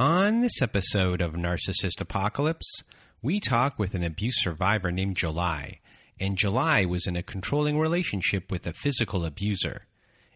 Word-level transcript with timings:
On 0.00 0.42
this 0.42 0.62
episode 0.62 1.20
of 1.20 1.32
Narcissist 1.32 2.00
Apocalypse, 2.00 2.84
we 3.20 3.40
talk 3.40 3.80
with 3.80 3.94
an 3.94 4.04
abuse 4.04 4.40
survivor 4.40 4.92
named 4.92 5.16
July, 5.16 5.80
and 6.20 6.38
July 6.38 6.84
was 6.84 7.08
in 7.08 7.16
a 7.16 7.22
controlling 7.24 7.80
relationship 7.80 8.52
with 8.52 8.64
a 8.64 8.72
physical 8.72 9.24
abuser. 9.24 9.86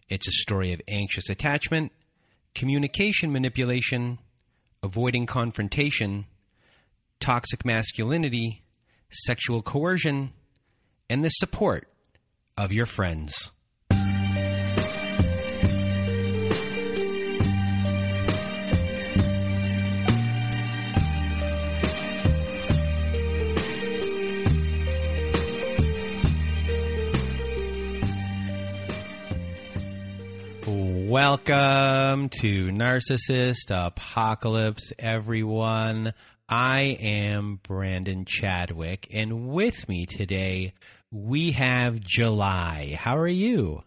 It's 0.09 0.27
a 0.27 0.31
story 0.31 0.73
of 0.73 0.81
anxious 0.89 1.29
attachment, 1.29 1.93
communication 2.53 3.31
manipulation, 3.31 4.19
avoiding 4.83 5.25
confrontation, 5.25 6.25
toxic 7.21 7.63
masculinity, 7.63 8.65
sexual 9.11 9.61
coercion, 9.61 10.33
and 11.09 11.23
the 11.23 11.29
support 11.29 11.87
of 12.57 12.73
your 12.73 12.85
friends. 12.85 13.49
Welcome 31.13 32.29
to 32.41 32.69
Narcissist 32.71 33.69
Apocalypse, 33.69 34.91
everyone. 34.97 36.15
I 36.49 36.97
am 36.99 37.59
Brandon 37.61 38.25
Chadwick, 38.25 39.09
and 39.13 39.49
with 39.49 39.87
me 39.87 40.07
today 40.07 40.73
we 41.11 41.51
have 41.51 41.99
July. 41.99 42.97
How 42.99 43.15
are 43.15 43.27
you? 43.27 43.83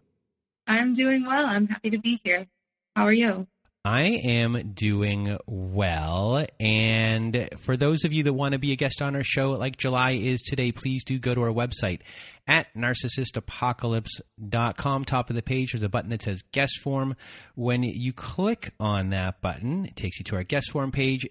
I'm 0.68 0.94
doing 0.94 1.26
well. 1.26 1.46
I'm 1.46 1.66
happy 1.66 1.90
to 1.90 1.98
be 1.98 2.20
here. 2.22 2.46
How 2.94 3.02
are 3.06 3.12
you? 3.12 3.48
I 3.86 4.20
am 4.24 4.72
doing 4.74 5.38
well. 5.46 6.44
And 6.58 7.48
for 7.60 7.76
those 7.76 8.04
of 8.04 8.12
you 8.12 8.24
that 8.24 8.32
want 8.32 8.54
to 8.54 8.58
be 8.58 8.72
a 8.72 8.76
guest 8.76 9.00
on 9.00 9.14
our 9.14 9.22
show, 9.22 9.52
like 9.52 9.76
July 9.76 10.14
is 10.14 10.42
today, 10.42 10.72
please 10.72 11.04
do 11.04 11.20
go 11.20 11.36
to 11.36 11.42
our 11.42 11.52
website 11.52 12.00
at 12.48 12.66
narcissistapocalypse.com. 12.74 15.04
Top 15.04 15.30
of 15.30 15.36
the 15.36 15.42
page, 15.42 15.70
there's 15.70 15.84
a 15.84 15.88
button 15.88 16.10
that 16.10 16.22
says 16.22 16.42
guest 16.50 16.80
form. 16.82 17.14
When 17.54 17.84
you 17.84 18.12
click 18.12 18.74
on 18.80 19.10
that 19.10 19.40
button, 19.40 19.84
it 19.84 19.94
takes 19.94 20.18
you 20.18 20.24
to 20.24 20.34
our 20.34 20.42
guest 20.42 20.72
form 20.72 20.90
page 20.90 21.28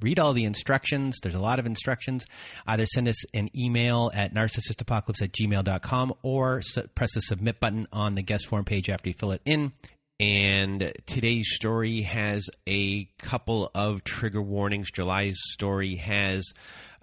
read 0.00 0.18
all 0.18 0.32
the 0.32 0.44
instructions. 0.44 1.18
There's 1.22 1.34
a 1.34 1.40
lot 1.40 1.58
of 1.58 1.66
instructions. 1.66 2.24
Either 2.66 2.86
send 2.86 3.08
us 3.08 3.16
an 3.32 3.48
email 3.56 4.10
at 4.14 4.34
narcissistapocalypse 4.34 5.22
at 5.22 5.32
gmail.com 5.32 6.14
or 6.22 6.62
press 6.94 7.14
the 7.14 7.20
submit 7.20 7.60
button 7.60 7.86
on 7.92 8.14
the 8.14 8.22
guest 8.22 8.46
form 8.46 8.64
page 8.64 8.90
after 8.90 9.10
you 9.10 9.14
fill 9.14 9.32
it 9.32 9.42
in. 9.44 9.72
And 10.20 10.92
today's 11.06 11.48
story 11.56 12.02
has 12.02 12.48
a 12.68 13.06
couple 13.18 13.68
of 13.74 14.04
trigger 14.04 14.40
warnings. 14.40 14.92
July's 14.92 15.34
story 15.50 15.96
has 15.96 16.52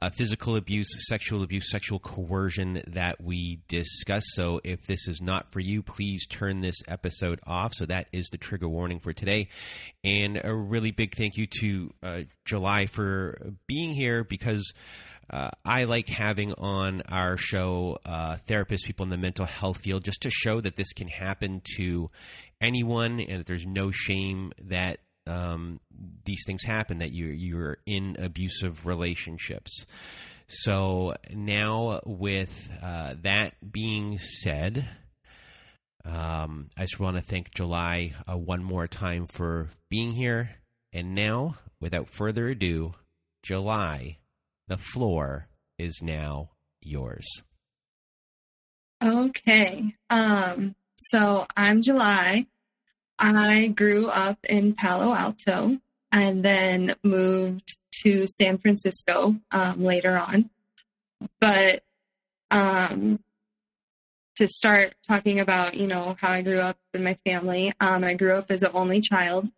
uh, 0.01 0.09
physical 0.11 0.55
abuse, 0.55 0.87
sexual 1.09 1.43
abuse, 1.43 1.69
sexual 1.69 1.99
coercion 1.99 2.81
that 2.87 3.21
we 3.21 3.59
discuss. 3.67 4.23
So 4.29 4.61
if 4.63 4.85
this 4.87 5.09
is 5.09 5.21
not 5.21 5.51
for 5.51 5.59
you, 5.59 5.83
please 5.83 6.25
turn 6.25 6.61
this 6.61 6.77
episode 6.87 7.41
off. 7.45 7.73
So 7.73 7.85
that 7.85 8.07
is 8.13 8.29
the 8.29 8.37
trigger 8.37 8.69
warning 8.69 9.01
for 9.01 9.11
today. 9.11 9.49
And 10.05 10.39
a 10.41 10.55
really 10.55 10.91
big 10.91 11.13
thank 11.13 11.35
you 11.35 11.47
to 11.59 11.93
uh, 12.01 12.21
July 12.45 12.85
for 12.85 13.53
being 13.67 13.93
here 13.93 14.23
because 14.23 14.71
uh, 15.31 15.49
I 15.63 15.85
like 15.85 16.09
having 16.09 16.53
on 16.53 17.03
our 17.09 17.37
show 17.37 17.97
uh, 18.05 18.37
therapists, 18.47 18.83
people 18.83 19.05
in 19.05 19.09
the 19.09 19.17
mental 19.17 19.45
health 19.45 19.77
field, 19.77 20.03
just 20.03 20.21
to 20.23 20.29
show 20.29 20.59
that 20.59 20.75
this 20.75 20.91
can 20.91 21.07
happen 21.07 21.61
to 21.77 22.09
anyone 22.59 23.21
and 23.21 23.39
that 23.39 23.47
there's 23.47 23.65
no 23.65 23.91
shame 23.91 24.51
that 24.63 24.99
um, 25.27 25.79
these 26.25 26.43
things 26.45 26.63
happen, 26.63 26.99
that 26.99 27.13
you're, 27.13 27.31
you're 27.31 27.77
in 27.85 28.17
abusive 28.19 28.85
relationships. 28.85 29.85
So 30.47 31.13
now, 31.31 32.01
with 32.05 32.69
uh, 32.83 33.15
that 33.21 33.53
being 33.71 34.19
said, 34.19 34.85
um, 36.03 36.71
I 36.77 36.81
just 36.81 36.99
want 36.99 37.15
to 37.15 37.23
thank 37.23 37.53
July 37.53 38.13
uh, 38.29 38.35
one 38.35 38.63
more 38.63 38.87
time 38.87 39.27
for 39.27 39.69
being 39.89 40.11
here. 40.11 40.49
And 40.91 41.15
now, 41.15 41.55
without 41.79 42.09
further 42.09 42.49
ado, 42.49 42.95
July 43.43 44.17
the 44.71 44.77
floor 44.77 45.49
is 45.77 46.01
now 46.01 46.49
yours. 46.79 47.27
Okay. 49.03 49.95
Um, 50.09 50.75
so 50.95 51.45
I'm 51.57 51.81
July. 51.81 52.45
I 53.19 53.67
grew 53.67 54.07
up 54.07 54.37
in 54.47 54.73
Palo 54.73 55.13
Alto 55.13 55.77
and 56.13 56.45
then 56.45 56.95
moved 57.03 57.77
to 58.03 58.25
San 58.27 58.59
Francisco 58.59 59.35
um, 59.51 59.83
later 59.83 60.17
on. 60.17 60.49
But 61.41 61.83
um, 62.49 63.19
to 64.37 64.47
start 64.47 64.95
talking 65.05 65.41
about, 65.41 65.75
you 65.75 65.87
know, 65.87 66.15
how 66.17 66.31
I 66.31 66.43
grew 66.43 66.59
up 66.59 66.77
in 66.93 67.03
my 67.03 67.17
family, 67.25 67.73
um, 67.81 68.05
I 68.05 68.13
grew 68.13 68.35
up 68.35 68.49
as 68.49 68.63
an 68.63 68.71
only 68.73 69.01
child. 69.01 69.49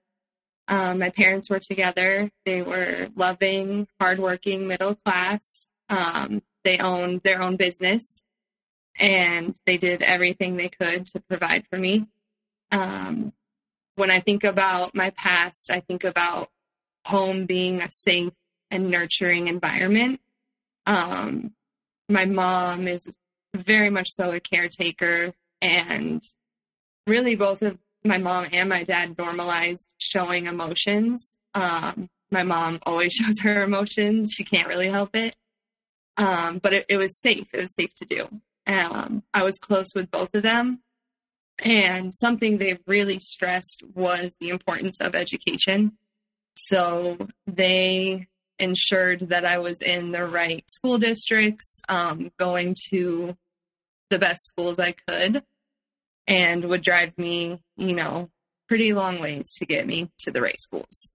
Um, 0.68 1.00
my 1.00 1.09
parents 1.09 1.50
were 1.50 1.59
together. 1.59 2.31
They 2.46 2.62
were 2.62 3.09
loving, 3.16 3.88
hardworking, 4.00 4.68
middle 4.68 4.96
class. 4.96 5.69
Um, 5.90 6.41
they 6.63 6.78
owned 6.79 7.22
their 7.24 7.41
own 7.41 7.57
business 7.57 8.24
and 9.00 9.56
they 9.66 9.78
did 9.78 10.03
everything 10.03 10.56
they 10.56 10.69
could 10.69 11.07
to 11.07 11.19
provide 11.19 11.66
for 11.69 11.78
me. 11.78 12.06
Um, 12.72 13.34
when 13.96 14.09
I 14.09 14.19
think 14.19 14.44
about 14.44 14.96
my 14.96 15.12
past, 15.12 15.69
I 15.69 15.79
think 15.79 16.03
about 16.03 16.50
home 17.06 17.45
being 17.45 17.81
a 17.81 17.91
safe 17.91 18.34
and 18.72 18.90
nurturing 18.90 19.47
environment. 19.47 20.19
Um, 20.85 21.53
my 22.09 22.25
mom 22.25 22.88
is 22.88 23.07
very 23.56 23.90
much 23.90 24.13
so 24.13 24.31
a 24.31 24.40
caretaker, 24.40 25.34
and 25.62 26.24
really 27.06 27.35
both 27.35 27.62
of 27.62 27.78
my 28.03 28.18
mom 28.18 28.47
and 28.52 28.69
my 28.69 28.84
dad 28.84 29.18
normalized 29.18 29.94
showing 29.97 30.47
emotions. 30.47 31.38
Um, 31.53 32.09
my 32.31 32.44
mom 32.44 32.80
always 32.86 33.14
shows 33.14 33.40
her 33.41 33.64
emotions. 33.64 34.34
She 34.34 34.44
can't 34.44 34.68
really 34.68 34.90
help 34.90 35.16
it. 35.16 35.36
Um, 36.18 36.59
but 36.59 36.74
it, 36.74 36.86
it, 36.90 36.97
was 36.97 37.19
safe. 37.19 37.47
It 37.53 37.62
was 37.62 37.74
safe 37.74 37.94
to 37.96 38.06
do. 38.06 38.28
Um, 38.68 39.24
I 39.34 39.44
was 39.44 39.58
close 39.58 39.88
with 39.96 40.12
both 40.12 40.30
of 40.34 40.44
them. 40.44 40.81
And 41.59 42.13
something 42.13 42.58
they 42.58 42.80
really 42.88 43.19
stressed 43.19 43.84
was 43.94 44.36
the 44.40 44.50
importance 44.50 45.00
of 45.00 45.16
education. 45.16 45.97
So 46.56 47.18
they 47.47 48.28
ensured 48.59 49.30
that 49.30 49.46
I 49.46 49.59
was 49.59 49.81
in 49.81 50.12
the 50.12 50.25
right 50.25 50.63
school 50.69 50.97
districts, 50.97 51.81
um, 51.90 52.31
going 52.38 52.75
to 52.90 53.36
the 54.09 54.19
best 54.19 54.46
schools 54.46 54.78
I 54.78 54.94
could 55.08 55.44
and 56.28 56.66
would 56.66 56.81
drive 56.81 57.17
me, 57.17 57.59
you 57.78 57.95
know, 57.95 58.29
pretty 58.67 58.94
long 58.94 59.19
ways 59.19 59.51
to 59.57 59.66
get 59.66 59.85
me 59.85 60.09
to 60.19 60.31
the 60.31 60.41
right 60.41 60.59
schools. 60.59 61.11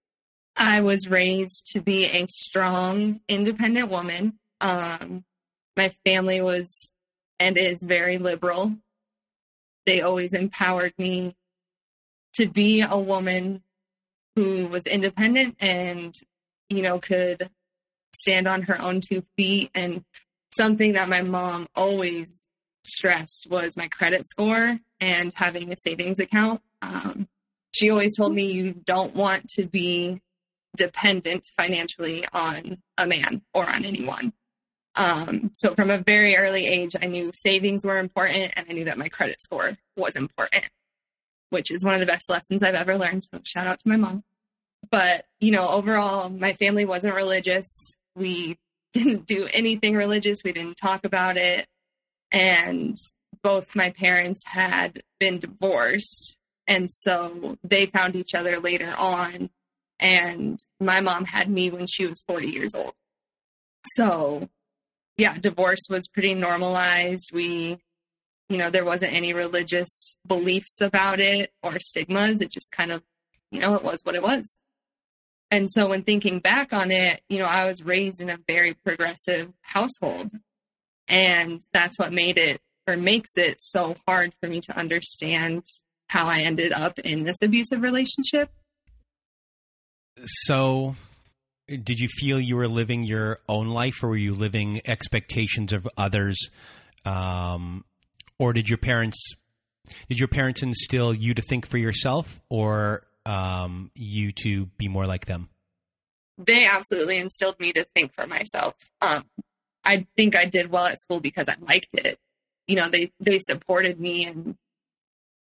I 0.56 0.80
was 0.80 1.08
raised 1.08 1.70
to 1.72 1.80
be 1.80 2.04
a 2.06 2.26
strong, 2.26 3.20
independent 3.28 3.90
woman. 3.90 4.38
Um, 4.60 5.24
my 5.76 5.94
family 6.04 6.40
was 6.40 6.90
and 7.38 7.56
is 7.56 7.82
very 7.82 8.18
liberal. 8.18 8.74
They 9.86 10.00
always 10.00 10.34
empowered 10.34 10.92
me 10.98 11.36
to 12.34 12.48
be 12.48 12.80
a 12.80 12.98
woman 12.98 13.62
who 14.34 14.66
was 14.66 14.84
independent 14.84 15.56
and, 15.60 16.14
you 16.68 16.82
know, 16.82 16.98
could 16.98 17.48
stand 18.14 18.48
on 18.48 18.62
her 18.62 18.80
own 18.80 19.00
two 19.00 19.22
feet. 19.36 19.70
And 19.74 20.04
something 20.56 20.92
that 20.94 21.08
my 21.08 21.22
mom 21.22 21.68
always 21.74 22.46
stressed 22.84 23.46
was 23.48 23.76
my 23.76 23.88
credit 23.88 24.24
score 24.26 24.78
and 25.00 25.32
having 25.34 25.72
a 25.72 25.76
savings 25.76 26.18
account. 26.18 26.60
Um, 26.82 27.28
she 27.72 27.90
always 27.90 28.16
told 28.16 28.34
me 28.34 28.52
you 28.52 28.72
don't 28.72 29.14
want 29.14 29.48
to 29.50 29.66
be 29.66 30.20
dependent 30.76 31.50
financially 31.56 32.24
on 32.32 32.78
a 32.96 33.06
man 33.06 33.42
or 33.52 33.68
on 33.68 33.84
anyone. 33.84 34.32
Um, 34.94 35.50
so 35.54 35.74
from 35.74 35.90
a 35.90 35.98
very 35.98 36.36
early 36.36 36.66
age, 36.66 36.96
I 37.00 37.06
knew 37.06 37.30
savings 37.32 37.84
were 37.84 37.98
important 37.98 38.52
and 38.56 38.66
I 38.68 38.72
knew 38.72 38.84
that 38.86 38.98
my 38.98 39.08
credit 39.08 39.40
score 39.40 39.76
was 39.96 40.16
important, 40.16 40.68
which 41.50 41.70
is 41.70 41.84
one 41.84 41.94
of 41.94 42.00
the 42.00 42.06
best 42.06 42.28
lessons 42.28 42.62
I've 42.62 42.74
ever 42.74 42.98
learned. 42.98 43.24
So 43.24 43.40
shout 43.44 43.66
out 43.66 43.78
to 43.80 43.88
my 43.88 43.96
mom. 43.96 44.24
But, 44.90 45.24
you 45.40 45.50
know, 45.50 45.68
overall, 45.68 46.28
my 46.28 46.52
family 46.54 46.84
wasn't 46.84 47.14
religious. 47.14 47.96
We 48.16 48.58
didn't 48.92 49.26
do 49.26 49.48
anything 49.52 49.94
religious. 49.94 50.42
We 50.42 50.52
didn't 50.52 50.76
talk 50.76 51.04
about 51.04 51.36
it. 51.36 51.66
And 52.32 52.98
both 53.42 53.74
my 53.74 53.90
parents 53.90 54.42
had 54.46 55.02
been 55.18 55.38
divorced. 55.38 56.36
And 56.66 56.90
so 56.90 57.56
they 57.64 57.86
found 57.86 58.16
each 58.16 58.34
other 58.34 58.60
later 58.60 58.94
on. 58.98 59.50
And 60.00 60.58
my 60.80 61.00
mom 61.00 61.24
had 61.24 61.48
me 61.50 61.70
when 61.70 61.86
she 61.86 62.06
was 62.06 62.22
40 62.26 62.48
years 62.48 62.74
old. 62.74 62.92
So, 63.94 64.48
yeah, 65.16 65.38
divorce 65.38 65.80
was 65.88 66.08
pretty 66.08 66.34
normalized. 66.34 67.30
We, 67.32 67.78
you 68.48 68.58
know, 68.58 68.70
there 68.70 68.84
wasn't 68.84 69.14
any 69.14 69.32
religious 69.32 70.16
beliefs 70.26 70.80
about 70.80 71.20
it 71.20 71.52
or 71.62 71.78
stigmas. 71.80 72.40
It 72.40 72.50
just 72.52 72.70
kind 72.70 72.92
of, 72.92 73.02
you 73.50 73.60
know, 73.60 73.74
it 73.74 73.82
was 73.82 74.00
what 74.04 74.14
it 74.14 74.22
was. 74.22 74.60
and 75.50 75.70
so 75.70 75.88
when 75.88 76.02
thinking 76.02 76.38
back 76.40 76.72
on 76.72 76.90
it, 76.90 77.22
you 77.28 77.38
know, 77.38 77.46
I 77.46 77.64
was 77.66 77.82
raised 77.82 78.20
in 78.20 78.28
a 78.30 78.38
very 78.46 78.74
progressive 78.74 79.52
household. 79.62 80.30
And 81.08 81.62
that's 81.72 81.98
what 81.98 82.12
made 82.12 82.36
it 82.36 82.60
or 82.88 82.96
makes 82.96 83.36
it 83.36 83.60
so 83.60 83.96
hard 84.06 84.32
for 84.40 84.48
me 84.48 84.60
to 84.62 84.76
understand 84.76 85.64
how 86.08 86.26
I 86.26 86.40
ended 86.40 86.72
up 86.72 86.98
in 86.98 87.24
this 87.24 87.42
abusive 87.42 87.82
relationship. 87.82 88.50
So, 90.26 90.96
did 91.68 92.00
you 92.00 92.08
feel 92.08 92.40
you 92.40 92.56
were 92.56 92.66
living 92.66 93.04
your 93.04 93.40
own 93.48 93.68
life 93.68 94.02
or 94.02 94.08
were 94.08 94.16
you 94.16 94.34
living 94.34 94.80
expectations 94.86 95.72
of 95.72 95.86
others? 95.96 96.50
Um, 97.04 97.84
or 98.38 98.52
did 98.52 98.68
your 98.68 98.78
parents 98.78 99.34
did 100.08 100.18
your 100.18 100.28
parents 100.28 100.62
instill 100.62 101.14
you 101.14 101.34
to 101.34 101.42
think 101.42 101.66
for 101.66 101.78
yourself 101.78 102.40
or 102.48 103.02
um, 103.26 103.90
you 103.94 104.32
to 104.32 104.66
be 104.78 104.88
more 104.88 105.06
like 105.06 105.26
them? 105.26 105.48
They 106.36 106.66
absolutely 106.66 107.18
instilled 107.18 107.58
me 107.58 107.72
to 107.72 107.86
think 107.94 108.14
for 108.14 108.26
myself. 108.26 108.74
Um, 109.00 109.24
I 109.84 110.06
think 110.16 110.36
I 110.36 110.44
did 110.44 110.70
well 110.70 110.86
at 110.86 111.00
school 111.00 111.20
because 111.20 111.48
I 111.48 111.56
liked 111.60 111.88
it. 111.94 112.18
You 112.68 112.76
know, 112.76 112.88
they 112.88 113.12
they 113.18 113.38
supported 113.38 113.98
me 113.98 114.26
and 114.26 114.56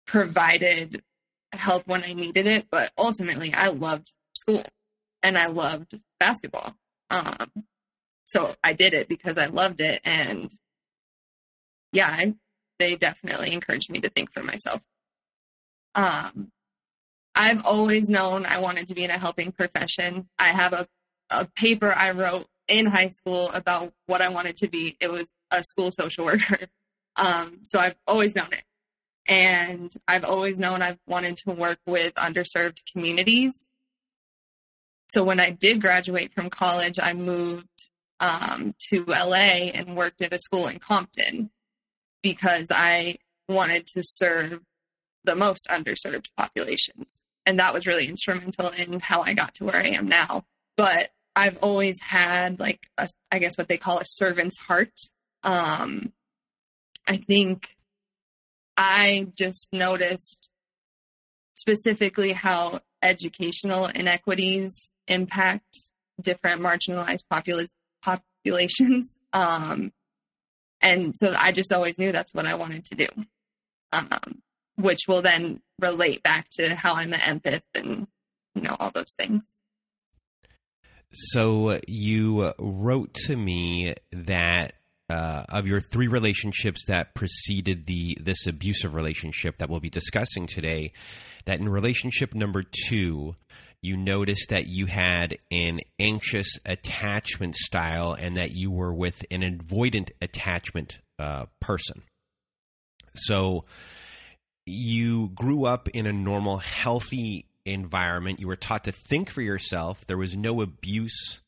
provided 0.07 1.03
help 1.53 1.87
when 1.87 2.03
I 2.03 2.15
needed 2.15 2.47
it, 2.47 2.67
but 2.71 2.93
ultimately 2.99 3.53
I 3.53 3.69
loved 3.69 4.11
school 4.35 4.65
and 5.23 5.39
I 5.39 5.47
loved 5.47 5.95
basketball. 6.19 6.75
Um, 7.11 7.51
so 8.25 8.57
I 8.65 8.73
did 8.73 8.95
it 8.95 9.09
because 9.09 9.37
I 9.37 9.47
loved 9.47 9.81
it, 9.81 10.01
and 10.05 10.51
yeah, 11.93 12.09
I, 12.09 12.35
they 12.79 12.97
definitely 12.97 13.53
encouraged 13.53 13.91
me 13.91 14.01
to 14.01 14.09
think 14.09 14.33
for 14.33 14.43
myself. 14.43 14.81
Um, 15.95 16.51
I've 17.35 17.65
always 17.65 18.09
known 18.09 18.47
I 18.47 18.59
wanted 18.59 18.89
to 18.89 18.95
be 18.95 19.05
in 19.05 19.11
a 19.11 19.19
helping 19.19 19.53
profession. 19.53 20.29
I 20.39 20.49
have 20.49 20.73
a, 20.73 20.89
a 21.31 21.47
paper 21.47 21.93
I 21.95 22.13
wrote 22.13 22.47
in 22.69 22.87
high 22.87 23.09
school 23.09 23.51
about 23.53 23.93
what 24.07 24.23
I 24.23 24.29
wanted 24.29 24.57
to 24.59 24.69
be. 24.69 24.97
It 25.01 25.11
was 25.11 25.27
a 25.51 25.63
school 25.63 25.91
social 25.91 26.25
worker. 26.25 26.59
Um, 27.17 27.59
so 27.63 27.79
I've 27.79 27.97
always 28.07 28.35
known 28.35 28.53
it. 28.53 28.65
And 29.27 29.95
I've 30.09 30.25
always 30.25 30.59
known 30.59 30.83
I've 30.83 30.99
wanted 31.07 31.37
to 31.39 31.53
work 31.53 31.79
with 31.87 32.15
underserved 32.15 32.81
communities. 32.91 33.69
So 35.09 35.23
when 35.23 35.41
I 35.41 35.51
did 35.51 35.81
graduate 35.81 36.33
from 36.35 36.51
college, 36.51 36.99
I 37.01 37.13
moved 37.13 37.69
um, 38.19 38.75
to 38.89 39.05
LA 39.05 39.71
and 39.75 39.97
worked 39.97 40.23
at 40.23 40.33
a 40.33 40.39
school 40.39 40.67
in 40.67 40.79
Compton 40.79 41.51
because 42.23 42.69
I 42.71 43.19
wanted 43.49 43.87
to 43.89 44.03
serve 44.03 44.61
the 45.25 45.37
most 45.37 45.67
underserved 45.69 46.27
populations. 46.37 47.21
And 47.45 47.59
that 47.59 47.75
was 47.75 47.87
really 47.87 48.07
instrumental 48.09 48.69
in 48.69 49.01
how 49.01 49.23
I 49.23 49.35
got 49.35 49.55
to 49.55 49.65
where 49.65 49.77
I 49.77 49.89
am 49.89 50.09
now. 50.09 50.45
But 50.77 51.11
I've 51.35 51.59
always 51.59 52.01
had 52.01 52.61
like 52.61 52.89
a, 52.99 53.09
I 53.31 53.39
guess 53.39 53.59
what 53.59 53.69
they 53.69 53.79
call 53.79 53.99
a 53.99 54.05
servant's 54.05 54.59
heart. 54.59 54.93
Um, 55.43 56.13
I 57.07 57.17
think 57.17 57.77
I 58.77 59.29
just 59.37 59.69
noticed 59.73 60.51
specifically 61.55 62.33
how 62.33 62.81
educational 63.03 63.87
inequities 63.87 64.93
impact 65.09 65.79
different 66.21 66.63
marginalized 66.63 67.25
popula- 67.31 67.69
populations. 68.03 69.17
Um, 69.35 69.93
and 70.83 71.15
so 71.17 71.35
I 71.35 71.53
just 71.53 71.73
always 71.73 71.97
knew 71.97 72.13
that's 72.13 72.35
what 72.35 72.45
I 72.45 72.53
wanted 72.53 72.85
to 72.85 72.95
do. 72.97 73.07
Um, 73.93 74.43
which 74.77 75.01
will 75.09 75.23
then 75.23 75.63
relate 75.81 76.23
back 76.23 76.49
to 76.59 76.75
how 76.75 76.97
I'm 76.97 77.15
an 77.15 77.21
empath 77.21 77.63
and 77.75 78.07
you 78.55 78.61
know 78.61 78.77
all 78.79 78.91
those 78.91 79.15
things. 79.19 79.43
So 81.13 81.81
you 81.87 82.53
wrote 82.59 83.15
to 83.27 83.37
me 83.37 83.95
that 84.13 84.75
uh, 85.13 85.45
of 85.51 85.67
your 85.67 85.81
three 85.81 86.09
relationships 86.09 86.87
that 86.87 87.15
preceded 87.15 87.85
the 87.85 88.17
this 88.19 88.47
abusive 88.47 88.95
relationship 88.95 89.59
that 89.59 89.69
we'll 89.69 89.79
be 89.79 89.91
discussing 89.91 90.47
today, 90.47 90.93
that 91.45 91.61
in 91.61 91.69
relationship 91.69 92.35
number 92.35 92.65
two, 92.89 93.35
you 93.83 93.99
noticed 93.99 94.49
that 94.49 94.69
you 94.69 94.87
had 94.87 95.37
an 95.51 95.81
anxious 95.99 96.59
attachment 96.65 97.55
style 97.57 98.15
and 98.15 98.39
that 98.39 98.53
you 98.53 98.71
were 98.71 98.95
with 98.95 99.23
an 99.31 99.43
avoidant 99.43 100.11
attachment 100.23 100.99
uh, 101.19 101.45
person. 101.61 102.03
So 103.15 103.65
you 104.65 105.29
grew 105.35 105.67
up 105.67 105.89
in 105.89 106.07
a 106.07 106.13
normal, 106.13 106.57
healthy 106.57 107.45
environment. 107.67 108.41
You 108.41 108.47
were 108.47 108.57
taught 108.57 108.85
to 108.85 108.93
think 108.93 109.29
for 109.29 109.43
yourself. 109.43 110.03
There 110.07 110.17
was 110.17 110.35
no 110.35 110.63
abuse 110.63 111.43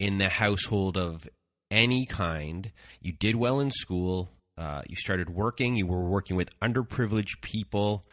in 0.00 0.16
the 0.16 0.30
household 0.30 0.96
of 0.96 1.28
any 1.74 2.06
kind. 2.06 2.70
You 3.00 3.12
did 3.12 3.36
well 3.36 3.60
in 3.60 3.70
school. 3.70 4.30
Uh, 4.56 4.82
you 4.88 4.96
started 4.96 5.30
working. 5.30 5.76
You 5.76 5.86
were 5.86 6.04
working 6.04 6.36
with 6.36 6.58
underprivileged 6.60 7.40
people 7.42 8.04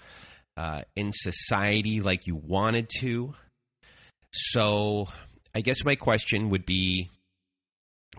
uh, 0.58 0.82
in 0.96 1.12
society 1.14 2.02
like 2.02 2.28
you 2.28 2.36
wanted 2.36 2.90
to. 3.00 3.34
So, 4.34 5.08
I 5.54 5.62
guess 5.62 5.84
my 5.84 5.96
question 5.96 6.50
would 6.50 6.66
be 6.66 7.10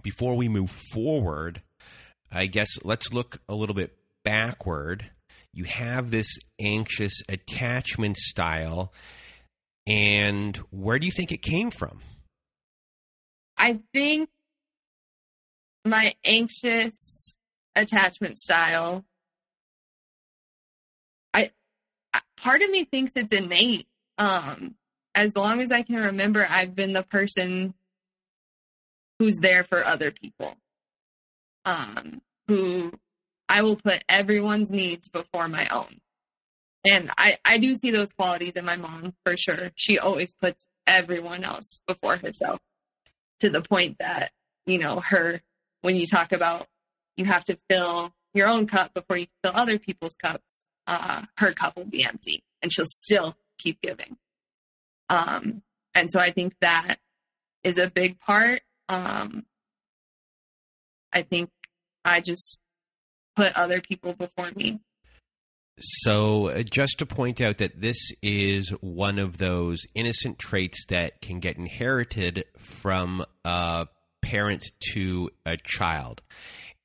before 0.02 0.36
we 0.36 0.48
move 0.48 0.70
forward, 0.92 1.62
I 2.30 2.46
guess 2.46 2.68
let's 2.84 3.12
look 3.12 3.40
a 3.48 3.54
little 3.54 3.74
bit 3.74 3.96
backward 4.24 5.10
you 5.54 5.64
have 5.64 6.10
this 6.10 6.38
anxious 6.58 7.12
attachment 7.28 8.16
style. 8.16 8.92
And 9.86 10.56
where 10.70 10.98
do 10.98 11.06
you 11.06 11.12
think 11.12 11.32
it 11.32 11.42
came 11.42 11.70
from? 11.70 12.00
I 13.56 13.80
think 13.92 14.30
my 15.84 16.14
anxious 16.24 17.34
attachment 17.74 18.38
style 18.38 19.04
I 21.34 21.50
part 22.36 22.62
of 22.62 22.70
me 22.70 22.84
thinks 22.84 23.12
it's 23.16 23.32
innate 23.32 23.86
um 24.18 24.74
as 25.14 25.34
long 25.34 25.62
as 25.62 25.72
i 25.72 25.80
can 25.80 25.96
remember 25.96 26.46
i've 26.50 26.74
been 26.74 26.92
the 26.92 27.02
person 27.02 27.72
who's 29.18 29.38
there 29.38 29.64
for 29.64 29.84
other 29.84 30.10
people 30.10 30.54
um 31.64 32.20
who 32.46 32.92
I 33.52 33.60
will 33.60 33.76
put 33.76 34.02
everyone's 34.08 34.70
needs 34.70 35.10
before 35.10 35.46
my 35.46 35.68
own. 35.68 36.00
And 36.84 37.10
I, 37.18 37.36
I 37.44 37.58
do 37.58 37.74
see 37.74 37.90
those 37.90 38.10
qualities 38.10 38.54
in 38.56 38.64
my 38.64 38.76
mom 38.76 39.12
for 39.26 39.36
sure. 39.36 39.70
She 39.74 39.98
always 39.98 40.32
puts 40.32 40.64
everyone 40.86 41.44
else 41.44 41.78
before 41.86 42.16
herself 42.16 42.60
to 43.40 43.50
the 43.50 43.60
point 43.60 43.98
that, 43.98 44.32
you 44.64 44.78
know, 44.78 45.00
her, 45.00 45.42
when 45.82 45.96
you 45.96 46.06
talk 46.06 46.32
about 46.32 46.66
you 47.16 47.26
have 47.26 47.44
to 47.44 47.58
fill 47.68 48.12
your 48.34 48.48
own 48.48 48.66
cup 48.66 48.94
before 48.94 49.18
you 49.18 49.26
fill 49.42 49.52
other 49.54 49.78
people's 49.78 50.14
cups, 50.14 50.66
uh, 50.86 51.22
her 51.38 51.52
cup 51.52 51.76
will 51.76 51.84
be 51.84 52.04
empty 52.04 52.42
and 52.62 52.72
she'll 52.72 52.86
still 52.86 53.36
keep 53.58 53.80
giving. 53.82 54.16
Um, 55.08 55.62
and 55.94 56.10
so 56.10 56.18
I 56.18 56.30
think 56.30 56.54
that 56.60 56.96
is 57.62 57.76
a 57.76 57.90
big 57.90 58.18
part. 58.18 58.62
Um, 58.88 59.44
I 61.12 61.22
think 61.22 61.50
I 62.04 62.20
just 62.20 62.58
put 63.36 63.56
other 63.56 63.80
people 63.80 64.14
before 64.14 64.50
me. 64.56 64.80
So, 65.78 66.48
uh, 66.48 66.62
just 66.62 66.98
to 66.98 67.06
point 67.06 67.40
out 67.40 67.58
that 67.58 67.80
this 67.80 67.96
is 68.22 68.70
one 68.80 69.18
of 69.18 69.38
those 69.38 69.80
innocent 69.94 70.38
traits 70.38 70.84
that 70.88 71.20
can 71.20 71.40
get 71.40 71.56
inherited 71.56 72.44
from 72.58 73.24
a 73.44 73.86
parent 74.22 74.64
to 74.92 75.30
a 75.44 75.56
child. 75.56 76.22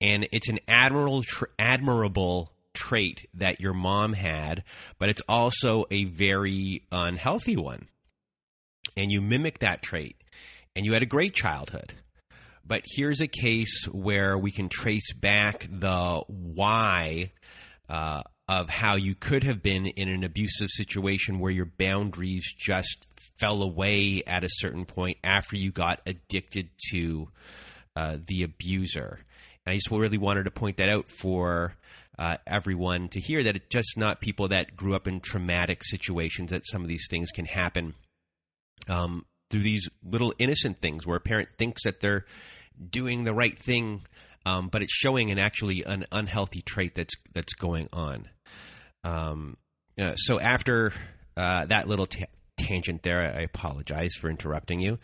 And 0.01 0.27
it's 0.31 0.49
an 0.49 0.59
admirable, 0.67 1.23
admirable 1.57 2.51
trait 2.73 3.27
that 3.33 3.59
your 3.59 3.73
mom 3.73 4.13
had, 4.13 4.63
but 4.99 5.09
it's 5.09 5.21
also 5.27 5.85
a 5.89 6.05
very 6.05 6.83
unhealthy 6.91 7.55
one. 7.55 7.87
And 8.95 9.11
you 9.11 9.21
mimic 9.21 9.59
that 9.59 9.81
trait, 9.81 10.15
and 10.75 10.85
you 10.85 10.93
had 10.93 11.03
a 11.03 11.07
great 11.07 11.33
childhood. 11.33 11.93
But 12.65 12.81
here's 12.85 13.21
a 13.21 13.27
case 13.27 13.85
where 13.85 14.37
we 14.37 14.51
can 14.51 14.69
trace 14.69 15.13
back 15.13 15.67
the 15.71 16.23
why 16.27 17.31
uh, 17.89 18.23
of 18.47 18.69
how 18.69 18.95
you 18.95 19.15
could 19.15 19.43
have 19.43 19.61
been 19.61 19.85
in 19.87 20.09
an 20.09 20.23
abusive 20.23 20.69
situation 20.69 21.39
where 21.39 21.51
your 21.51 21.69
boundaries 21.77 22.53
just 22.57 23.07
fell 23.39 23.61
away 23.61 24.23
at 24.25 24.43
a 24.43 24.49
certain 24.49 24.85
point 24.85 25.17
after 25.23 25.55
you 25.55 25.71
got 25.71 26.01
addicted 26.05 26.69
to 26.91 27.29
uh, 27.95 28.17
the 28.25 28.43
abuser. 28.43 29.19
And 29.65 29.73
I 29.73 29.75
just 29.75 29.91
really 29.91 30.17
wanted 30.17 30.43
to 30.43 30.51
point 30.51 30.77
that 30.77 30.89
out 30.89 31.09
for 31.09 31.75
uh, 32.17 32.37
everyone 32.47 33.09
to 33.09 33.19
hear 33.19 33.43
that 33.43 33.55
it's 33.55 33.67
just 33.69 33.97
not 33.97 34.21
people 34.21 34.47
that 34.49 34.75
grew 34.75 34.95
up 34.95 35.07
in 35.07 35.19
traumatic 35.19 35.83
situations 35.83 36.51
that 36.51 36.65
some 36.65 36.81
of 36.81 36.87
these 36.87 37.07
things 37.09 37.29
can 37.31 37.45
happen 37.45 37.93
um, 38.87 39.25
through 39.49 39.63
these 39.63 39.87
little 40.03 40.33
innocent 40.39 40.81
things 40.81 41.05
where 41.05 41.17
a 41.17 41.21
parent 41.21 41.49
thinks 41.57 41.83
that 41.83 41.99
they're 41.99 42.25
doing 42.89 43.23
the 43.23 43.33
right 43.33 43.57
thing, 43.57 44.01
um, 44.45 44.69
but 44.69 44.81
it's 44.81 44.93
showing 44.93 45.31
an 45.31 45.39
actually 45.39 45.83
an 45.83 46.05
unhealthy 46.11 46.61
trait 46.61 46.95
that's 46.95 47.13
that's 47.33 47.53
going 47.53 47.87
on. 47.93 48.29
Um, 49.03 49.57
uh, 49.99 50.15
so 50.15 50.39
after 50.39 50.93
uh, 51.35 51.65
that 51.67 51.87
little 51.87 52.05
t- 52.05 52.25
tangent 52.57 53.03
there. 53.03 53.21
I 53.21 53.41
apologize 53.41 54.13
for 54.13 54.29
interrupting 54.29 54.79
you. 54.79 54.97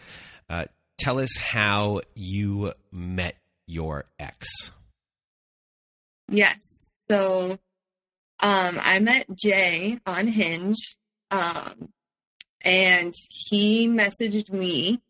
Uh, 0.50 0.66
tell 0.98 1.20
us 1.20 1.36
how 1.38 2.02
you 2.16 2.74
met 2.92 3.36
your 3.68 4.06
ex. 4.20 4.48
Yes. 6.30 6.58
So 7.10 7.60
um, 8.40 8.80
I 8.82 9.00
met 9.00 9.28
Jay 9.36 10.00
on 10.06 10.28
Hinge, 10.28 10.98
um, 11.32 11.90
and 12.62 13.14
he 13.30 13.88
messaged 13.88 14.52
me 14.52 15.02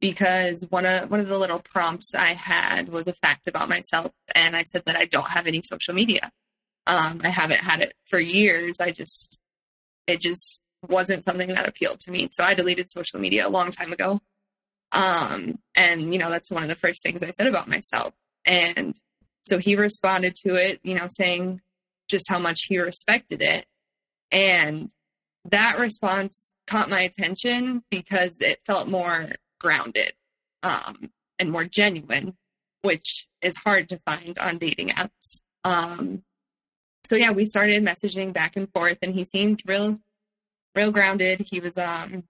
because 0.00 0.66
one 0.70 0.86
of 0.86 1.10
one 1.10 1.20
of 1.20 1.28
the 1.28 1.38
little 1.38 1.60
prompts 1.60 2.14
I 2.14 2.32
had 2.32 2.88
was 2.88 3.08
a 3.08 3.14
fact 3.14 3.46
about 3.46 3.68
myself, 3.68 4.12
and 4.34 4.54
I 4.56 4.64
said 4.64 4.82
that 4.86 4.96
I 4.96 5.04
don't 5.04 5.28
have 5.28 5.46
any 5.46 5.62
social 5.62 5.94
media. 5.94 6.30
Um, 6.86 7.20
I 7.24 7.30
haven't 7.30 7.60
had 7.60 7.80
it 7.80 7.94
for 8.10 8.18
years. 8.18 8.80
I 8.80 8.90
just 8.90 9.38
it 10.06 10.20
just 10.20 10.60
wasn't 10.88 11.24
something 11.24 11.48
that 11.48 11.68
appealed 11.68 12.00
to 12.00 12.10
me, 12.10 12.28
so 12.30 12.44
I 12.44 12.54
deleted 12.54 12.90
social 12.90 13.20
media 13.20 13.46
a 13.46 13.50
long 13.50 13.70
time 13.70 13.92
ago. 13.92 14.20
Um, 14.92 15.58
and 15.74 16.12
you 16.12 16.18
know 16.18 16.30
that's 16.30 16.50
one 16.50 16.62
of 16.62 16.68
the 16.68 16.76
first 16.76 17.02
things 17.02 17.22
I 17.22 17.30
said 17.30 17.46
about 17.46 17.68
myself, 17.68 18.14
and 18.44 18.94
so 19.46 19.58
he 19.58 19.76
responded 19.76 20.36
to 20.46 20.54
it, 20.54 20.80
you 20.82 20.94
know, 20.94 21.08
saying 21.08 21.60
just 22.08 22.28
how 22.28 22.38
much 22.38 22.66
he 22.68 22.78
respected 22.78 23.42
it, 23.42 23.66
and 24.30 24.90
that 25.50 25.78
response 25.78 26.52
caught 26.66 26.88
my 26.88 27.00
attention 27.00 27.82
because 27.90 28.36
it 28.40 28.60
felt 28.64 28.88
more 28.88 29.30
grounded 29.60 30.12
um, 30.62 31.10
and 31.38 31.50
more 31.50 31.64
genuine, 31.64 32.36
which 32.82 33.26
is 33.42 33.56
hard 33.56 33.88
to 33.90 33.98
find 34.06 34.38
on 34.38 34.58
dating 34.58 34.90
apps. 34.90 35.40
Um, 35.64 36.22
so 37.08 37.16
yeah, 37.16 37.32
we 37.32 37.44
started 37.46 37.84
messaging 37.84 38.32
back 38.32 38.56
and 38.56 38.70
forth, 38.72 38.98
and 39.02 39.14
he 39.14 39.24
seemed 39.24 39.62
real, 39.66 39.98
real 40.74 40.90
grounded. 40.90 41.46
He 41.50 41.60
was 41.60 41.78
um, 41.78 42.24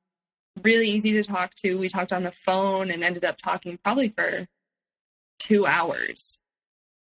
really 0.62 0.88
easy 0.88 1.12
to 1.12 1.24
talk 1.24 1.54
to. 1.56 1.78
We 1.78 1.88
talked 1.88 2.12
on 2.12 2.22
the 2.22 2.32
phone 2.44 2.90
and 2.90 3.02
ended 3.02 3.24
up 3.24 3.38
talking 3.38 3.78
probably 3.82 4.10
for 4.10 4.46
two 5.38 5.66
hours, 5.66 6.40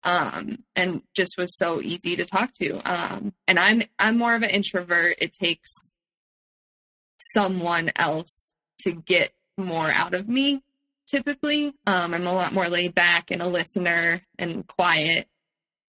um, 0.04 0.64
and 0.74 1.02
just 1.14 1.38
was 1.38 1.56
so 1.56 1.80
easy 1.80 2.16
to 2.16 2.24
talk 2.24 2.52
to. 2.54 2.80
Um, 2.90 3.32
and 3.46 3.58
I'm 3.58 3.82
I'm 3.98 4.18
more 4.18 4.34
of 4.34 4.42
an 4.42 4.50
introvert. 4.50 5.16
It 5.18 5.32
takes 5.32 5.70
someone 7.34 7.90
else 7.96 8.52
to 8.80 8.92
get 8.92 9.32
more 9.56 9.90
out 9.90 10.14
of 10.14 10.28
me 10.28 10.62
typically. 11.12 11.68
Um, 11.86 12.14
I'm 12.14 12.26
a 12.26 12.32
lot 12.32 12.52
more 12.52 12.68
laid 12.68 12.94
back 12.94 13.30
and 13.30 13.42
a 13.42 13.46
listener 13.46 14.22
and 14.38 14.66
quiet. 14.66 15.28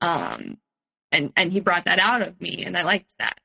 Um, 0.02 0.58
and, 1.14 1.32
and 1.38 1.52
he 1.52 1.62
brought 1.62 1.86
that 1.86 2.00
out 2.00 2.22
of 2.22 2.40
me 2.42 2.66
and 2.66 2.78
I 2.78 2.84
liked 2.84 3.14
that. 3.20 3.40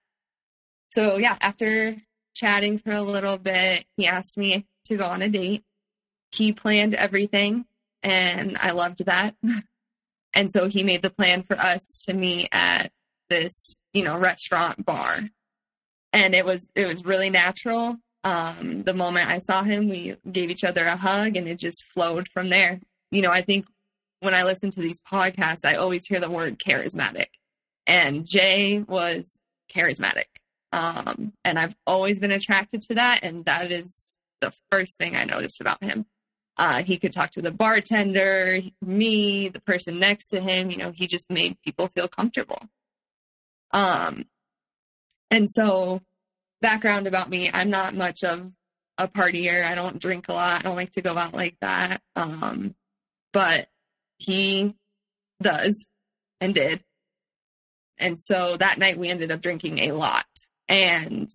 So 0.91 1.17
yeah, 1.17 1.37
after 1.41 1.97
chatting 2.35 2.79
for 2.79 2.93
a 2.93 3.03
little 3.03 3.39
bit, 3.39 3.85
he 3.97 4.07
asked 4.07 4.37
me 4.37 4.67
to 4.87 4.97
go 4.97 5.05
on 5.05 5.23
a 5.23 5.29
date. 5.29 5.65
He 6.33 6.53
planned 6.53 6.95
everything 6.95 7.65
and 8.03 8.57
I 8.59 8.71
loved 8.73 9.05
that. 9.07 9.35
and 10.35 10.51
so 10.51 10.69
he 10.69 10.83
made 10.83 11.03
the 11.03 11.11
plan 11.11 11.43
for 11.43 11.59
us 11.59 12.03
to 12.07 12.15
meet 12.15 12.49
at 12.53 12.93
this, 13.29 13.77
you 13.93 14.05
know, 14.05 14.19
restaurant 14.19 14.85
bar. 14.85 15.21
And 16.13 16.35
it 16.35 16.45
was 16.45 16.69
it 16.75 16.87
was 16.87 17.05
really 17.05 17.31
natural 17.31 17.99
um, 18.25 18.83
the 18.83 18.95
moment 18.95 19.31
I 19.31 19.39
saw 19.39 19.63
him, 19.63 19.89
we 19.89 20.17
gave 20.31 20.51
each 20.51 20.65
other 20.65 20.87
a 20.87 20.97
hug 20.97 21.37
and 21.37 21.49
it 21.49 21.57
just 21.57 21.85
flowed 21.85 22.29
from 22.29 22.49
there. 22.49 22.81
You 23.11 23.23
know, 23.23 23.31
I 23.31 23.43
think 23.43 23.67
when 24.21 24.35
I 24.35 24.43
listen 24.43 24.71
to 24.73 24.81
these 24.81 25.01
podcasts, 25.01 25.65
I 25.65 25.77
always 25.77 26.07
hear 26.07 26.21
the 26.21 26.31
word 26.31 26.59
charismatic. 26.59 27.29
And 27.87 28.27
Jay 28.27 28.81
was 28.81 29.39
charismatic. 29.73 30.25
Um, 30.73 31.33
and 31.45 31.59
I've 31.59 31.77
always 31.87 32.19
been 32.19 32.33
attracted 32.33 32.83
to 32.83 32.95
that. 32.95 33.21
And 33.23 33.45
that 33.47 33.71
is 33.71 34.17
the 34.41 34.53
first 34.71 34.99
thing 34.99 35.17
I 35.17 35.25
noticed 35.25 35.61
about 35.61 35.83
him. 35.83 36.07
Uh, 36.57 36.83
he 36.83 36.99
could 36.99 37.13
talk 37.13 37.31
to 37.33 37.43
the 37.43 37.53
bartender, 37.53 38.61
me, 38.83 39.49
the 39.49 39.61
person 39.61 39.99
next 39.99 40.29
to 40.29 40.41
him. 40.41 40.71
You 40.71 40.79
know, 40.79 40.91
he 40.91 41.07
just 41.07 41.31
made 41.31 41.61
people 41.63 41.89
feel 41.89 42.09
comfortable. 42.09 42.61
Um, 43.71 44.25
and 45.31 45.51
so 45.51 46.01
background 46.61 47.07
about 47.07 47.31
me, 47.31 47.51
I'm 47.53 47.71
not 47.71 47.95
much 47.95 48.25
of 48.25 48.51
a 48.97 49.07
partier. 49.07 49.65
I 49.65 49.75
don't 49.75 50.01
drink 50.01 50.29
a 50.29 50.33
lot. 50.33 50.59
I 50.59 50.63
don't 50.63 50.77
like 50.77 50.93
to 50.93 51.03
go 51.03 51.17
out 51.17 51.35
like 51.35 51.57
that. 51.61 52.03
Um, 52.17 52.75
but 53.33 53.69
he 54.19 54.75
does 55.41 55.87
and 56.41 56.55
did. 56.55 56.83
And 57.99 58.19
so 58.19 58.57
that 58.57 58.79
night 58.79 58.99
we 58.99 59.09
ended 59.09 59.31
up 59.31 59.41
drinking 59.41 59.79
a 59.79 59.93
lot. 59.93 60.27
And, 60.69 61.31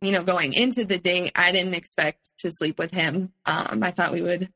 you 0.00 0.12
know, 0.12 0.22
going 0.22 0.52
into 0.52 0.84
the 0.84 0.98
date, 0.98 1.32
I 1.34 1.52
didn't 1.52 1.74
expect 1.74 2.30
to 2.38 2.50
sleep 2.50 2.78
with 2.78 2.90
him. 2.90 3.32
Um, 3.44 3.82
I 3.82 3.90
thought 3.90 4.12
we 4.12 4.22
would 4.22 4.50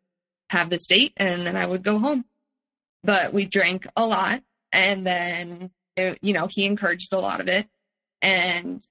have 0.51 0.71
this 0.71 0.87
date 0.87 1.13
and 1.17 1.47
then 1.47 1.57
I 1.57 1.67
would 1.67 1.83
go 1.83 1.99
home. 1.99 2.25
But 3.05 3.33
we 3.33 3.45
drank 3.45 3.87
a 3.97 4.07
lot. 4.07 4.43
And 4.73 5.07
then, 5.07 5.71
it, 5.97 6.19
you 6.23 6.33
know, 6.33 6.47
he 6.47 6.65
encouraged 6.65 7.13
a 7.13 7.19
lot 7.19 7.41
of 7.41 7.49
it. 7.49 7.67
And 8.23 8.83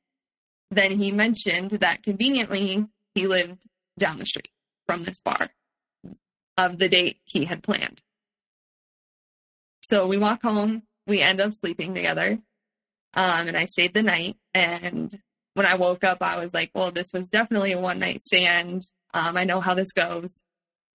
then 0.69 0.91
he 0.91 1.12
mentioned 1.12 1.71
that 1.71 2.03
conveniently 2.03 2.86
he 3.15 3.27
lived 3.27 3.63
down 3.98 4.19
the 4.19 4.25
street 4.25 4.50
from 4.86 5.03
this 5.03 5.19
bar 5.19 5.50
of 6.57 6.77
the 6.77 6.89
date 6.89 7.19
he 7.24 7.45
had 7.45 7.63
planned. 7.63 8.01
So 9.81 10.07
we 10.07 10.17
walk 10.17 10.43
home, 10.43 10.83
we 11.07 11.21
end 11.21 11.41
up 11.41 11.53
sleeping 11.53 11.93
together. 11.93 12.39
Um, 13.13 13.48
and 13.48 13.57
I 13.57 13.65
stayed 13.65 13.93
the 13.93 14.03
night. 14.03 14.38
And 14.53 15.19
when 15.53 15.65
I 15.65 15.75
woke 15.75 16.03
up, 16.03 16.22
I 16.22 16.41
was 16.41 16.53
like, 16.53 16.72
well, 16.74 16.91
this 16.91 17.12
was 17.13 17.29
definitely 17.29 17.74
a 17.74 17.79
one 17.79 18.00
night 18.00 18.22
stand. 18.22 18.86
Um, 19.13 19.38
I 19.38 19.43
know 19.43 19.60
how 19.60 19.74
this 19.74 19.91
goes. 19.91 20.41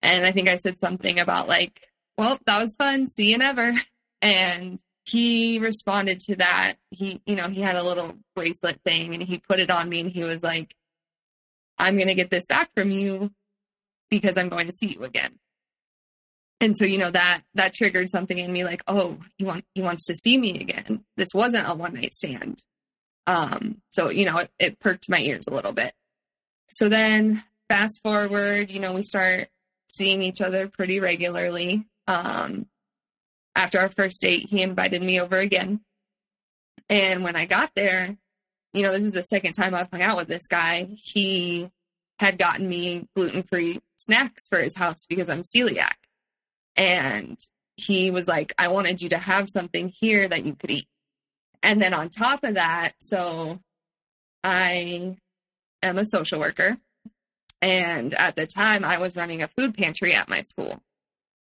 And 0.01 0.25
I 0.25 0.31
think 0.31 0.47
I 0.47 0.57
said 0.57 0.79
something 0.79 1.19
about 1.19 1.47
like, 1.47 1.87
well, 2.17 2.39
that 2.45 2.61
was 2.61 2.75
fun. 2.75 3.07
See 3.07 3.31
you 3.31 3.37
never. 3.37 3.73
And 4.19 4.79
he 5.05 5.59
responded 5.59 6.19
to 6.21 6.37
that. 6.37 6.73
He, 6.89 7.21
you 7.27 7.35
know, 7.35 7.49
he 7.49 7.61
had 7.61 7.75
a 7.75 7.83
little 7.83 8.15
bracelet 8.35 8.81
thing 8.83 9.13
and 9.13 9.21
he 9.21 9.37
put 9.37 9.59
it 9.59 9.69
on 9.69 9.87
me 9.87 9.99
and 9.99 10.09
he 10.09 10.23
was 10.23 10.41
like, 10.41 10.75
I'm 11.77 11.97
going 11.97 12.07
to 12.07 12.15
get 12.15 12.31
this 12.31 12.47
back 12.47 12.71
from 12.75 12.89
you 12.89 13.31
because 14.09 14.35
I'm 14.35 14.49
going 14.49 14.65
to 14.65 14.73
see 14.73 14.87
you 14.87 15.03
again. 15.03 15.37
And 16.59 16.75
so, 16.75 16.83
you 16.83 16.97
know, 16.97 17.11
that, 17.11 17.41
that 17.53 17.75
triggered 17.75 18.09
something 18.09 18.37
in 18.37 18.51
me 18.51 18.63
like, 18.63 18.81
oh, 18.87 19.17
he 19.37 19.45
want, 19.45 19.65
he 19.75 19.83
wants 19.83 20.05
to 20.05 20.15
see 20.15 20.35
me 20.35 20.59
again. 20.59 21.03
This 21.15 21.29
wasn't 21.33 21.69
a 21.69 21.75
one 21.75 21.93
night 21.93 22.13
stand. 22.13 22.63
Um, 23.27 23.81
so, 23.89 24.09
you 24.09 24.25
know, 24.25 24.37
it, 24.37 24.51
it 24.57 24.79
perked 24.79 25.09
my 25.09 25.19
ears 25.19 25.45
a 25.47 25.53
little 25.53 25.73
bit. 25.73 25.93
So 26.69 26.89
then 26.89 27.43
fast 27.69 28.01
forward, 28.01 28.71
you 28.71 28.79
know, 28.79 28.93
we 28.93 29.03
start 29.03 29.49
seeing 29.87 30.21
each 30.21 30.41
other 30.41 30.67
pretty 30.67 30.99
regularly. 30.99 31.85
Um, 32.07 32.67
after 33.55 33.79
our 33.79 33.89
first 33.89 34.21
date, 34.21 34.47
he 34.49 34.61
invited 34.61 35.03
me 35.03 35.19
over 35.19 35.37
again. 35.37 35.81
And 36.89 37.23
when 37.23 37.35
I 37.35 37.45
got 37.45 37.71
there, 37.75 38.17
you 38.73 38.83
know, 38.83 38.91
this 38.91 39.05
is 39.05 39.11
the 39.11 39.23
second 39.23 39.53
time 39.53 39.75
I've 39.75 39.91
hung 39.91 40.01
out 40.01 40.17
with 40.17 40.27
this 40.27 40.47
guy. 40.47 40.87
He 40.91 41.69
had 42.19 42.37
gotten 42.37 42.67
me 42.67 43.07
gluten 43.15 43.43
free 43.43 43.81
snacks 43.95 44.47
for 44.47 44.59
his 44.59 44.75
house 44.75 45.05
because 45.07 45.29
I'm 45.29 45.43
celiac. 45.43 45.95
And 46.75 47.37
he 47.75 48.11
was 48.11 48.27
like, 48.27 48.53
I 48.57 48.69
wanted 48.69 49.01
you 49.01 49.09
to 49.09 49.17
have 49.17 49.49
something 49.49 49.89
here 49.89 50.27
that 50.27 50.45
you 50.45 50.55
could 50.55 50.71
eat. 50.71 50.87
And 51.63 51.81
then 51.81 51.93
on 51.93 52.09
top 52.09 52.43
of 52.43 52.55
that, 52.55 52.93
so 52.99 53.57
I 54.43 55.17
am 55.81 55.97
a 55.97 56.05
social 56.05 56.39
worker. 56.39 56.77
And 57.61 58.13
at 58.13 58.35
the 58.35 58.45
time, 58.45 58.85
I 58.85 58.99
was 58.99 59.15
running 59.15 59.41
a 59.41 59.49
food 59.57 59.75
pantry 59.75 60.13
at 60.13 60.29
my 60.29 60.43
school. 60.43 60.81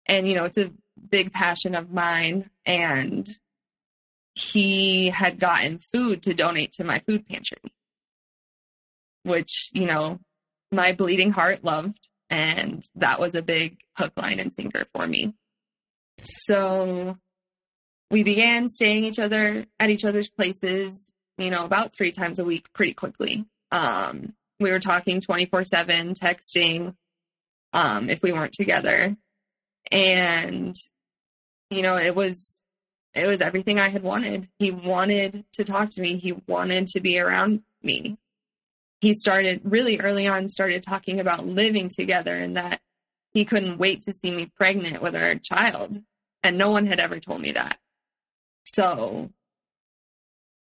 And, 0.06 0.28
you 0.28 0.36
know, 0.36 0.46
it's 0.46 0.58
a 0.58 0.72
big 1.10 1.34
passion 1.34 1.76
of 1.76 1.92
mine 1.92 2.50
and 2.66 3.30
he 4.36 5.10
had 5.10 5.40
gotten 5.40 5.80
food 5.92 6.22
to 6.24 6.34
donate 6.34 6.74
to 6.74 6.84
my 6.84 7.00
food 7.08 7.28
pantry 7.28 7.58
which 9.24 9.70
you 9.74 9.86
know 9.86 10.20
my 10.72 10.94
bleeding 10.94 11.32
heart 11.32 11.64
loved 11.64 12.08
and 12.30 12.86
that 12.96 13.20
was 13.20 13.36
a 13.36 13.42
big 13.42 13.78
hook 13.98 14.14
line 14.18 14.40
and 14.40 14.54
sinker 14.54 14.86
for 14.94 15.08
me 15.08 15.34
so 16.22 17.18
we 18.10 18.24
began 18.24 18.70
staying 18.70 19.04
each 19.04 19.20
other 19.20 19.66
at 19.80 19.90
each 19.90 20.06
other's 20.06 20.30
places 20.30 21.12
you 21.38 21.52
know 21.52 21.64
about 21.66 21.96
three 21.96 22.12
times 22.12 22.40
a 22.40 22.46
week 22.46 22.72
pretty 22.74 22.94
quickly. 22.94 23.46
Um, 23.72 24.34
we 24.60 24.72
were 24.72 24.80
talking 24.80 25.22
24 25.22 25.66
7 25.66 26.14
texting 26.16 26.96
um, 27.74 28.10
if 28.10 28.22
we 28.22 28.32
weren't 28.32 28.54
together. 28.54 29.16
And 29.92 30.76
you 31.70 31.82
know 31.82 31.98
it 31.98 32.16
was 32.16 32.60
it 33.14 33.26
was 33.26 33.42
everything 33.42 33.80
i 33.80 33.90
had 33.90 34.04
wanted. 34.04 34.48
He 34.60 34.72
wanted 34.72 35.46
to 35.54 35.64
talk 35.64 35.92
to 35.92 36.02
me. 36.02 36.18
He 36.18 36.34
wanted 36.48 36.88
to 36.90 37.00
be 37.00 37.20
around 37.20 37.62
me. 37.82 38.18
He 39.00 39.14
started 39.14 39.62
really 39.64 40.00
early 40.00 40.28
on 40.28 40.50
started 40.50 40.84
talking 40.84 41.20
about 41.20 41.46
living 41.46 41.90
together 41.90 42.34
and 42.34 42.58
that 42.58 42.82
he 43.34 43.46
couldn't 43.46 43.78
wait 43.78 44.02
to 44.04 44.14
see 44.14 44.32
me 44.32 44.52
pregnant 44.56 45.02
with 45.02 45.16
our 45.16 45.36
child. 45.36 46.02
And 46.42 46.58
no 46.58 46.72
one 46.72 46.88
had 46.88 47.00
ever 47.00 47.20
told 47.20 47.42
me 47.42 47.52
that 47.52 47.78
so 48.78 49.30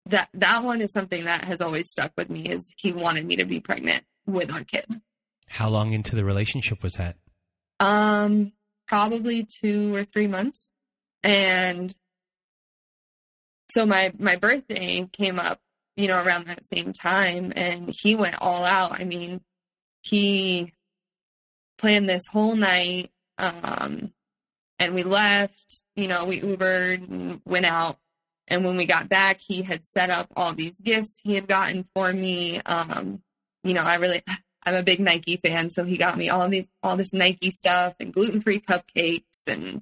that 0.08 0.28
that 0.34 0.64
one 0.64 0.82
is 0.82 0.92
something 0.92 1.24
that 1.26 1.46
has 1.46 1.62
always 1.62 1.90
stuck 1.90 2.12
with 2.18 2.30
me 2.30 2.42
is 2.42 2.66
he 2.76 2.92
wanted 2.92 3.26
me 3.26 3.38
to 3.38 3.46
be 3.46 3.62
pregnant 3.62 4.04
with 4.26 4.52
our 4.52 4.64
kid. 4.66 4.86
How 5.48 5.70
long 5.70 5.94
into 5.94 6.16
the 6.16 6.26
relationship 6.26 6.84
was 6.84 6.94
that? 6.94 7.16
Um, 7.80 8.52
probably 8.88 9.46
two 9.46 9.96
or 9.96 10.04
three 10.04 10.28
months. 10.28 10.72
And 11.24 11.94
so 13.74 13.86
my 13.86 14.12
my 14.20 14.36
birthday 14.36 15.08
came 15.14 15.40
up, 15.40 15.62
you 15.96 16.10
know, 16.10 16.22
around 16.22 16.48
that 16.48 16.66
same 16.66 16.92
time 16.92 17.54
and 17.56 17.94
he 17.98 18.16
went 18.16 18.36
all 18.42 18.66
out. 18.66 19.00
I 19.00 19.06
mean, 19.06 19.40
he 20.02 20.74
planned 21.78 22.10
this 22.10 22.24
whole 22.30 22.56
night 22.56 23.10
um 23.38 24.12
and 24.80 24.96
we 24.96 25.04
left, 25.04 25.81
you 25.96 26.08
know, 26.08 26.26
we 26.26 26.42
Ubered 26.42 27.10
and 27.10 27.42
went 27.46 27.66
out 27.66 27.98
and 28.52 28.66
when 28.66 28.76
we 28.76 28.86
got 28.86 29.08
back, 29.08 29.40
he 29.40 29.62
had 29.62 29.86
set 29.86 30.10
up 30.10 30.28
all 30.36 30.54
these 30.54 30.78
gifts 30.82 31.16
he 31.24 31.36
had 31.36 31.48
gotten 31.48 31.86
for 31.96 32.12
me. 32.12 32.60
Um, 32.66 33.22
you 33.64 33.74
know, 33.74 33.82
I 33.82 33.96
really, 33.96 34.24
I'm 34.64 34.76
a 34.76 34.84
big 34.84 35.00
Nike 35.00 35.38
fan, 35.38 35.70
so 35.70 35.86
he 35.86 35.96
got 35.96 36.18
me 36.18 36.30
all 36.30 36.50
these, 36.50 36.68
all 36.84 36.98
this 36.98 37.14
Nike 37.14 37.52
stuff 37.52 37.96
and 38.02 38.14
gluten 38.14 38.42
free 38.42 38.60
cupcakes 38.60 39.48
and 39.48 39.82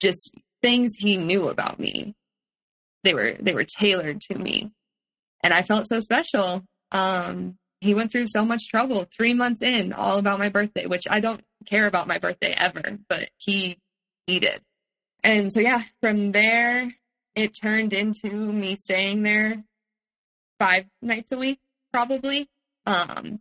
just 0.00 0.32
things 0.62 0.94
he 0.96 1.16
knew 1.16 1.48
about 1.48 1.80
me. 1.80 2.14
They 3.02 3.14
were, 3.14 3.32
they 3.40 3.52
were 3.52 3.64
tailored 3.64 4.20
to 4.22 4.38
me. 4.38 4.70
And 5.42 5.52
I 5.52 5.62
felt 5.62 5.88
so 5.88 5.98
special. 5.98 6.62
Um, 6.92 7.58
he 7.80 7.94
went 7.94 8.12
through 8.12 8.28
so 8.28 8.44
much 8.44 8.68
trouble 8.68 9.08
three 9.16 9.34
months 9.34 9.60
in, 9.60 9.92
all 9.92 10.18
about 10.18 10.38
my 10.38 10.50
birthday, 10.50 10.86
which 10.86 11.08
I 11.10 11.18
don't 11.18 11.42
care 11.66 11.88
about 11.88 12.06
my 12.06 12.18
birthday 12.18 12.54
ever, 12.56 12.98
but 13.08 13.28
he, 13.38 13.76
he 14.28 14.38
did. 14.38 14.60
And 15.24 15.52
so, 15.52 15.60
yeah, 15.60 15.82
from 16.00 16.32
there, 16.32 16.92
it 17.34 17.54
turned 17.54 17.92
into 17.92 18.30
me 18.30 18.76
staying 18.76 19.22
there 19.22 19.62
five 20.58 20.86
nights 21.00 21.32
a 21.32 21.38
week, 21.38 21.60
probably. 21.92 22.48
Um, 22.86 23.40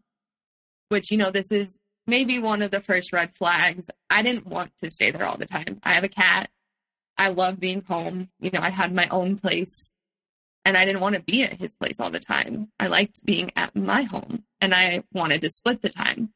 which, 0.90 1.12
you 1.12 1.18
know, 1.18 1.32
this 1.32 1.52
is 1.52 1.76
maybe 2.06 2.40
one 2.40 2.62
of 2.62 2.72
the 2.72 2.82
first 2.82 3.14
red 3.14 3.36
flags. 3.36 3.90
I 4.10 4.22
didn't 4.22 4.46
want 4.46 4.72
to 4.78 4.92
stay 4.92 5.12
there 5.12 5.26
all 5.26 5.38
the 5.38 5.46
time. 5.46 5.80
I 5.84 5.94
have 5.94 6.04
a 6.04 6.10
cat. 6.10 6.50
I 7.18 7.30
love 7.30 7.60
being 7.60 7.82
home. 7.82 8.30
You 8.40 8.52
know, 8.52 8.60
I 8.62 8.70
had 8.70 8.94
my 8.94 9.08
own 9.10 9.38
place 9.38 9.92
and 10.66 10.78
I 10.78 10.86
didn't 10.86 11.02
want 11.02 11.16
to 11.16 11.22
be 11.22 11.44
at 11.44 11.60
his 11.60 11.74
place 11.74 12.00
all 12.00 12.10
the 12.10 12.20
time. 12.20 12.70
I 12.80 12.88
liked 12.88 13.26
being 13.26 13.52
at 13.56 13.76
my 13.76 14.04
home 14.04 14.44
and 14.60 14.74
I 14.74 15.04
wanted 15.14 15.42
to 15.42 15.50
split 15.50 15.82
the 15.82 15.90
time. 15.90 16.34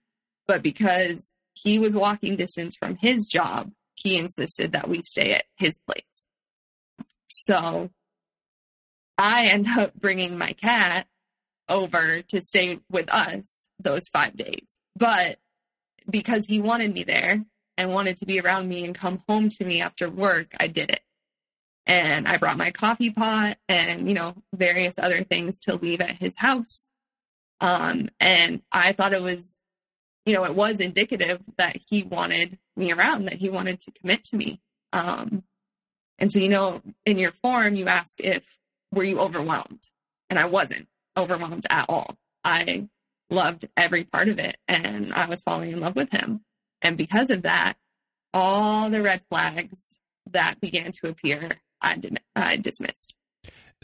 But 0.47 0.63
because 0.63 1.31
he 1.53 1.79
was 1.79 1.95
walking 1.95 2.35
distance 2.35 2.75
from 2.75 2.95
his 2.95 3.25
job, 3.25 3.71
he 3.95 4.17
insisted 4.17 4.73
that 4.73 4.87
we 4.87 5.01
stay 5.01 5.33
at 5.33 5.45
his 5.57 5.77
place. 5.87 6.25
So 7.27 7.89
I 9.17 9.47
end 9.47 9.67
up 9.67 9.93
bringing 9.93 10.37
my 10.37 10.53
cat 10.53 11.07
over 11.67 12.21
to 12.21 12.41
stay 12.41 12.79
with 12.89 13.09
us 13.11 13.67
those 13.79 14.07
five 14.09 14.35
days. 14.35 14.67
But 14.95 15.37
because 16.09 16.45
he 16.45 16.59
wanted 16.59 16.93
me 16.93 17.03
there 17.03 17.43
and 17.77 17.93
wanted 17.93 18.17
to 18.17 18.25
be 18.25 18.39
around 18.39 18.69
me 18.69 18.85
and 18.85 18.95
come 18.95 19.23
home 19.27 19.49
to 19.49 19.65
me 19.65 19.81
after 19.81 20.09
work, 20.09 20.53
I 20.59 20.67
did 20.67 20.91
it. 20.91 21.01
And 21.87 22.27
I 22.27 22.37
brought 22.37 22.57
my 22.57 22.71
coffee 22.71 23.11
pot 23.11 23.57
and, 23.69 24.07
you 24.07 24.15
know, 24.15 24.35
various 24.53 24.97
other 24.97 25.23
things 25.23 25.57
to 25.59 25.75
leave 25.75 26.01
at 26.01 26.11
his 26.11 26.35
house. 26.35 26.87
Um, 27.61 28.09
and 28.19 28.61
I 28.71 28.93
thought 28.93 29.13
it 29.13 29.21
was, 29.21 29.57
you 30.25 30.33
know, 30.33 30.45
it 30.45 30.55
was 30.55 30.79
indicative 30.79 31.41
that 31.57 31.77
he 31.87 32.03
wanted 32.03 32.57
me 32.75 32.91
around, 32.91 33.25
that 33.25 33.35
he 33.35 33.49
wanted 33.49 33.79
to 33.81 33.91
commit 33.91 34.23
to 34.25 34.37
me. 34.37 34.59
Um, 34.93 35.43
and 36.19 36.31
so, 36.31 36.39
you 36.39 36.49
know, 36.49 36.81
in 37.05 37.17
your 37.17 37.33
form, 37.41 37.75
you 37.75 37.87
ask 37.87 38.19
if 38.19 38.43
were 38.91 39.03
you 39.03 39.19
overwhelmed? 39.19 39.81
And 40.29 40.39
I 40.39 40.45
wasn't 40.45 40.87
overwhelmed 41.17 41.67
at 41.69 41.85
all. 41.89 42.15
I 42.43 42.87
loved 43.29 43.67
every 43.75 44.03
part 44.03 44.29
of 44.29 44.39
it 44.39 44.57
and 44.67 45.13
I 45.13 45.27
was 45.27 45.41
falling 45.41 45.71
in 45.71 45.79
love 45.79 45.95
with 45.95 46.11
him. 46.11 46.41
And 46.81 46.97
because 46.97 47.29
of 47.29 47.43
that, 47.43 47.75
all 48.33 48.89
the 48.89 49.01
red 49.01 49.21
flags 49.29 49.97
that 50.31 50.59
began 50.59 50.91
to 50.91 51.09
appear, 51.09 51.49
I, 51.81 51.99
I 52.35 52.57
dismissed. 52.57 53.15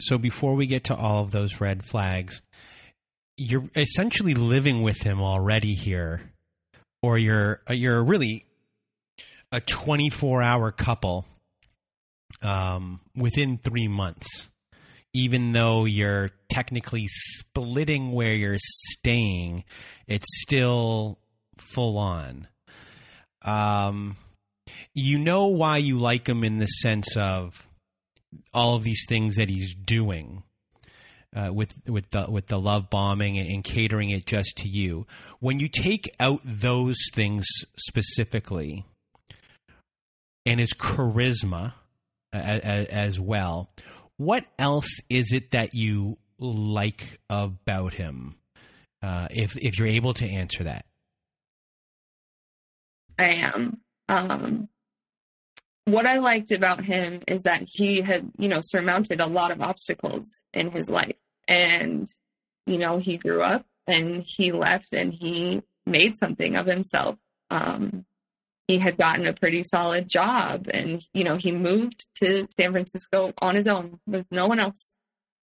So 0.00 0.18
before 0.18 0.54
we 0.54 0.66
get 0.66 0.84
to 0.84 0.96
all 0.96 1.22
of 1.22 1.30
those 1.30 1.60
red 1.60 1.84
flags, 1.84 2.42
you're 3.36 3.68
essentially 3.74 4.34
living 4.34 4.82
with 4.82 5.00
him 5.02 5.20
already 5.20 5.74
here, 5.74 6.32
or 7.02 7.18
you're 7.18 7.62
you're 7.70 8.02
really 8.02 8.46
a 9.52 9.60
24 9.60 10.42
hour 10.42 10.72
couple 10.72 11.26
um, 12.40 13.00
within 13.14 13.58
three 13.58 13.86
months, 13.86 14.48
even 15.12 15.52
though 15.52 15.84
you're 15.84 16.30
technically 16.50 17.06
splitting 17.06 18.12
where 18.12 18.34
you're 18.34 18.58
staying, 18.58 19.64
it's 20.06 20.26
still 20.40 21.18
full 21.58 21.98
on. 21.98 22.48
Um, 23.42 24.16
you 24.94 25.18
know 25.18 25.48
why 25.48 25.76
you 25.76 25.98
like 25.98 26.28
him 26.28 26.44
in 26.44 26.58
the 26.58 26.66
sense 26.66 27.16
of 27.16 27.66
all 28.54 28.74
of 28.76 28.84
these 28.84 29.04
things 29.06 29.36
that 29.36 29.50
he's 29.50 29.74
doing. 29.74 30.42
Uh, 31.34 31.50
with 31.50 31.72
with 31.88 32.10
the 32.10 32.30
with 32.30 32.48
the 32.48 32.60
love 32.60 32.90
bombing 32.90 33.38
and, 33.38 33.50
and, 33.50 33.64
catering 33.64 34.10
it 34.10 34.26
just 34.26 34.54
to 34.54 34.68
you. 34.68 35.06
When 35.40 35.58
you 35.58 35.66
take 35.66 36.14
out 36.20 36.42
those 36.44 36.98
things 37.14 37.46
specifically, 37.78 38.84
and 40.44 40.60
his 40.60 40.72
charisma, 40.72 41.74
as, 42.32 42.86
as 42.86 43.20
well. 43.20 43.70
What 44.16 44.44
else 44.58 45.00
is 45.08 45.32
it 45.32 45.50
that 45.52 45.74
you 45.74 46.18
like 46.38 47.20
about 47.28 47.94
him? 47.94 48.36
Uh, 49.02 49.26
if 49.30 49.56
if 49.56 49.78
you're 49.78 49.88
able 49.88 50.14
to 50.14 50.26
answer 50.26 50.64
that, 50.64 50.84
I 53.18 53.28
am. 53.28 53.80
Um, 54.08 54.68
what 55.86 56.06
I 56.06 56.18
liked 56.18 56.52
about 56.52 56.84
him 56.84 57.22
is 57.26 57.42
that 57.42 57.64
he 57.66 58.00
had, 58.00 58.30
you 58.38 58.48
know, 58.48 58.60
surmounted 58.60 59.20
a 59.20 59.26
lot 59.26 59.50
of 59.50 59.60
obstacles 59.60 60.28
in 60.52 60.70
his 60.70 60.88
life, 60.88 61.16
and 61.48 62.08
you 62.66 62.78
know, 62.78 62.98
he 62.98 63.16
grew 63.16 63.42
up 63.42 63.66
and 63.86 64.22
he 64.22 64.52
left 64.52 64.92
and 64.92 65.12
he 65.12 65.62
made 65.86 66.16
something 66.16 66.56
of 66.56 66.66
himself. 66.66 67.16
Um, 67.50 68.04
he 68.68 68.78
had 68.78 68.96
gotten 68.96 69.26
a 69.26 69.32
pretty 69.32 69.62
solid 69.62 70.08
job 70.08 70.68
and 70.72 71.02
you 71.12 71.24
know 71.24 71.36
he 71.36 71.52
moved 71.52 72.06
to 72.14 72.46
san 72.50 72.72
francisco 72.72 73.32
on 73.40 73.54
his 73.54 73.66
own 73.66 73.98
with 74.06 74.26
no 74.30 74.46
one 74.46 74.58
else 74.58 74.94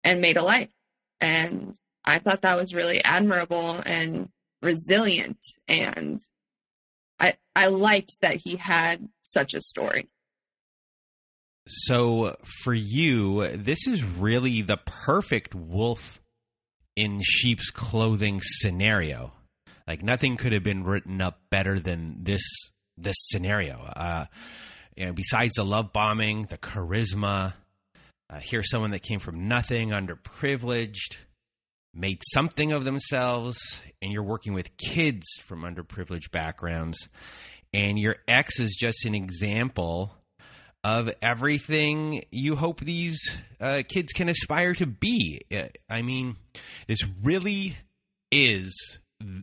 and 0.04 0.22
made 0.22 0.38
a 0.38 0.44
life. 0.44 0.72
And 1.22 1.76
i 2.06 2.20
thought 2.20 2.42
that 2.42 2.58
was 2.58 2.74
really 2.74 3.04
admirable 3.04 3.82
and 3.86 4.30
resilient. 4.62 5.40
And 5.68 6.22
i 7.20 7.36
i 7.56 7.68
liked 7.68 8.16
that 8.22 8.36
he 8.36 8.56
had 8.56 9.08
such 9.22 9.54
a 9.54 9.62
story. 9.62 10.10
So 11.68 12.36
for 12.64 12.74
you 12.74 13.48
this 13.58 13.88
is 13.88 14.04
really 14.04 14.62
the 14.62 14.78
perfect 14.86 15.56
wolf 15.56 16.22
in 16.96 17.22
sheep's 17.24 17.70
clothing 17.72 18.40
scenario. 18.42 19.34
Like 19.88 20.02
nothing 20.02 20.38
could 20.38 20.54
have 20.54 20.64
been 20.64 20.84
written 20.84 21.22
up 21.22 21.40
better 21.50 21.80
than 21.80 22.24
this 22.24 22.42
this 22.98 23.16
scenario. 23.20 23.80
Uh, 23.82 24.26
you 24.96 25.06
know, 25.06 25.14
besides 25.14 25.56
the 25.56 25.66
love 25.66 25.92
bombing, 25.94 26.48
the 26.50 26.58
charisma, 26.58 27.54
uh, 28.30 28.40
here's 28.42 28.70
someone 28.70 28.92
that 28.92 29.02
came 29.02 29.20
from 29.20 29.48
nothing, 29.48 29.90
underprivileged, 29.90 31.18
made 31.94 32.22
something 32.34 32.72
of 32.72 32.86
themselves, 32.86 33.58
and 34.02 34.12
you're 34.12 34.24
working 34.24 34.54
with 34.54 34.76
kids 34.78 35.24
from 35.46 35.62
underprivileged 35.62 36.32
backgrounds. 36.32 36.98
And 37.74 37.98
your 37.98 38.18
ex 38.28 38.60
is 38.60 38.76
just 38.80 39.06
an 39.06 39.16
example 39.16 40.16
of 40.84 41.10
everything 41.22 42.24
you 42.32 42.56
hope 42.56 42.82
these 42.82 43.20
uh, 43.60 43.84
kids 43.88 44.12
can 44.14 44.30
aspire 44.30 44.74
to 44.76 44.86
be. 44.86 45.42
Uh, 45.52 45.68
I 45.90 46.02
mean, 46.02 46.36
this 46.88 47.00
really 47.24 47.78
is 48.32 49.00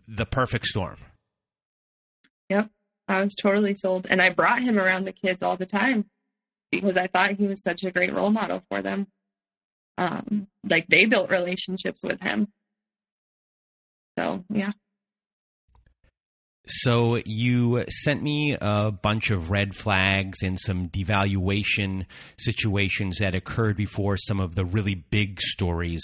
the 0.06 0.26
perfect 0.26 0.66
storm. 0.66 0.98
Yep. 2.50 2.70
I 3.10 3.22
was 3.22 3.34
totally 3.34 3.74
sold. 3.74 4.06
And 4.08 4.22
I 4.22 4.30
brought 4.30 4.62
him 4.62 4.78
around 4.78 5.04
the 5.04 5.12
kids 5.12 5.42
all 5.42 5.56
the 5.56 5.66
time 5.66 6.06
because 6.70 6.96
I 6.96 7.06
thought 7.06 7.32
he 7.32 7.46
was 7.46 7.62
such 7.62 7.84
a 7.84 7.90
great 7.90 8.12
role 8.12 8.30
model 8.30 8.62
for 8.70 8.82
them. 8.82 9.08
Um, 9.98 10.48
like 10.64 10.86
they 10.88 11.06
built 11.06 11.30
relationships 11.30 12.02
with 12.02 12.20
him. 12.20 12.48
So, 14.18 14.44
yeah. 14.48 14.72
So 16.70 17.18
you 17.24 17.84
sent 17.88 18.22
me 18.22 18.56
a 18.60 18.90
bunch 18.90 19.30
of 19.30 19.50
red 19.50 19.74
flags 19.76 20.42
and 20.42 20.58
some 20.58 20.88
devaluation 20.88 22.06
situations 22.38 23.18
that 23.18 23.34
occurred 23.34 23.76
before 23.76 24.16
some 24.16 24.40
of 24.40 24.54
the 24.54 24.64
really 24.64 24.94
big 24.94 25.40
stories 25.40 26.02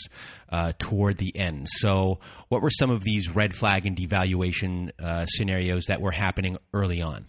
uh, 0.50 0.72
toward 0.79 1.18
the 1.18 1.37
end. 1.37 1.68
So, 1.70 2.18
what 2.48 2.62
were 2.62 2.70
some 2.70 2.90
of 2.90 3.02
these 3.02 3.29
red 3.29 3.55
flag 3.55 3.87
and 3.87 3.96
devaluation 3.96 4.90
uh, 5.02 5.26
scenarios 5.26 5.87
that 5.87 6.00
were 6.00 6.12
happening 6.12 6.59
early 6.72 7.00
on? 7.00 7.26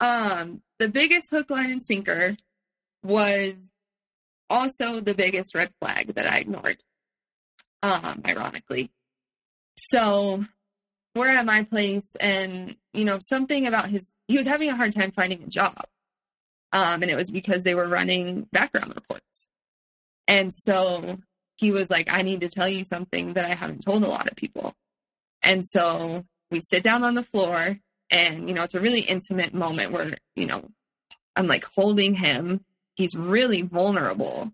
Um, 0.00 0.62
the 0.78 0.88
biggest 0.88 1.28
hook, 1.30 1.50
line, 1.50 1.70
and 1.70 1.82
sinker 1.84 2.36
was 3.02 3.54
also 4.50 5.00
the 5.00 5.14
biggest 5.14 5.54
red 5.54 5.70
flag 5.80 6.14
that 6.14 6.26
I 6.26 6.38
ignored. 6.38 6.78
Um, 7.82 8.22
ironically, 8.26 8.90
So 9.76 10.44
we're 11.14 11.28
at 11.28 11.46
my 11.46 11.64
place 11.64 12.14
and, 12.20 12.76
you 12.92 13.04
know, 13.04 13.18
something 13.18 13.66
about 13.66 13.90
his, 13.90 14.06
he 14.28 14.38
was 14.38 14.46
having 14.46 14.70
a 14.70 14.76
hard 14.76 14.94
time 14.94 15.12
finding 15.12 15.42
a 15.42 15.46
job. 15.46 15.84
Um, 16.72 17.02
and 17.02 17.10
it 17.10 17.16
was 17.16 17.30
because 17.30 17.64
they 17.64 17.74
were 17.74 17.86
running 17.86 18.46
background 18.50 18.94
reports. 18.94 19.48
And 20.26 20.52
so 20.56 21.18
he 21.56 21.70
was 21.70 21.90
like, 21.90 22.10
I 22.10 22.22
need 22.22 22.40
to 22.40 22.48
tell 22.48 22.68
you 22.68 22.84
something 22.84 23.34
that 23.34 23.44
I 23.44 23.54
haven't 23.54 23.84
told 23.84 24.02
a 24.02 24.08
lot 24.08 24.28
of 24.28 24.36
people. 24.36 24.74
And 25.42 25.66
so 25.66 26.24
we 26.50 26.60
sit 26.60 26.82
down 26.82 27.04
on 27.04 27.14
the 27.14 27.22
floor 27.22 27.78
and, 28.10 28.48
you 28.48 28.54
know, 28.54 28.62
it's 28.62 28.74
a 28.74 28.80
really 28.80 29.00
intimate 29.00 29.52
moment 29.52 29.92
where, 29.92 30.14
you 30.34 30.46
know, 30.46 30.70
I'm 31.36 31.46
like 31.46 31.64
holding 31.64 32.14
him. 32.14 32.64
He's 32.94 33.14
really 33.14 33.62
vulnerable, 33.62 34.52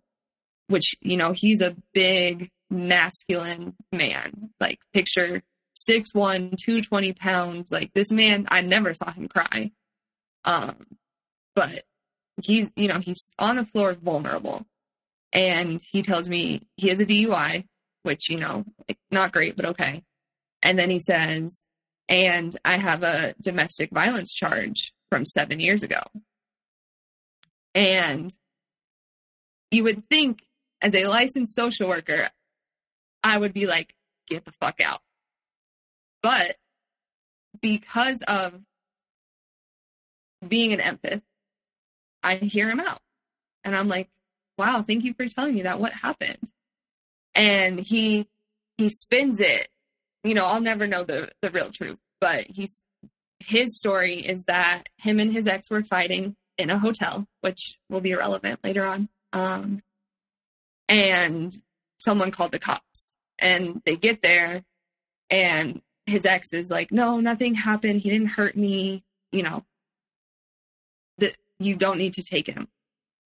which, 0.69 0.95
you 1.01 1.17
know, 1.17 1.33
he's 1.33 1.61
a 1.61 1.77
big 1.93 2.51
masculine 2.71 3.75
man. 3.93 4.51
Like 4.61 4.79
picture 4.93 5.43
6'1, 5.89 6.57
220 6.57 7.13
pounds. 7.13 7.73
Like 7.73 7.93
this 7.95 8.11
man, 8.11 8.47
I 8.51 8.63
never 8.63 8.95
saw 8.95 9.11
him 9.13 9.29
cry. 9.29 9.73
Um, 10.45 10.77
but 11.55 11.85
he's, 12.43 12.71
you 12.77 12.89
know, 12.89 12.99
he's 12.99 13.29
on 13.39 13.57
the 13.57 13.65
floor 13.65 13.95
vulnerable. 13.95 14.67
And 15.33 15.81
he 15.91 16.03
tells 16.03 16.29
me 16.29 16.63
he 16.77 16.89
has 16.89 17.01
a 17.01 17.07
DUI, 17.07 17.67
which, 18.03 18.31
you 18.31 18.39
know, 18.39 18.65
not 19.11 19.33
great, 19.33 19.57
but 19.57 19.67
okay. 19.67 20.03
And 20.63 20.79
then 20.79 20.91
he 20.91 20.99
says, 20.99 21.65
and 22.09 22.57
I 22.65 22.79
have 22.79 23.03
a 23.03 23.35
domestic 23.41 23.91
violence 23.91 24.33
charge 24.33 24.93
from 25.11 25.25
seven 25.25 25.61
years 25.61 25.83
ago. 25.83 26.01
And 27.75 28.35
you 29.71 29.85
would 29.85 30.09
think, 30.09 30.43
as 30.81 30.95
a 30.95 31.07
licensed 31.07 31.55
social 31.55 31.89
worker, 31.89 32.31
I 33.23 33.37
would 33.37 33.53
be 33.53 33.67
like, 33.67 33.95
get 34.27 34.45
the 34.45 34.53
fuck 34.53 34.81
out. 34.81 35.01
But 36.23 36.57
because 37.61 38.21
of 38.23 38.61
being 40.47 40.73
an 40.73 40.81
empath, 40.81 41.23
I 42.23 42.37
hear 42.37 42.69
him 42.69 42.81
out. 42.81 43.01
And 43.65 43.77
I'm 43.77 43.89
like, 43.89 44.09
wow, 44.57 44.83
thank 44.83 45.05
you 45.05 45.15
for 45.15 45.27
telling 45.29 45.55
me 45.55 45.63
that. 45.63 45.81
What 45.81 45.93
happened? 45.93 46.51
And 47.35 47.79
he 47.79 48.27
he 48.77 48.89
spins 48.89 49.41
it. 49.41 49.69
You 50.25 50.35
know, 50.35 50.45
I'll 50.45 50.61
never 50.61 50.87
know 50.87 51.05
the 51.05 51.31
the 51.43 51.51
real 51.51 51.71
truth, 51.71 51.99
but 52.21 52.47
he's 52.47 52.83
his 53.41 53.77
story 53.77 54.15
is 54.15 54.45
that 54.45 54.89
him 54.97 55.21
and 55.21 55.33
his 55.33 55.47
ex 55.47 55.71
were 55.71 55.83
fighting 55.83 56.37
in 56.57 56.71
a 56.71 56.79
hotel, 56.79 57.27
which 57.41 57.79
will 57.89 58.01
be 58.01 58.11
irrelevant 58.11 58.61
later 58.65 58.85
on. 58.85 59.09
Um, 59.33 59.83
and 60.89 61.57
someone 61.99 62.31
called 62.31 62.53
the 62.53 62.59
cops, 62.59 63.15
and 63.39 63.81
they 63.85 63.97
get 63.97 64.23
there, 64.23 64.65
and 65.31 65.81
his 66.09 66.25
ex 66.25 66.53
is 66.53 66.71
like, 66.71 66.91
"No, 66.93 67.21
nothing 67.21 67.55
happened. 67.55 68.01
He 68.01 68.11
didn't 68.11 68.29
hurt 68.29 68.57
me. 68.57 69.03
You 69.33 69.43
know, 69.43 69.65
that 71.19 71.37
you 71.59 71.77
don't 71.77 71.99
need 71.99 72.15
to 72.15 72.23
take 72.23 72.47
him." 72.47 72.69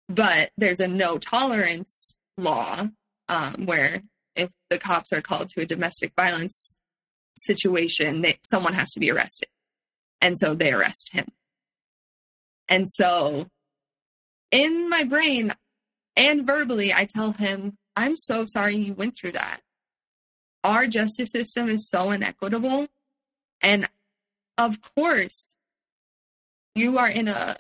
But 0.09 0.51
there's 0.57 0.81
a 0.81 0.89
no 0.89 1.19
tolerance 1.19 2.17
law 2.37 2.89
um, 3.29 3.67
where 3.67 4.03
if 4.37 4.51
the 4.71 4.79
cops 4.79 5.13
are 5.13 5.23
called 5.23 5.49
to 5.51 5.63
a 5.63 5.67
domestic 5.67 6.13
violence 6.17 6.77
situation, 7.37 8.23
they, 8.23 8.39
someone 8.45 8.75
has 8.75 8.91
to 8.93 9.01
be 9.01 9.11
arrested. 9.11 9.49
And 10.21 10.39
so 10.39 10.55
they 10.55 10.73
arrest 10.73 11.11
him. 11.13 11.27
And 12.69 12.89
so 12.89 13.49
in 14.51 14.89
my 14.89 15.05
brain 15.05 15.53
and 16.17 16.47
verbally, 16.47 16.93
I 16.93 17.07
tell 17.07 17.33
him, 17.33 17.77
I'm 17.97 18.17
so 18.17 18.45
sorry 18.45 18.77
you 18.77 18.95
went 18.95 19.17
through 19.17 19.33
that. 19.33 19.61
Our 20.65 20.87
justice 20.87 21.31
system 21.31 21.69
is 21.69 21.89
so 21.89 22.11
inequitable. 22.11 22.89
And 23.61 23.89
of 24.59 24.79
course, 24.97 25.55
you 26.75 26.99
are 26.99 27.09
in 27.09 27.29
a, 27.29 27.57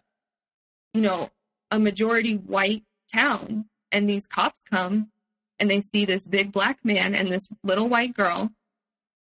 you 0.94 1.00
know, 1.00 1.30
a 1.70 1.78
majority 1.78 2.34
white 2.34 2.84
town 3.12 3.66
and 3.90 4.08
these 4.08 4.26
cops 4.26 4.62
come 4.70 5.10
and 5.58 5.70
they 5.70 5.80
see 5.80 6.04
this 6.04 6.24
big 6.24 6.52
black 6.52 6.84
man 6.84 7.14
and 7.14 7.28
this 7.28 7.48
little 7.62 7.88
white 7.88 8.14
girl 8.14 8.50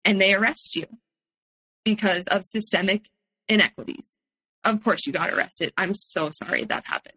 and 0.04 0.20
they 0.20 0.34
arrest 0.34 0.76
you 0.76 0.86
because 1.84 2.24
of 2.26 2.44
systemic 2.44 3.06
inequities. 3.48 4.14
Of 4.64 4.82
course, 4.84 5.06
you 5.06 5.12
got 5.12 5.30
arrested. 5.30 5.72
I'm 5.76 5.94
so 5.94 6.30
sorry 6.30 6.64
that 6.64 6.86
happened. 6.86 7.16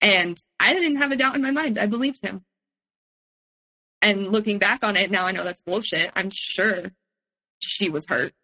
And 0.00 0.38
I 0.60 0.74
didn't 0.74 0.96
have 0.96 1.12
a 1.12 1.16
doubt 1.16 1.34
in 1.34 1.42
my 1.42 1.50
mind. 1.50 1.78
I 1.78 1.86
believed 1.86 2.20
him. 2.22 2.44
And 4.04 4.28
looking 4.28 4.58
back 4.58 4.84
on 4.84 4.98
it, 4.98 5.10
now 5.10 5.24
I 5.24 5.32
know 5.32 5.44
that's 5.44 5.62
bullshit. 5.62 6.10
I'm 6.14 6.30
sure 6.30 6.92
she 7.58 7.88
was 7.88 8.04
hurt. 8.06 8.34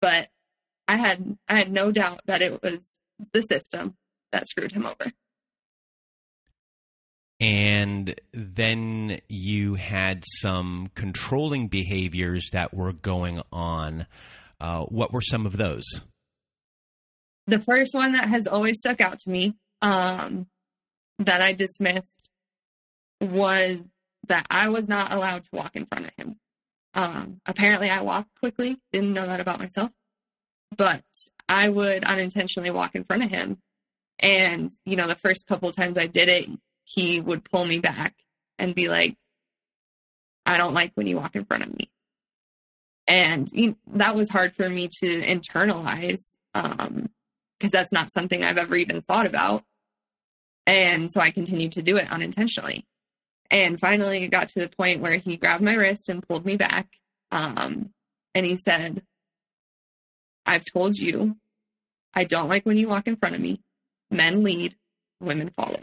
But 0.00 0.28
I 0.86 0.94
had 0.94 1.36
I 1.48 1.56
had 1.56 1.72
no 1.72 1.90
doubt 1.90 2.20
that 2.26 2.40
it 2.40 2.62
was 2.62 3.00
the 3.32 3.42
system 3.42 3.96
that 4.30 4.46
screwed 4.46 4.70
him 4.70 4.86
over. 4.86 5.10
And 7.40 8.14
then 8.32 9.18
you 9.28 9.74
had 9.74 10.22
some 10.40 10.90
controlling 10.94 11.66
behaviors 11.66 12.50
that 12.52 12.72
were 12.72 12.92
going 12.92 13.42
on. 13.50 14.06
Uh, 14.60 14.84
what 14.84 15.12
were 15.12 15.20
some 15.20 15.46
of 15.46 15.56
those? 15.56 15.84
The 17.48 17.60
first 17.60 17.92
one 17.92 18.12
that 18.12 18.28
has 18.28 18.46
always 18.46 18.78
stuck 18.78 19.00
out 19.00 19.18
to 19.20 19.30
me 19.30 19.54
um, 19.82 20.46
that 21.18 21.42
I 21.42 21.54
dismissed 21.54 22.30
was 23.20 23.78
that 24.28 24.46
I 24.50 24.68
was 24.68 24.88
not 24.88 25.12
allowed 25.12 25.44
to 25.44 25.50
walk 25.52 25.76
in 25.76 25.86
front 25.86 26.06
of 26.06 26.12
him. 26.16 26.36
Um, 26.94 27.40
apparently, 27.46 27.90
I 27.90 28.00
walk 28.02 28.26
quickly, 28.40 28.78
didn't 28.92 29.12
know 29.12 29.26
that 29.26 29.40
about 29.40 29.60
myself, 29.60 29.90
but 30.76 31.04
I 31.48 31.68
would 31.68 32.04
unintentionally 32.04 32.70
walk 32.70 32.94
in 32.94 33.04
front 33.04 33.24
of 33.24 33.30
him 33.30 33.58
and, 34.20 34.72
you 34.84 34.96
know, 34.96 35.06
the 35.06 35.14
first 35.14 35.46
couple 35.46 35.70
times 35.72 35.96
I 35.96 36.06
did 36.06 36.28
it, 36.28 36.48
he 36.84 37.20
would 37.20 37.44
pull 37.44 37.64
me 37.64 37.78
back 37.78 38.14
and 38.58 38.74
be 38.74 38.88
like, 38.88 39.16
I 40.44 40.56
don't 40.56 40.74
like 40.74 40.92
when 40.94 41.06
you 41.06 41.16
walk 41.16 41.36
in 41.36 41.44
front 41.44 41.64
of 41.64 41.76
me. 41.76 41.90
And 43.06 43.50
you 43.52 43.68
know, 43.68 43.76
that 43.94 44.16
was 44.16 44.28
hard 44.28 44.54
for 44.54 44.68
me 44.68 44.88
to 45.00 45.22
internalize 45.22 46.32
because 46.52 46.78
um, 46.88 47.10
that's 47.60 47.92
not 47.92 48.10
something 48.10 48.42
I've 48.42 48.58
ever 48.58 48.76
even 48.76 49.02
thought 49.02 49.26
about. 49.26 49.64
And 50.66 51.10
so 51.10 51.20
I 51.20 51.30
continued 51.30 51.72
to 51.72 51.82
do 51.82 51.96
it 51.96 52.10
unintentionally. 52.12 52.86
And 53.50 53.80
finally, 53.80 54.24
it 54.24 54.28
got 54.30 54.48
to 54.50 54.60
the 54.60 54.68
point 54.68 55.00
where 55.00 55.16
he 55.16 55.36
grabbed 55.36 55.62
my 55.62 55.74
wrist 55.74 56.08
and 56.08 56.26
pulled 56.26 56.44
me 56.44 56.56
back. 56.56 56.86
Um, 57.30 57.90
and 58.34 58.44
he 58.44 58.56
said, 58.56 59.02
I've 60.44 60.64
told 60.64 60.96
you, 60.96 61.36
I 62.14 62.24
don't 62.24 62.48
like 62.48 62.66
when 62.66 62.76
you 62.76 62.88
walk 62.88 63.06
in 63.06 63.16
front 63.16 63.34
of 63.34 63.40
me 63.40 63.60
men 64.10 64.42
lead, 64.42 64.74
women 65.20 65.50
follow. 65.50 65.80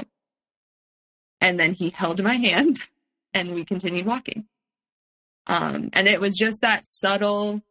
And 1.41 1.59
then 1.59 1.73
he 1.73 1.89
held 1.89 2.23
my 2.23 2.35
hand 2.35 2.79
and 3.33 3.53
we 3.53 3.65
continued 3.65 4.05
walking. 4.05 4.45
Um, 5.47 5.89
and 5.93 6.07
it 6.07 6.19
was 6.19 6.35
just 6.35 6.61
that 6.61 6.85
subtle 6.85 7.61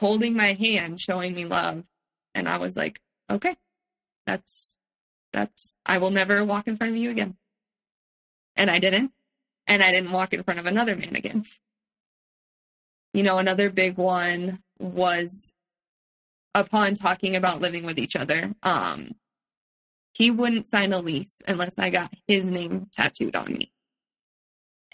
holding 0.00 0.34
my 0.34 0.54
hand, 0.54 1.00
showing 1.00 1.34
me 1.34 1.44
love. 1.44 1.84
And 2.34 2.48
I 2.48 2.56
was 2.56 2.76
like, 2.76 3.00
okay, 3.30 3.54
that's, 4.26 4.74
that's, 5.32 5.76
I 5.86 5.98
will 5.98 6.10
never 6.10 6.44
walk 6.44 6.66
in 6.66 6.76
front 6.76 6.92
of 6.92 6.96
you 6.96 7.10
again. 7.10 7.36
And 8.56 8.70
I 8.70 8.78
didn't. 8.78 9.12
And 9.66 9.82
I 9.82 9.92
didn't 9.92 10.12
walk 10.12 10.32
in 10.32 10.42
front 10.42 10.60
of 10.60 10.66
another 10.66 10.96
man 10.96 11.16
again. 11.16 11.44
You 13.12 13.22
know, 13.22 13.38
another 13.38 13.70
big 13.70 13.96
one 13.96 14.60
was 14.78 15.52
upon 16.54 16.94
talking 16.94 17.36
about 17.36 17.60
living 17.60 17.84
with 17.84 17.98
each 17.98 18.16
other. 18.16 18.54
Um, 18.62 19.12
he 20.12 20.30
wouldn't 20.30 20.66
sign 20.66 20.92
a 20.92 21.00
lease 21.00 21.34
unless 21.46 21.78
I 21.78 21.90
got 21.90 22.12
his 22.26 22.44
name 22.44 22.88
tattooed 22.92 23.34
on 23.34 23.52
me. 23.52 23.72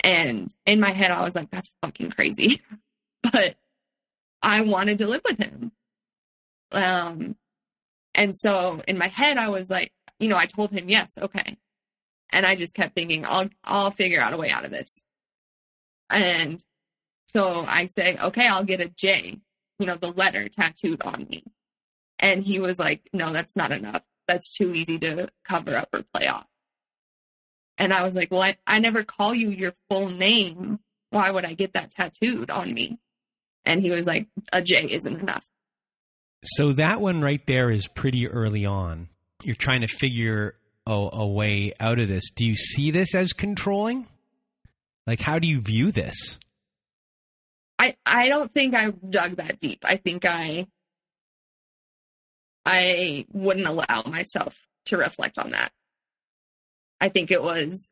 And 0.03 0.53
in 0.64 0.81
my 0.81 0.92
head, 0.92 1.11
I 1.11 1.23
was 1.23 1.35
like, 1.35 1.51
that's 1.51 1.70
fucking 1.83 2.11
crazy. 2.12 2.62
but 3.23 3.57
I 4.42 4.62
wanted 4.62 4.99
to 4.99 5.07
live 5.07 5.20
with 5.25 5.38
him. 5.38 5.73
Um, 6.73 7.37
and 8.14 8.35
so 8.35 8.83
in 8.88 8.96
my 8.96 9.09
head, 9.09 9.37
I 9.37 9.49
was 9.49 9.68
like, 9.68 9.92
you 10.18 10.29
know, 10.29 10.37
I 10.37 10.46
told 10.46 10.70
him, 10.70 10.88
yes, 10.88 11.18
okay. 11.20 11.59
And 12.33 12.47
I 12.47 12.55
just 12.57 12.75
kept 12.75 12.95
thinking, 12.95 13.27
I'll, 13.27 13.49
I'll 13.64 13.90
figure 13.90 14.21
out 14.21 14.33
a 14.33 14.37
way 14.37 14.51
out 14.51 14.64
of 14.64 14.71
this. 14.71 15.01
And 16.09 16.64
so 17.35 17.64
I 17.66 17.87
say, 17.87 18.16
okay, 18.16 18.47
I'll 18.47 18.64
get 18.64 18.81
a 18.81 18.88
J, 18.88 19.38
you 19.79 19.87
know, 19.87 19.97
the 19.97 20.12
letter 20.12 20.49
tattooed 20.49 21.03
on 21.03 21.27
me. 21.31 21.45
And 22.19 22.45
he 22.45 22.59
was 22.59 22.79
like, 22.79 23.09
no, 23.12 23.33
that's 23.33 23.57
not 23.57 23.73
enough 23.73 24.03
that's 24.31 24.53
too 24.53 24.73
easy 24.73 24.99
to 25.01 25.29
cover 25.45 25.77
up 25.77 25.88
or 25.93 26.05
play 26.14 26.29
off. 26.29 26.47
And 27.79 27.93
I 27.93 28.05
was 28.05 28.14
like, 28.14 28.31
well, 28.31 28.43
I, 28.43 28.57
I 28.66 28.79
never 28.79 29.03
call 29.03 29.35
you 29.35 29.51
your 29.51 29.73
full 29.88 30.09
name. 30.09 30.79
Why 31.11 31.31
would 31.31 31.45
I 31.45 31.55
get 31.55 31.73
that 31.73 31.90
tattooed 31.90 32.51
on 32.51 32.73
me? 32.73 32.99
And 33.64 33.83
he 33.83 33.90
was 33.90 34.07
like, 34.07 34.29
a 34.53 34.62
J 34.62 34.85
isn't 34.85 35.21
enough. 35.21 35.45
So 36.45 36.73
that 36.75 37.01
one 37.01 37.21
right 37.21 37.45
there 37.47 37.71
is 37.71 37.87
pretty 37.88 38.29
early 38.29 38.64
on. 38.64 39.09
You're 39.43 39.57
trying 39.57 39.81
to 39.81 39.88
figure 39.88 40.55
a, 40.90 41.09
a 41.12 41.26
way 41.26 41.72
out 41.79 42.00
of 42.00 42.09
this. 42.09 42.31
Do 42.31 42.44
you 42.44 42.57
see 42.57 42.90
this 42.90 43.14
as 43.14 43.33
controlling? 43.33 44.07
Like, 45.07 45.20
how 45.20 45.38
do 45.38 45.46
you 45.46 45.61
view 45.61 45.92
this? 45.92 46.38
I 47.79 47.94
I 48.05 48.29
don't 48.29 48.53
think 48.53 48.74
I 48.74 48.90
dug 48.90 49.37
that 49.37 49.61
deep. 49.61 49.85
I 49.85 49.96
think 49.96 50.24
I 50.26 50.66
I 52.66 53.24
wouldn't 53.33 53.66
allow 53.66 54.03
myself 54.07 54.55
to 54.87 54.98
reflect 54.98 55.38
on 55.38 55.53
that. 55.53 55.72
I 57.00 57.09
think 57.09 57.31
it 57.31 57.42
was 57.42 57.88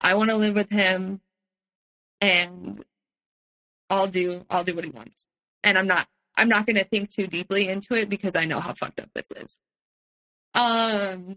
I 0.00 0.14
want 0.14 0.30
to 0.30 0.36
live 0.36 0.54
with 0.54 0.70
him 0.70 1.20
and 2.20 2.84
I'll 3.88 4.08
do 4.08 4.44
I'll 4.50 4.64
do 4.64 4.74
what 4.74 4.84
he 4.84 4.90
wants. 4.90 5.26
And 5.62 5.78
I'm 5.78 5.86
not 5.86 6.06
I'm 6.36 6.48
not 6.48 6.66
going 6.66 6.76
to 6.76 6.84
think 6.84 7.10
too 7.10 7.26
deeply 7.28 7.68
into 7.68 7.94
it 7.94 8.08
because 8.08 8.34
I 8.34 8.44
know 8.44 8.60
how 8.60 8.74
fucked 8.74 9.00
up 9.00 9.08
this 9.14 9.30
is. 9.30 9.56
Um 10.54 11.36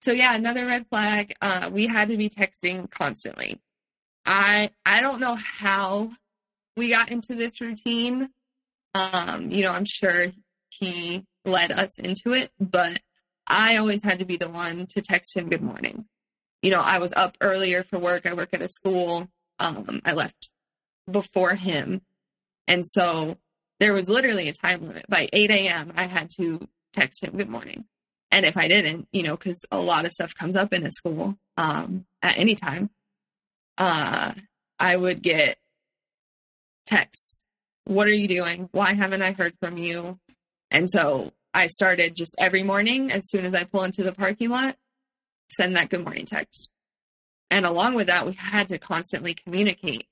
so 0.00 0.12
yeah, 0.12 0.34
another 0.34 0.66
red 0.66 0.86
flag. 0.88 1.34
Uh, 1.40 1.70
we 1.72 1.86
had 1.86 2.08
to 2.08 2.16
be 2.16 2.30
texting 2.30 2.90
constantly. 2.90 3.60
I 4.24 4.70
I 4.84 5.00
don't 5.00 5.20
know 5.20 5.34
how 5.34 6.10
we 6.76 6.90
got 6.90 7.10
into 7.10 7.34
this 7.34 7.60
routine. 7.60 8.30
Um, 8.94 9.50
you 9.50 9.62
know, 9.62 9.72
I'm 9.72 9.84
sure 9.84 10.26
he 10.70 11.24
led 11.44 11.70
us 11.70 11.98
into 11.98 12.32
it, 12.32 12.50
but 12.58 13.00
I 13.46 13.76
always 13.76 14.02
had 14.02 14.20
to 14.20 14.24
be 14.24 14.36
the 14.36 14.48
one 14.48 14.86
to 14.88 15.02
text 15.02 15.36
him 15.36 15.48
good 15.48 15.62
morning. 15.62 16.06
You 16.62 16.70
know, 16.70 16.80
I 16.80 16.98
was 16.98 17.12
up 17.14 17.36
earlier 17.40 17.84
for 17.84 17.98
work. 17.98 18.26
I 18.26 18.34
work 18.34 18.50
at 18.52 18.62
a 18.62 18.68
school. 18.68 19.28
Um, 19.58 20.00
I 20.04 20.12
left 20.12 20.50
before 21.10 21.54
him. 21.54 22.02
And 22.66 22.86
so 22.86 23.36
there 23.80 23.92
was 23.92 24.08
literally 24.08 24.48
a 24.48 24.52
time 24.52 24.86
limit. 24.86 25.06
By 25.08 25.28
8 25.32 25.50
a.m., 25.50 25.92
I 25.96 26.04
had 26.04 26.30
to 26.36 26.66
text 26.92 27.24
him 27.24 27.36
good 27.36 27.48
morning. 27.48 27.84
And 28.30 28.46
if 28.46 28.56
I 28.56 28.68
didn't, 28.68 29.08
you 29.12 29.22
know, 29.22 29.36
because 29.36 29.64
a 29.70 29.78
lot 29.78 30.04
of 30.04 30.12
stuff 30.12 30.34
comes 30.34 30.56
up 30.56 30.72
in 30.72 30.86
a 30.86 30.90
school 30.90 31.36
um, 31.56 32.06
at 32.22 32.38
any 32.38 32.54
time, 32.54 32.90
uh, 33.76 34.32
I 34.78 34.96
would 34.96 35.22
get 35.22 35.58
texts. 36.86 37.44
What 37.84 38.06
are 38.06 38.14
you 38.14 38.28
doing? 38.28 38.68
Why 38.72 38.94
haven't 38.94 39.22
I 39.22 39.32
heard 39.32 39.54
from 39.60 39.76
you? 39.76 40.18
And 40.70 40.88
so 40.88 41.32
I 41.52 41.66
started 41.66 42.14
just 42.14 42.34
every 42.38 42.62
morning, 42.62 43.10
as 43.10 43.28
soon 43.28 43.44
as 43.44 43.54
I 43.54 43.64
pull 43.64 43.82
into 43.82 44.04
the 44.04 44.12
parking 44.12 44.50
lot, 44.50 44.76
send 45.50 45.74
that 45.76 45.90
good 45.90 46.04
morning 46.04 46.26
text. 46.26 46.68
And 47.50 47.66
along 47.66 47.94
with 47.94 48.06
that, 48.06 48.26
we 48.26 48.32
had 48.34 48.68
to 48.68 48.78
constantly 48.78 49.34
communicate. 49.34 50.06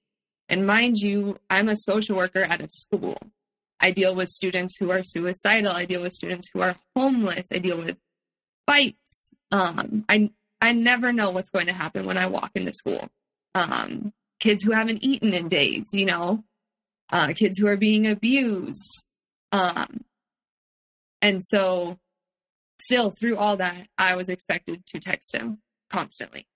And 0.49 0.67
mind 0.67 0.97
you, 0.97 1.39
I'm 1.49 1.69
a 1.69 1.77
social 1.77 2.17
worker 2.17 2.41
at 2.41 2.61
a 2.61 2.69
school. 2.69 3.19
I 3.79 3.93
deal 3.93 4.15
with 4.15 4.29
students 4.29 4.77
who 4.77 4.91
are 4.91 5.05
suicidal. 5.05 5.71
I 5.71 5.85
deal 5.85 6.03
with 6.03 6.15
students 6.15 6.49
who 6.53 6.63
are 6.63 6.75
homeless. 6.97 7.47
I 7.53 7.59
deal 7.59 7.79
with 7.79 7.97
fights. 8.69 9.31
Um, 9.51 10.05
I 10.09 10.31
I 10.61 10.73
never 10.73 11.13
know 11.13 11.31
what's 11.31 11.51
going 11.51 11.67
to 11.67 11.73
happen 11.73 12.05
when 12.05 12.19
I 12.19 12.27
walk 12.27 12.51
into 12.55 12.73
school. 12.73 13.09
Um, 13.55 14.13
kids 14.41 14.63
who 14.63 14.73
haven't 14.73 15.03
eaten 15.03 15.33
in 15.33 15.49
days, 15.49 15.89
you 15.93 16.05
know, 16.05 16.45
uh, 17.11 17.29
kids 17.35 17.59
who 17.59 17.67
are 17.67 17.77
being 17.77 18.07
abused. 18.07 19.05
Um, 19.53 20.05
and 21.23 21.43
so, 21.43 21.99
still 22.81 23.11
through 23.11 23.37
all 23.37 23.57
that, 23.57 23.89
I 23.97 24.17
was 24.17 24.29
expected 24.29 24.85
to 24.87 25.01
text 25.01 25.35
him 25.35 25.59
constantly. 25.91 26.47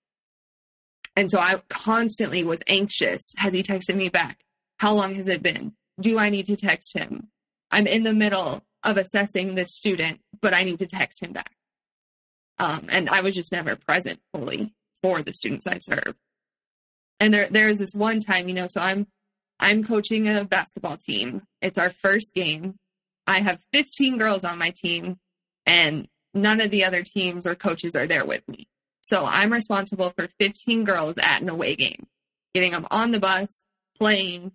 And 1.15 1.29
so 1.29 1.39
I 1.39 1.61
constantly 1.69 2.43
was 2.43 2.61
anxious. 2.67 3.33
Has 3.37 3.53
he 3.53 3.63
texted 3.63 3.95
me 3.95 4.09
back? 4.09 4.43
How 4.79 4.93
long 4.93 5.15
has 5.15 5.27
it 5.27 5.43
been? 5.43 5.73
Do 5.99 6.17
I 6.17 6.29
need 6.29 6.47
to 6.47 6.55
text 6.55 6.97
him? 6.97 7.29
I'm 7.71 7.87
in 7.87 8.03
the 8.03 8.13
middle 8.13 8.63
of 8.83 8.97
assessing 8.97 9.55
this 9.55 9.75
student, 9.75 10.21
but 10.41 10.53
I 10.53 10.63
need 10.63 10.79
to 10.79 10.87
text 10.87 11.21
him 11.21 11.33
back. 11.33 11.51
Um, 12.59 12.87
and 12.89 13.09
I 13.09 13.21
was 13.21 13.35
just 13.35 13.51
never 13.51 13.75
present 13.75 14.19
fully 14.33 14.73
for 15.01 15.21
the 15.21 15.33
students 15.33 15.67
I 15.67 15.79
serve. 15.79 16.15
And 17.19 17.33
there, 17.33 17.47
there 17.49 17.67
is 17.67 17.79
this 17.79 17.93
one 17.93 18.19
time, 18.19 18.47
you 18.47 18.53
know, 18.53 18.67
so 18.67 18.81
I'm, 18.81 19.07
I'm 19.59 19.83
coaching 19.83 20.27
a 20.27 20.45
basketball 20.45 20.97
team. 20.97 21.43
It's 21.61 21.77
our 21.77 21.89
first 21.89 22.33
game. 22.33 22.75
I 23.25 23.39
have 23.39 23.59
15 23.71 24.17
girls 24.17 24.43
on 24.43 24.59
my 24.59 24.71
team, 24.71 25.17
and 25.65 26.07
none 26.33 26.59
of 26.59 26.71
the 26.71 26.83
other 26.83 27.03
teams 27.03 27.45
or 27.45 27.55
coaches 27.55 27.95
are 27.95 28.07
there 28.07 28.25
with 28.25 28.45
me. 28.47 28.67
So 29.01 29.25
I'm 29.25 29.53
responsible 29.53 30.11
for 30.17 30.27
15 30.39 30.83
girls 30.83 31.15
at 31.17 31.41
an 31.41 31.49
away 31.49 31.75
game, 31.75 32.07
getting 32.53 32.71
them 32.71 32.87
on 32.91 33.11
the 33.11 33.19
bus, 33.19 33.63
playing, 33.97 34.51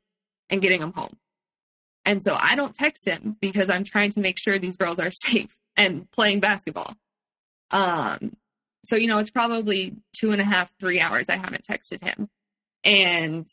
and 0.50 0.60
getting 0.60 0.80
them 0.80 0.92
home. 0.92 1.16
And 2.04 2.22
so 2.22 2.36
I 2.38 2.56
don't 2.56 2.74
text 2.74 3.06
him 3.06 3.36
because 3.40 3.68
I'm 3.68 3.84
trying 3.84 4.12
to 4.12 4.20
make 4.20 4.38
sure 4.38 4.58
these 4.58 4.76
girls 4.76 4.98
are 4.98 5.10
safe 5.12 5.54
and 5.76 6.10
playing 6.10 6.40
basketball. 6.40 6.94
Um, 7.70 8.36
so, 8.84 8.96
you 8.96 9.06
know, 9.06 9.18
it's 9.18 9.30
probably 9.30 9.96
two 10.16 10.32
and 10.32 10.40
a 10.40 10.44
half, 10.44 10.70
three 10.80 11.00
hours 11.00 11.28
I 11.28 11.36
haven't 11.36 11.66
texted 11.66 12.02
him. 12.02 12.28
And 12.84 13.46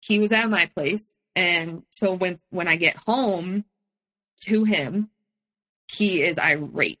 he 0.00 0.20
was 0.20 0.32
at 0.32 0.48
my 0.48 0.66
place. 0.66 1.16
And 1.34 1.82
so 1.90 2.12
when, 2.14 2.38
when 2.50 2.68
I 2.68 2.76
get 2.76 2.96
home 2.96 3.64
to 4.42 4.64
him, 4.64 5.10
he 5.90 6.22
is 6.22 6.38
irate. 6.38 7.00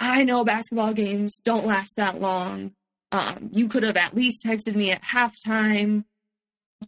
I 0.00 0.24
know 0.24 0.44
basketball 0.44 0.92
games 0.92 1.36
don't 1.44 1.66
last 1.66 1.96
that 1.96 2.20
long. 2.20 2.72
Um, 3.12 3.50
you 3.52 3.68
could 3.68 3.84
have 3.84 3.96
at 3.96 4.14
least 4.14 4.44
texted 4.44 4.74
me 4.74 4.90
at 4.90 5.02
halftime. 5.02 6.04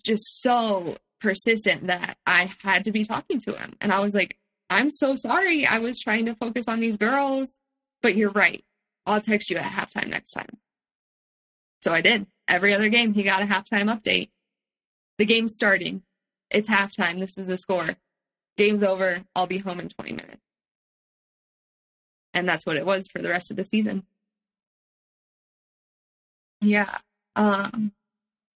Just 0.03 0.43
so 0.43 0.99
persistent 1.21 1.87
that 1.87 2.19
I 2.27 2.51
had 2.62 2.85
to 2.85 2.93
be 2.93 3.05
talking 3.05 3.41
to 3.41 3.55
him. 3.55 3.75
And 3.81 3.93
I 3.93 4.01
was 4.01 4.12
like, 4.12 4.37
I'm 4.69 4.91
so 4.91 5.17
sorry. 5.17 5.65
I 5.67 5.79
was 5.79 5.99
trying 5.99 6.27
to 6.27 6.35
focus 6.35 6.67
on 6.69 6.81
these 6.81 6.97
girls, 6.97 7.49
but 8.03 8.17
you're 8.17 8.31
right. 8.31 8.65
I'll 9.07 9.21
text 9.21 9.51
you 9.51 9.57
at 9.57 9.64
halftime 9.64 10.09
next 10.09 10.33
time. 10.33 10.59
So 11.81 11.92
I 11.92 12.01
did. 12.01 12.27
Every 12.49 12.75
other 12.75 12.88
game, 12.88 13.14
he 13.14 13.23
got 13.23 13.42
a 13.42 13.47
halftime 13.47 13.95
update. 13.95 14.31
The 15.19 15.25
game's 15.25 15.55
starting. 15.55 16.03
It's 16.51 16.69
halftime. 16.69 17.19
This 17.21 17.38
is 17.38 17.47
the 17.47 17.59
score. 17.59 17.97
Game's 18.57 18.83
over. 18.83 19.23
I'll 19.35 19.47
be 19.47 19.59
home 19.59 19.81
in 19.81 19.88
20 19.88 20.12
minutes. 20.12 20.42
And 22.35 22.49
that's 22.49 22.66
what 22.66 22.77
it 22.77 22.87
was 22.87 23.09
for 23.09 23.21
the 23.21 23.29
rest 23.29 23.51
of 23.51 23.57
the 23.57 23.64
season. 23.64 24.05
Yeah. 26.61 26.99
Um, 27.35 27.92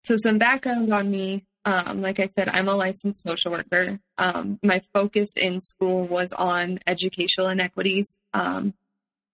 so 0.04 0.16
some 0.16 0.38
background 0.38 0.92
on 0.92 1.10
me. 1.10 1.46
Um, 1.64 2.00
like 2.00 2.20
I 2.20 2.26
said, 2.26 2.48
I'm 2.48 2.68
a 2.68 2.74
licensed 2.74 3.22
social 3.22 3.52
worker. 3.52 4.00
Um, 4.16 4.58
my 4.62 4.80
focus 4.94 5.30
in 5.36 5.60
school 5.60 6.06
was 6.06 6.32
on 6.32 6.80
educational 6.86 7.48
inequities. 7.48 8.16
Um, 8.32 8.74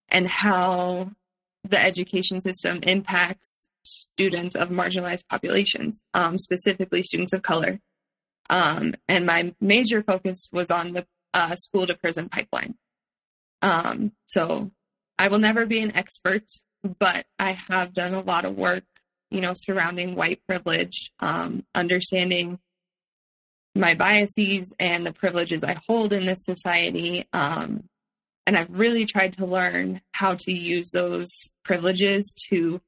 and 0.09 0.29
how 0.29 1.11
the 1.64 1.81
education 1.81 2.40
system 2.40 2.81
impacts 2.83 3.69
students 3.83 4.55
of 4.55 4.69
marginalized 4.69 5.25
populations, 5.29 6.03
um, 6.14 6.38
specifically 6.38 7.03
students 7.03 7.33
of 7.33 7.42
color. 7.42 7.81
Um, 8.49 8.95
and 9.09 9.27
my 9.27 9.55
major 9.61 10.03
focus 10.03 10.49
was 10.53 10.71
on 10.71 10.92
the 10.92 11.07
uh, 11.35 11.57
school 11.57 11.87
to 11.87 11.95
prison 11.95 12.29
pipeline. 12.29 12.75
Um, 13.62 14.12
so 14.27 14.71
I 15.19 15.29
will 15.29 15.38
never 15.38 15.66
be 15.66 15.81
an 15.81 15.97
expert, 15.97 16.45
but 16.99 17.27
I 17.38 17.53
have 17.53 17.92
done 17.92 18.14
a 18.14 18.21
lot 18.21 18.45
of 18.45 18.57
work, 18.57 18.85
you 19.31 19.40
know, 19.40 19.55
surrounding 19.55 20.14
white 20.14 20.40
privilege, 20.47 21.12
um, 21.21 21.64
understanding 21.75 22.59
my 23.75 23.95
biases 23.95 24.73
and 24.79 25.05
the 25.05 25.12
privileges 25.12 25.62
I 25.62 25.77
hold 25.87 26.12
in 26.12 26.25
this 26.27 26.45
society, 26.45 27.27
um, 27.33 27.85
and 28.46 28.56
I've 28.56 28.70
really 28.70 29.04
tried 29.04 29.35
to 29.35 29.46
learn 29.46 30.00
how 30.12 30.37
to 30.37 30.52
use 30.52 30.90
those 30.90 31.50
privileges 31.64 32.32
to 32.48 32.80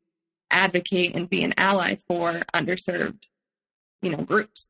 advocate 0.51 1.17
and 1.17 1.29
be 1.29 1.43
an 1.43 1.55
ally 1.57 1.97
for 2.07 2.43
underserved, 2.55 3.25
you 4.01 4.11
know, 4.11 4.23
groups. 4.23 4.69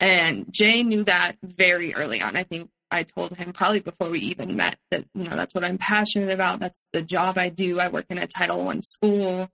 And 0.00 0.52
Jay 0.52 0.82
knew 0.82 1.04
that 1.04 1.36
very 1.42 1.94
early 1.94 2.20
on. 2.20 2.36
I 2.36 2.42
think 2.42 2.70
I 2.90 3.04
told 3.04 3.36
him 3.36 3.52
probably 3.52 3.80
before 3.80 4.10
we 4.10 4.20
even 4.20 4.56
met 4.56 4.76
that, 4.90 5.06
you 5.14 5.24
know, 5.24 5.36
that's 5.36 5.54
what 5.54 5.64
I'm 5.64 5.78
passionate 5.78 6.30
about. 6.30 6.60
That's 6.60 6.86
the 6.92 7.02
job 7.02 7.38
I 7.38 7.48
do. 7.48 7.80
I 7.80 7.88
work 7.88 8.06
in 8.10 8.18
a 8.18 8.26
Title 8.26 8.64
One 8.64 8.82
school. 8.82 9.48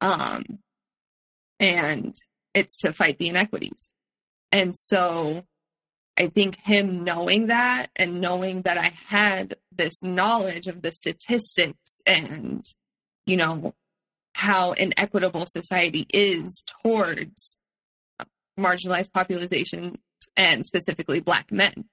Um, 0.00 0.60
and 1.60 2.14
it's 2.54 2.76
to 2.78 2.92
fight 2.92 3.18
the 3.18 3.28
inequities. 3.28 3.90
And 4.52 4.76
so 4.76 5.44
I 6.18 6.26
think 6.26 6.56
him 6.56 7.04
knowing 7.04 7.46
that 7.46 7.86
and 7.94 8.20
knowing 8.20 8.62
that 8.62 8.76
I 8.76 8.92
had 9.06 9.54
this 9.70 10.02
knowledge 10.02 10.66
of 10.66 10.82
the 10.82 10.90
statistics 10.90 12.02
and, 12.04 12.66
you 13.24 13.36
know, 13.36 13.74
how 14.34 14.72
inequitable 14.72 15.46
society 15.46 16.06
is 16.12 16.64
towards 16.82 17.58
marginalized 18.58 19.12
population 19.12 19.98
and 20.36 20.66
specifically 20.66 21.20
black 21.20 21.52
men. 21.52 21.84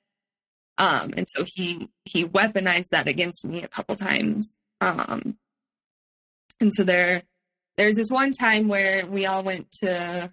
Um, 0.77 1.13
and 1.15 1.27
so 1.29 1.45
he 1.45 1.89
he 2.03 2.25
weaponized 2.25 2.89
that 2.89 3.07
against 3.07 3.45
me 3.45 3.63
a 3.63 3.67
couple 3.67 3.95
times. 3.95 4.55
Um, 4.81 5.37
and 6.59 6.73
so 6.73 6.83
there 6.83 7.23
there's 7.77 7.95
this 7.95 8.09
one 8.09 8.31
time 8.31 8.67
where 8.67 9.05
we 9.05 9.25
all 9.25 9.43
went 9.43 9.71
to 9.83 10.31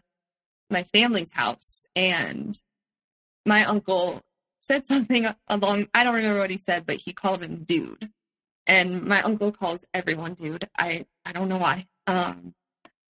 my 0.71 0.85
family's 0.85 1.33
house 1.33 1.85
and 1.95 2.59
my 3.45 3.65
uncle 3.65 4.21
said 4.61 4.87
something 4.87 5.27
along 5.49 5.89
I 5.95 6.05
don't 6.05 6.15
remember 6.15 6.41
what 6.41 6.51
he 6.51 6.59
said, 6.59 6.87
but 6.87 7.01
he 7.05 7.13
called 7.13 7.43
him 7.43 7.65
dude. 7.65 8.11
And 8.67 9.03
my 9.03 9.23
uncle 9.23 9.51
calls 9.51 9.85
everyone 9.93 10.35
dude. 10.35 10.69
I 10.79 11.07
I 11.25 11.33
don't 11.33 11.49
know 11.49 11.59
why. 11.59 11.87
Um 12.07 12.55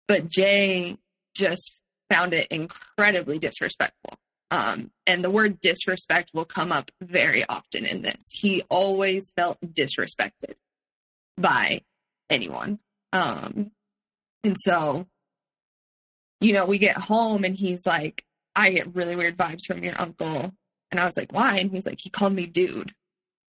but 0.07 0.29
Jay 0.29 0.97
just 1.35 1.73
found 2.09 2.33
it 2.33 2.47
incredibly 2.49 3.39
disrespectful. 3.39 4.17
Um, 4.51 4.91
and 5.07 5.23
the 5.23 5.31
word 5.31 5.59
disrespect 5.61 6.29
will 6.33 6.45
come 6.45 6.71
up 6.71 6.91
very 7.01 7.43
often 7.43 7.87
in 7.87 8.03
this. 8.03 8.29
He 8.31 8.61
always 8.69 9.31
felt 9.35 9.57
disrespected 9.61 10.53
by 11.37 11.81
anyone. 12.29 12.77
Um, 13.11 13.71
and 14.43 14.55
so, 14.59 15.07
you 16.39 16.53
know, 16.53 16.65
we 16.65 16.77
get 16.77 16.97
home 16.97 17.45
and 17.45 17.55
he's 17.55 17.83
like, 17.85 18.23
I 18.55 18.71
get 18.71 18.95
really 18.95 19.15
weird 19.15 19.37
vibes 19.37 19.65
from 19.65 19.83
your 19.83 19.99
uncle. 19.99 20.53
And 20.91 20.99
I 20.99 21.05
was 21.05 21.17
like, 21.17 21.31
why? 21.31 21.57
And 21.57 21.71
he's 21.71 21.85
like, 21.85 21.99
he 22.01 22.09
called 22.09 22.33
me 22.33 22.45
dude. 22.45 22.93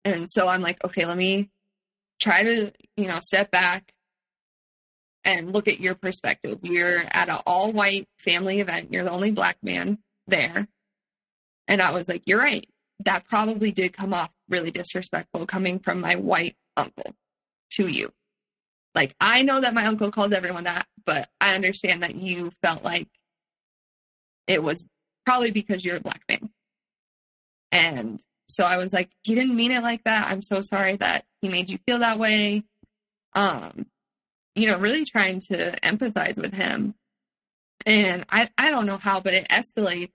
And 0.05 0.31
so 0.31 0.49
I'm 0.49 0.63
like, 0.63 0.83
okay, 0.85 1.05
let 1.05 1.17
me 1.17 1.51
try 2.21 2.43
to, 2.43 2.73
you 2.97 3.09
know, 3.09 3.21
step 3.21 3.51
back 3.51 3.93
and 5.25 5.53
look 5.53 5.69
at 5.69 5.81
your 5.81 5.95
perspective. 5.95 6.61
You're 6.63 7.03
at 7.11 7.29
an 7.29 7.41
all 7.47 7.73
white 7.73 8.09
family 8.19 8.61
event. 8.61 8.93
You're 8.93 9.05
the 9.05 9.11
only 9.11 9.33
black 9.33 9.59
man 9.63 9.99
there. 10.27 10.69
And 11.69 11.83
I 11.83 11.91
was 11.91 12.09
like, 12.09 12.23
you're 12.27 12.39
right. 12.39 12.67
That 13.05 13.29
probably 13.29 13.73
did 13.73 13.93
come 13.93 14.15
off 14.15 14.31
really 14.49 14.71
disrespectful 14.71 15.47
coming 15.47 15.81
from 15.81 16.01
my 16.01 16.15
white 16.15 16.57
uncle 16.77 17.15
to 17.73 17.89
you. 17.89 18.13
Like, 18.95 19.15
I 19.21 19.43
know 19.43 19.61
that 19.61 19.75
my 19.75 19.85
uncle 19.85 20.11
calls 20.11 20.33
everyone 20.33 20.65
that, 20.65 20.87
but 21.05 21.29
I 21.41 21.55
understand 21.55 22.03
that 22.03 22.15
you 22.15 22.53
felt 22.63 22.83
like 22.83 23.09
it 24.47 24.63
was 24.63 24.85
probably 25.25 25.51
because 25.51 25.85
you're 25.85 25.97
a 25.97 26.01
black 26.01 26.23
man. 26.29 26.51
And 27.73 28.21
so 28.49 28.65
I 28.65 28.77
was 28.77 28.93
like, 28.93 29.11
he 29.23 29.35
didn't 29.35 29.57
mean 29.57 29.73
it 29.73 29.83
like 29.83 30.05
that. 30.05 30.29
I'm 30.29 30.43
so 30.43 30.63
sorry 30.63 30.97
that 30.97 31.25
he 31.41 31.49
made 31.49 31.69
you 31.69 31.79
feel 31.87 31.99
that 31.99 32.19
way. 32.19 32.65
Um, 33.35 33.87
you 34.55 34.69
know, 34.69 34.79
really 34.79 35.05
trying 35.05 35.41
to 35.41 35.73
empathize 35.81 36.37
with 36.37 36.55
him. 36.55 36.95
And 37.85 38.25
I, 38.31 38.49
I 38.57 38.71
don't 38.71 38.87
know 38.87 38.97
how, 38.97 39.21
but 39.21 39.35
it 39.35 39.49
escalates 39.49 40.11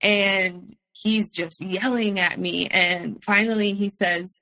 and 0.00 0.76
he's 0.92 1.30
just 1.30 1.60
yelling 1.60 2.20
at 2.20 2.38
me. 2.38 2.66
And 2.66 3.22
finally 3.24 3.72
he 3.72 3.88
says, 3.88 4.38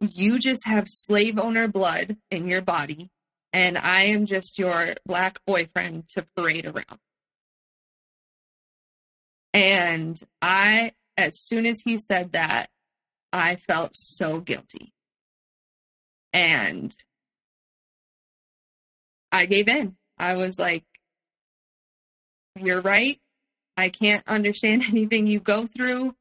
You 0.00 0.38
just 0.38 0.66
have 0.66 0.88
slave 0.88 1.38
owner 1.38 1.68
blood 1.68 2.16
in 2.30 2.48
your 2.48 2.62
body, 2.62 3.10
and 3.52 3.78
I 3.78 4.02
am 4.02 4.26
just 4.26 4.58
your 4.58 4.94
black 5.06 5.38
boyfriend 5.46 6.08
to 6.10 6.26
parade 6.36 6.66
around. 6.66 6.98
And 9.52 10.20
I, 10.40 10.92
as 11.16 11.40
soon 11.40 11.66
as 11.66 11.80
he 11.80 11.98
said 11.98 12.32
that, 12.32 12.68
I 13.32 13.56
felt 13.56 13.96
so 13.96 14.40
guilty. 14.40 14.92
And 16.32 16.94
I 19.32 19.46
gave 19.46 19.68
in. 19.68 19.96
I 20.18 20.36
was 20.36 20.58
like, 20.58 20.84
You're 22.56 22.80
right. 22.80 23.20
I 23.76 23.88
can't 23.88 24.26
understand 24.28 24.84
anything 24.88 25.26
you 25.26 25.40
go 25.40 25.66
through. 25.66 26.14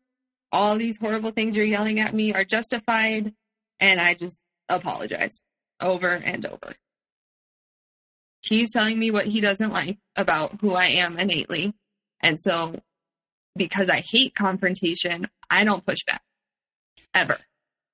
All 0.51 0.77
these 0.77 0.97
horrible 0.97 1.31
things 1.31 1.55
you're 1.55 1.65
yelling 1.65 1.99
at 1.99 2.13
me 2.13 2.33
are 2.33 2.43
justified. 2.43 3.33
And 3.79 3.99
I 3.99 4.13
just 4.13 4.39
apologized 4.67 5.41
over 5.81 6.09
and 6.09 6.45
over. 6.45 6.73
He's 8.41 8.71
telling 8.71 8.97
me 8.97 9.11
what 9.11 9.25
he 9.25 9.41
doesn't 9.41 9.71
like 9.73 9.97
about 10.15 10.59
who 10.61 10.73
I 10.73 10.85
am 10.85 11.19
innately. 11.19 11.73
And 12.21 12.39
so, 12.39 12.75
because 13.59 13.89
I 13.89 14.01
hate 14.09 14.33
confrontation, 14.33 15.27
I 15.51 15.63
don't 15.63 15.85
push 15.85 15.99
back 16.07 16.23
ever. 17.13 17.37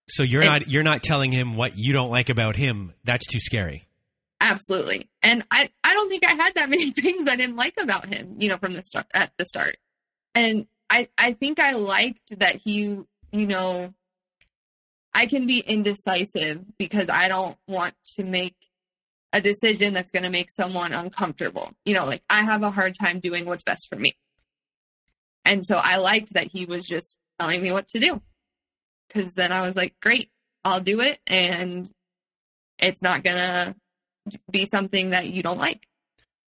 So 0.08 0.24
you're 0.24 0.44
and, 0.44 0.50
not 0.50 0.68
you're 0.70 0.84
not 0.84 1.04
telling 1.04 1.32
him 1.32 1.56
what 1.56 1.74
you 1.76 1.92
don't 1.92 2.10
like 2.10 2.30
about 2.30 2.56
him. 2.56 2.94
That's 3.04 3.26
too 3.28 3.42
scary. 3.42 3.88
Absolutely. 4.40 5.10
And 5.24 5.44
I, 5.50 5.70
I 5.84 5.94
don't 5.94 6.10
think 6.10 6.24
I 6.26 6.34
had 6.34 6.56
that 6.56 6.70
many 6.76 6.92
things 6.92 7.28
I 7.28 7.36
didn't 7.36 7.56
like 7.56 7.76
about 7.82 8.06
him, 8.06 8.36
you 8.38 8.48
know, 8.48 8.58
from 8.58 8.74
the 8.74 8.84
start 8.84 9.08
at 9.14 9.32
the 9.38 9.46
start. 9.46 9.76
And 10.34 10.68
I, 10.90 11.10
I 11.18 11.34
think 11.34 11.60
I 11.60 11.72
liked 11.72 12.40
that 12.40 12.58
he, 12.64 13.00
you 13.32 13.48
know, 13.48 13.94
I 15.14 15.26
can 15.26 15.48
be 15.48 15.60
indecisive 15.60 16.64
because 16.78 17.10
I 17.10 17.28
don't 17.28 17.58
want 17.68 17.96
to 18.18 18.24
make 18.24 18.56
a 19.34 19.42
decision 19.42 19.94
that's 19.94 20.12
going 20.12 20.24
to 20.24 20.30
make 20.30 20.52
someone 20.52 20.94
uncomfortable. 20.94 21.72
You 21.86 21.94
know, 21.96 22.06
like 22.06 22.22
I 22.30 22.44
have 22.44 22.64
a 22.64 22.70
hard 22.70 22.96
time 23.00 23.20
doing 23.20 23.46
what's 23.46 23.64
best 23.64 23.88
for 23.90 23.96
me. 23.96 24.14
And 25.46 25.66
so 25.66 25.76
I 25.78 25.98
liked 25.98 26.34
that 26.34 26.48
he 26.52 26.66
was 26.66 26.86
just 26.86 27.16
telling 27.40 27.62
me 27.62 27.72
what 27.72 27.88
to 27.90 28.00
do. 28.00 28.22
Cause 29.14 29.32
then 29.34 29.52
I 29.52 29.62
was 29.62 29.76
like, 29.76 29.96
great, 30.02 30.30
I'll 30.66 30.82
do 30.82 31.00
it. 31.00 31.20
And 31.28 31.90
it's 32.80 33.02
not 33.02 33.24
going 33.24 33.38
to 33.38 33.76
be 34.52 34.66
something 34.66 35.12
that 35.12 35.28
you 35.28 35.44
don't 35.44 35.60
like. 35.60 35.88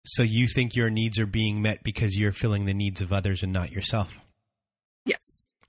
So 0.04 0.22
you 0.22 0.46
think 0.46 0.74
your 0.74 0.90
needs 0.90 1.18
are 1.18 1.26
being 1.26 1.62
met 1.62 1.82
because 1.82 2.16
you're 2.16 2.32
filling 2.32 2.66
the 2.66 2.74
needs 2.74 3.00
of 3.00 3.12
others 3.12 3.42
and 3.42 3.52
not 3.52 3.70
yourself? 3.70 4.16
Yes. 5.06 5.22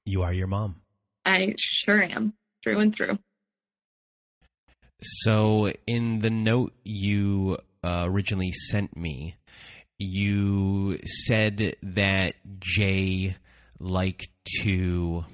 You 0.06 0.24
are 0.24 0.34
your 0.34 0.48
mom. 0.48 0.82
I 1.26 1.56
sure 1.58 2.04
am, 2.04 2.34
through 2.64 2.80
and 2.80 2.96
through. 2.96 3.20
So, 5.02 5.72
in 5.86 6.20
the 6.20 6.30
note 6.30 6.74
you 6.84 7.58
uh, 7.84 8.06
originally 8.08 8.52
sent 8.52 8.96
me, 8.96 9.36
you 10.00 10.98
said 11.06 11.76
that 11.82 12.36
Jay 12.60 13.36
liked 13.80 14.28
to 14.62 15.26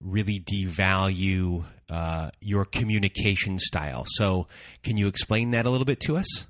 really 0.00 0.40
devalue 0.40 1.64
uh, 1.90 2.30
your 2.40 2.64
communication 2.64 3.58
style. 3.58 4.04
So, 4.06 4.48
can 4.82 4.96
you 4.96 5.06
explain 5.06 5.52
that 5.52 5.66
a 5.66 5.70
little 5.70 5.84
bit 5.84 6.00
to 6.00 6.16
us? 6.16 6.46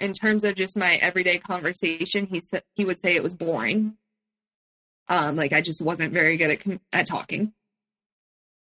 In 0.00 0.12
terms 0.12 0.44
of 0.44 0.56
just 0.56 0.76
my 0.76 0.96
everyday 0.96 1.38
conversation, 1.38 2.26
he 2.26 2.40
said 2.40 2.62
he 2.74 2.84
would 2.84 3.00
say 3.00 3.14
it 3.14 3.22
was 3.22 3.34
boring. 3.34 3.96
Um, 5.08 5.36
like 5.36 5.52
I 5.52 5.60
just 5.60 5.80
wasn't 5.80 6.12
very 6.12 6.36
good 6.36 6.50
at 6.50 6.80
at 6.92 7.06
talking. 7.06 7.52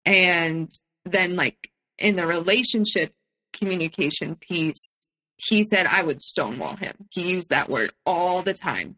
And 0.06 0.72
then, 1.06 1.36
like 1.36 1.72
in 2.00 2.15
the 2.15 2.26
relationship 2.26 3.13
communication 3.54 4.36
piece, 4.36 5.00
he 5.47 5.63
said 5.63 5.88
I 5.88 6.04
would 6.04 6.21
stonewall 6.21 6.75
him. 6.75 6.93
He 7.10 7.32
used 7.32 7.49
that 7.49 7.69
word 7.69 7.91
all 8.06 8.41
the 8.41 8.54
time. 8.54 8.95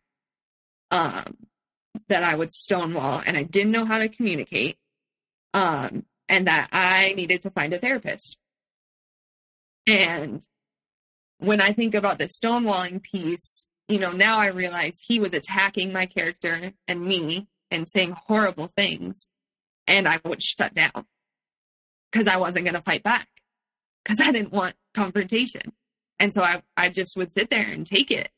Um, 0.91 1.37
that 2.09 2.23
I 2.23 2.35
would 2.35 2.51
stonewall 2.51 3.21
and 3.25 3.37
I 3.37 3.43
didn't 3.43 3.71
know 3.71 3.85
how 3.85 3.99
to 3.99 4.09
communicate 4.09 4.77
um, 5.53 6.05
and 6.27 6.47
that 6.47 6.69
I 6.71 7.13
needed 7.13 7.43
to 7.43 7.51
find 7.51 7.73
a 7.73 7.79
therapist. 7.79 8.37
And 9.85 10.43
when 11.39 11.61
I 11.61 11.73
think 11.73 11.93
about 11.93 12.19
the 12.19 12.27
stonewalling 12.27 13.03
piece, 13.03 13.67
you 13.87 13.99
know, 13.99 14.11
now 14.11 14.37
I 14.37 14.47
realize 14.47 14.97
he 15.01 15.19
was 15.19 15.33
attacking 15.33 15.91
my 15.91 16.05
character 16.05 16.71
and 16.87 17.01
me 17.01 17.47
and 17.69 17.89
saying 17.89 18.15
horrible 18.25 18.71
things, 18.77 19.27
and 19.87 20.07
I 20.07 20.19
would 20.23 20.41
shut 20.41 20.73
down 20.73 21.05
because 22.11 22.27
I 22.27 22.37
wasn't 22.37 22.65
going 22.65 22.75
to 22.75 22.81
fight 22.81 23.03
back 23.03 23.27
because 24.03 24.25
I 24.25 24.31
didn't 24.31 24.53
want 24.53 24.75
confrontation. 24.93 25.73
And 26.23 26.33
so 26.33 26.41
I, 26.41 26.61
I 26.77 26.87
just 26.87 27.17
would 27.17 27.33
sit 27.33 27.49
there 27.49 27.67
and 27.69 27.85
take 27.85 28.09
it. 28.09 28.29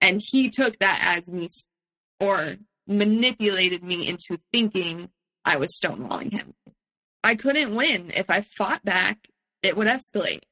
And 0.00 0.22
he 0.24 0.50
took 0.50 0.78
that 0.78 1.00
as 1.02 1.26
me 1.26 1.48
or 2.20 2.54
manipulated 2.86 3.82
me 3.82 4.06
into 4.06 4.38
thinking 4.52 5.08
I 5.44 5.56
was 5.56 5.76
stonewalling 5.76 6.30
him. 6.30 6.54
I 7.24 7.34
couldn't 7.34 7.74
win. 7.74 8.12
If 8.14 8.30
I 8.30 8.42
fought 8.42 8.84
back, 8.84 9.26
it 9.64 9.76
would 9.76 9.88
escalate. 9.88 10.42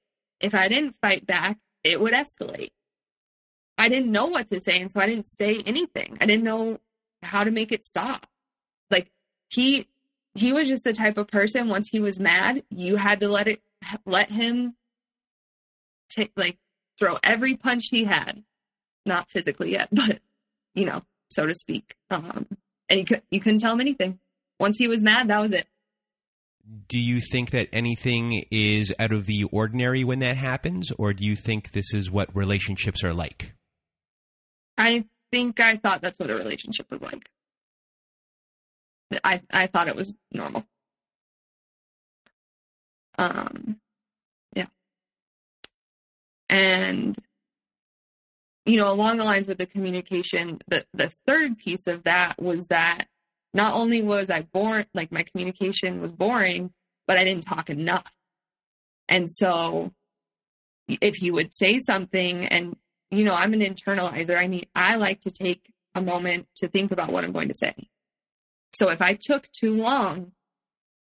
If 0.40 0.56
I 0.56 0.66
didn't 0.66 0.96
fight 1.00 1.24
back, 1.24 1.56
it 1.84 2.00
would 2.00 2.12
escalate. 2.12 2.72
I 3.78 3.88
didn't 3.88 4.10
know 4.10 4.26
what 4.26 4.48
to 4.48 4.60
say, 4.60 4.80
and 4.80 4.90
so 4.90 4.98
I 4.98 5.06
didn't 5.06 5.28
say 5.28 5.62
anything. 5.66 6.18
I 6.20 6.26
didn't 6.26 6.42
know 6.42 6.80
how 7.22 7.44
to 7.44 7.52
make 7.52 7.70
it 7.70 7.84
stop. 7.84 8.26
Like 8.90 9.12
he 9.50 9.86
he 10.34 10.52
was 10.52 10.66
just 10.66 10.82
the 10.82 10.94
type 10.94 11.16
of 11.16 11.28
person 11.28 11.68
once 11.68 11.86
he 11.86 12.00
was 12.00 12.18
mad, 12.18 12.64
you 12.70 12.96
had 12.96 13.20
to 13.20 13.28
let 13.28 13.46
it 13.46 13.62
let 14.04 14.32
him 14.32 14.74
take 16.08 16.32
like 16.36 16.58
throw 16.98 17.18
every 17.22 17.56
punch 17.56 17.86
he 17.90 18.04
had. 18.04 18.42
Not 19.04 19.30
physically 19.30 19.72
yet, 19.72 19.88
but 19.92 20.20
you 20.74 20.84
know, 20.84 21.02
so 21.30 21.46
to 21.46 21.54
speak. 21.54 21.94
Um 22.10 22.46
and 22.88 23.00
you 23.00 23.04
could 23.06 23.22
you 23.30 23.40
couldn't 23.40 23.60
tell 23.60 23.72
him 23.72 23.80
anything 23.80 24.18
once 24.58 24.78
he 24.78 24.88
was 24.88 25.02
mad, 25.02 25.28
that 25.28 25.40
was 25.40 25.52
it. 25.52 25.66
Do 26.88 26.98
you 26.98 27.20
think 27.20 27.50
that 27.50 27.68
anything 27.72 28.44
is 28.50 28.92
out 28.98 29.12
of 29.12 29.26
the 29.26 29.44
ordinary 29.44 30.02
when 30.02 30.18
that 30.20 30.36
happens, 30.36 30.90
or 30.98 31.12
do 31.12 31.24
you 31.24 31.36
think 31.36 31.72
this 31.72 31.94
is 31.94 32.10
what 32.10 32.34
relationships 32.34 33.04
are 33.04 33.14
like? 33.14 33.54
I 34.76 35.04
think 35.30 35.60
I 35.60 35.76
thought 35.76 36.02
that's 36.02 36.18
what 36.18 36.30
a 36.30 36.34
relationship 36.34 36.90
was 36.90 37.00
like. 37.02 37.30
I 39.22 39.42
I 39.50 39.66
thought 39.68 39.88
it 39.88 39.96
was 39.96 40.14
normal. 40.32 40.66
Um, 43.18 43.78
and 46.48 47.16
you 48.64 48.76
know, 48.76 48.90
along 48.90 49.18
the 49.18 49.24
lines 49.24 49.46
with 49.46 49.58
the 49.58 49.66
communication, 49.66 50.58
the 50.66 50.84
the 50.92 51.12
third 51.26 51.58
piece 51.58 51.86
of 51.86 52.04
that 52.04 52.40
was 52.40 52.66
that 52.66 53.06
not 53.54 53.74
only 53.74 54.02
was 54.02 54.28
I 54.28 54.42
boring, 54.42 54.86
like 54.92 55.12
my 55.12 55.22
communication 55.22 56.00
was 56.00 56.12
boring, 56.12 56.72
but 57.06 57.16
I 57.16 57.24
didn't 57.24 57.44
talk 57.44 57.70
enough. 57.70 58.10
And 59.08 59.30
so 59.30 59.92
if 60.88 61.14
he 61.14 61.30
would 61.30 61.54
say 61.54 61.78
something 61.78 62.46
and 62.46 62.76
you 63.10 63.24
know, 63.24 63.34
I'm 63.34 63.52
an 63.54 63.60
internalizer. 63.60 64.36
I 64.36 64.48
mean, 64.48 64.64
I 64.74 64.96
like 64.96 65.20
to 65.20 65.30
take 65.30 65.70
a 65.94 66.02
moment 66.02 66.48
to 66.56 66.68
think 66.68 66.90
about 66.90 67.10
what 67.10 67.24
I'm 67.24 67.32
going 67.32 67.48
to 67.48 67.54
say. 67.54 67.74
So 68.74 68.90
if 68.90 69.00
I 69.00 69.18
took 69.20 69.48
too 69.52 69.74
long, 69.76 70.32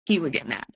he 0.05 0.19
would 0.19 0.33
get 0.33 0.49
mad. 0.49 0.67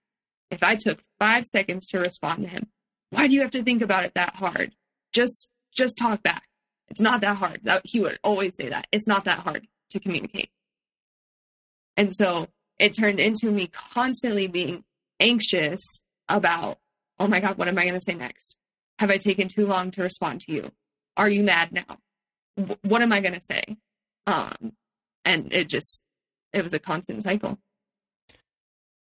If 0.51 0.63
I 0.63 0.77
took 0.77 1.01
five 1.19 1.45
seconds 1.45 1.87
to 1.89 1.99
respond 1.99 2.45
to 2.45 2.49
him, 2.49 2.69
why 3.11 3.27
do 3.27 3.35
you 3.35 3.43
have 3.43 3.53
to 3.53 3.63
think 3.63 3.83
about 3.83 4.05
it 4.05 4.15
that 4.15 4.35
hard? 4.35 4.73
Just, 5.13 5.47
just 5.73 5.97
talk 5.97 6.23
back. 6.23 6.43
It's 6.89 7.01
not 7.01 7.21
that 7.23 7.37
hard. 7.37 7.61
That, 7.65 7.83
he 7.85 8.01
would 8.01 8.19
always 8.23 8.57
say 8.57 8.69
that. 8.69 8.87
It's 8.93 9.07
not 9.07 9.25
that 9.25 9.41
hard 9.41 9.67
to 9.91 10.01
communicate. 10.01 10.51
And 11.97 12.15
so 12.15 12.49
it 12.79 12.95
turned 12.95 13.21
into 13.21 13.51
me 13.51 13.69
constantly 13.69 14.47
being 14.49 14.85
anxious 15.19 15.81
about, 16.29 16.79
oh 17.19 17.27
my 17.27 17.41
God, 17.41 17.57
what 17.59 17.69
am 17.69 17.79
I 17.79 17.85
going 17.85 17.95
to 17.95 18.01
say 18.01 18.15
next? 18.15 18.57
Have 18.99 19.11
I 19.11 19.17
taken 19.17 19.49
too 19.49 19.67
long 19.67 19.91
to 19.93 20.03
respond 20.03 20.43
to 20.43 20.53
you? 20.53 20.71
Are 21.17 21.29
you 21.29 21.43
mad 21.43 21.73
now? 21.73 21.99
What 22.83 23.03
am 23.03 23.13
I 23.13 23.21
going 23.21 23.35
to 23.35 23.43
say? 23.43 23.77
Um, 24.27 24.73
and 25.25 25.53
it 25.53 25.69
just, 25.69 26.01
it 26.53 26.63
was 26.63 26.73
a 26.73 26.79
constant 26.79 27.23
cycle. 27.23 27.59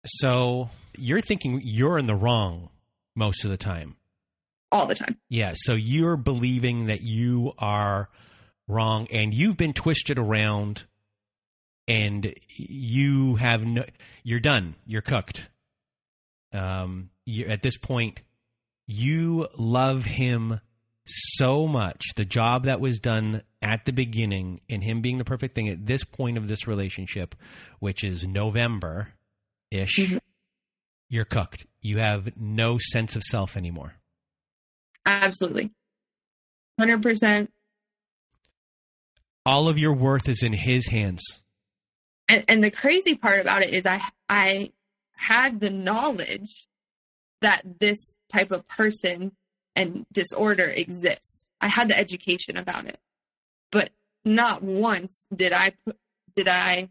So 0.06 0.70
you're 0.96 1.22
thinking 1.22 1.62
you're 1.64 1.98
in 1.98 2.08
the 2.08 2.16
wrong 2.16 2.70
most 3.16 3.44
of 3.44 3.52
the 3.52 3.58
time. 3.58 3.96
All 4.72 4.88
the 4.88 4.96
time. 4.96 5.18
Yeah. 5.30 5.54
So 5.56 5.74
you're 5.74 6.18
believing 6.18 6.88
that 6.88 7.02
you 7.02 7.54
are 7.60 8.10
wrong 8.68 9.08
and 9.12 9.34
you've 9.34 9.58
been 9.58 9.74
twisted 9.74 10.18
around 10.18 10.84
and 11.88 12.34
you 12.48 13.36
have 13.36 13.64
no, 13.64 13.84
you're 14.24 14.40
done. 14.40 14.76
You're 14.86 15.02
cooked. 15.02 15.48
Um, 16.54 17.10
you 17.26 17.46
at 17.46 17.62
this 17.62 17.78
point, 17.78 18.22
you 18.88 19.48
love 19.58 20.06
him 20.06 20.60
so 21.06 21.68
much. 21.68 22.02
The 22.16 22.26
job 22.26 22.66
that 22.66 22.80
was 22.80 23.00
done 23.00 23.44
at 23.62 23.86
the 23.86 23.94
beginning 23.94 24.62
and 24.70 24.84
him 24.84 25.02
being 25.02 25.18
the 25.18 25.26
perfect 25.26 25.56
thing 25.56 25.70
at 25.70 25.86
this 25.86 26.04
point 26.04 26.38
of 26.38 26.48
this 26.48 26.68
relationship, 26.68 27.36
which 27.80 28.04
is 28.04 28.24
November 28.24 29.10
ish, 29.72 30.00
mm-hmm. 30.00 30.18
You're 31.14 31.26
cooked. 31.26 31.68
You 31.80 32.00
have 32.00 32.36
no 32.36 32.80
sense 32.80 33.16
of 33.16 33.22
self 33.22 33.56
anymore. 33.56 33.94
Absolutely. 35.06 35.72
100%. 36.82 37.50
All 39.46 39.70
of 39.70 39.78
your 39.78 39.94
worth 39.94 40.28
is 40.28 40.42
in 40.42 40.54
his 40.54 40.88
hands. 40.88 41.22
And, 42.28 42.44
and 42.48 42.64
the 42.64 42.72
crazy 42.72 43.14
part 43.14 43.42
about 43.42 43.62
it 43.62 43.74
is 43.74 43.86
I 43.86 44.02
I 44.28 44.72
had 45.16 45.60
the 45.60 45.70
knowledge 45.70 46.68
that 47.42 47.62
this 47.80 48.16
type 48.32 48.52
of 48.52 48.68
person 48.68 49.34
and 49.76 50.08
disorder 50.12 50.66
exists. 50.66 51.46
I 51.62 51.68
had 51.68 51.90
the 51.90 51.98
education 51.98 52.58
about 52.58 52.86
it. 52.86 52.98
But 53.72 53.92
not 54.26 54.64
once 54.64 55.28
did 55.36 55.54
I 55.54 55.74
did 56.36 56.48
I 56.48 56.90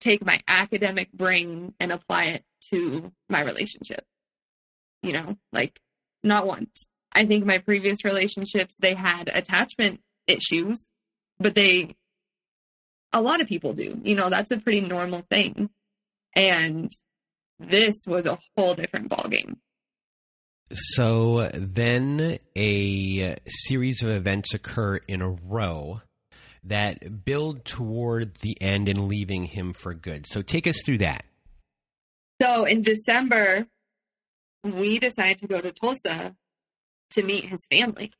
take 0.00 0.24
my 0.24 0.38
academic 0.46 1.10
brain 1.12 1.74
and 1.80 1.90
apply 1.90 2.26
it 2.26 2.44
to 2.70 3.12
my 3.28 3.42
relationship. 3.42 4.04
You 5.02 5.12
know, 5.12 5.36
like 5.52 5.80
not 6.22 6.46
once. 6.46 6.86
I 7.12 7.24
think 7.24 7.44
my 7.44 7.58
previous 7.58 8.04
relationships 8.04 8.76
they 8.78 8.94
had 8.94 9.30
attachment 9.32 10.00
issues, 10.26 10.86
but 11.38 11.54
they 11.54 11.96
a 13.12 13.20
lot 13.20 13.40
of 13.40 13.48
people 13.48 13.72
do. 13.72 14.00
You 14.02 14.14
know, 14.14 14.28
that's 14.30 14.50
a 14.50 14.58
pretty 14.58 14.80
normal 14.80 15.24
thing. 15.30 15.70
And 16.34 16.90
this 17.58 17.96
was 18.06 18.26
a 18.26 18.38
whole 18.56 18.74
different 18.74 19.08
ballgame. 19.08 19.56
So 20.72 21.48
then 21.54 22.38
a 22.56 23.36
series 23.46 24.02
of 24.02 24.10
events 24.10 24.52
occur 24.52 24.96
in 25.08 25.22
a 25.22 25.30
row 25.30 26.02
that 26.64 27.24
build 27.24 27.64
toward 27.64 28.36
the 28.36 28.60
end 28.60 28.88
and 28.88 29.08
leaving 29.08 29.44
him 29.44 29.72
for 29.72 29.94
good. 29.94 30.26
So 30.28 30.42
take 30.42 30.66
us 30.66 30.82
through 30.84 30.98
that. 30.98 31.24
So 32.40 32.64
in 32.64 32.82
December, 32.82 33.66
we 34.64 34.98
decided 34.98 35.38
to 35.38 35.46
go 35.46 35.60
to 35.60 35.72
Tulsa 35.72 36.36
to 37.10 37.22
meet 37.22 37.46
his 37.46 37.66
family. 37.70 38.12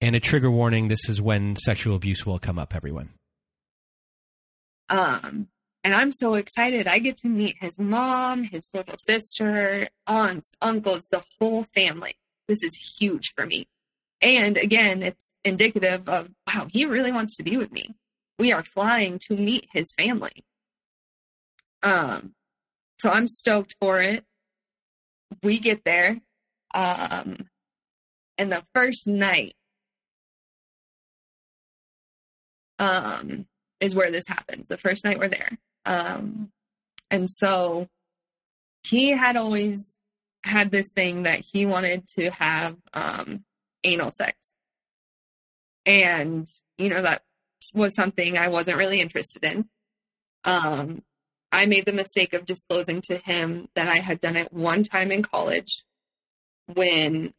And 0.00 0.14
a 0.14 0.20
trigger 0.20 0.50
warning 0.50 0.88
this 0.88 1.08
is 1.08 1.20
when 1.20 1.56
sexual 1.56 1.96
abuse 1.96 2.24
will 2.24 2.38
come 2.38 2.58
up, 2.58 2.74
everyone. 2.74 3.10
Um, 4.88 5.48
and 5.84 5.94
I'm 5.94 6.12
so 6.12 6.34
excited. 6.34 6.86
I 6.86 6.98
get 6.98 7.16
to 7.18 7.28
meet 7.28 7.56
his 7.60 7.78
mom, 7.78 8.44
his 8.44 8.68
little 8.72 8.96
sister, 9.06 9.88
aunts, 10.06 10.54
uncles, 10.62 11.06
the 11.10 11.22
whole 11.38 11.66
family. 11.74 12.14
This 12.46 12.62
is 12.62 12.94
huge 12.98 13.32
for 13.36 13.44
me. 13.44 13.66
And 14.20 14.56
again, 14.56 15.02
it's 15.02 15.34
indicative 15.44 16.08
of, 16.08 16.30
wow, 16.46 16.66
he 16.72 16.86
really 16.86 17.12
wants 17.12 17.36
to 17.36 17.42
be 17.42 17.56
with 17.56 17.70
me. 17.70 17.94
We 18.38 18.52
are 18.52 18.62
flying 18.62 19.18
to 19.28 19.36
meet 19.36 19.68
his 19.72 19.86
family. 19.96 20.44
Um, 21.82 22.34
so 22.98 23.10
I'm 23.10 23.28
stoked 23.28 23.76
for 23.80 24.00
it. 24.00 24.24
We 25.42 25.58
get 25.58 25.84
there. 25.84 26.20
Um, 26.74 27.48
and 28.36 28.52
the 28.52 28.64
first 28.74 29.06
night, 29.06 29.54
um, 32.78 33.46
is 33.80 33.94
where 33.94 34.10
this 34.10 34.26
happens. 34.26 34.68
The 34.68 34.78
first 34.78 35.04
night 35.04 35.18
we're 35.18 35.28
there. 35.28 35.58
Um, 35.84 36.50
and 37.10 37.30
so 37.30 37.88
he 38.82 39.10
had 39.10 39.36
always 39.36 39.96
had 40.44 40.70
this 40.70 40.92
thing 40.92 41.24
that 41.24 41.40
he 41.40 41.66
wanted 41.66 42.06
to 42.16 42.30
have 42.30 42.76
um, 42.92 43.44
anal 43.84 44.12
sex. 44.12 44.36
And, 45.86 46.48
you 46.76 46.90
know, 46.90 47.02
that 47.02 47.22
was 47.74 47.94
something 47.94 48.36
I 48.36 48.48
wasn't 48.48 48.78
really 48.78 49.00
interested 49.00 49.44
in. 49.44 49.68
Um, 50.44 51.02
I 51.50 51.66
made 51.66 51.86
the 51.86 51.92
mistake 51.92 52.34
of 52.34 52.44
disclosing 52.44 53.00
to 53.02 53.16
him 53.16 53.68
that 53.74 53.88
I 53.88 53.96
had 53.96 54.20
done 54.20 54.36
it 54.36 54.52
one 54.52 54.84
time 54.84 55.10
in 55.10 55.22
college 55.22 55.84
when 56.66 57.32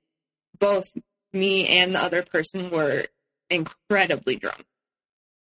both 0.57 0.91
me 1.31 1.67
and 1.67 1.93
the 1.93 2.01
other 2.01 2.23
person 2.23 2.71
were 2.71 3.05
incredibly 3.49 4.35
drunk. 4.35 4.65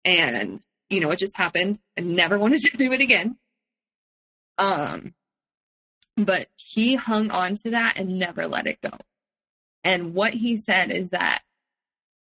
And 0.05 0.61
you 0.91 1.01
know, 1.01 1.11
it 1.11 1.19
just 1.19 1.37
happened. 1.37 1.79
I 1.97 2.03
never 2.03 2.39
wanted 2.39 2.63
to 2.63 2.77
do 2.77 2.93
it 2.93 3.01
again. 3.01 3.37
Um, 4.57 5.15
but 6.17 6.49
he 6.57 6.97
hung 6.97 7.31
on 7.31 7.55
to 7.57 7.71
that 7.71 7.99
and 7.99 8.19
never 8.19 8.47
let 8.47 8.67
it 8.67 8.81
go. 8.83 8.91
And 9.85 10.15
what 10.15 10.35
he 10.35 10.57
said 10.57 10.91
is 10.91 11.11
that 11.11 11.43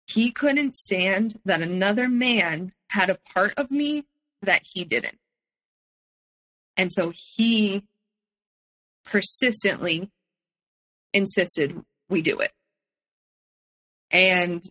he 0.06 0.30
couldn't 0.30 0.74
stand 0.76 1.38
that 1.44 1.60
another 1.60 2.08
man 2.08 2.72
had 2.88 3.10
a 3.10 3.18
part 3.34 3.54
of 3.56 3.70
me 3.70 4.06
that 4.40 4.62
he 4.64 4.84
didn't. 4.84 5.18
And 6.76 6.92
so 6.92 7.12
he 7.14 7.84
persistently 9.04 10.10
insisted 11.12 11.82
we 12.08 12.22
do 12.22 12.40
it. 12.40 12.52
And 14.10 14.64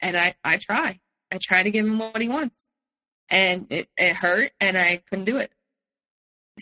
and 0.00 0.16
I 0.16 0.34
I 0.44 0.58
try. 0.58 1.00
I 1.32 1.38
try 1.40 1.62
to 1.62 1.70
give 1.70 1.84
him 1.84 1.98
what 1.98 2.20
he 2.20 2.28
wants 2.28 2.68
and 3.28 3.66
it, 3.70 3.88
it 3.96 4.14
hurt 4.16 4.52
and 4.60 4.78
I 4.78 5.02
couldn't 5.08 5.24
do 5.24 5.38
it. 5.38 5.50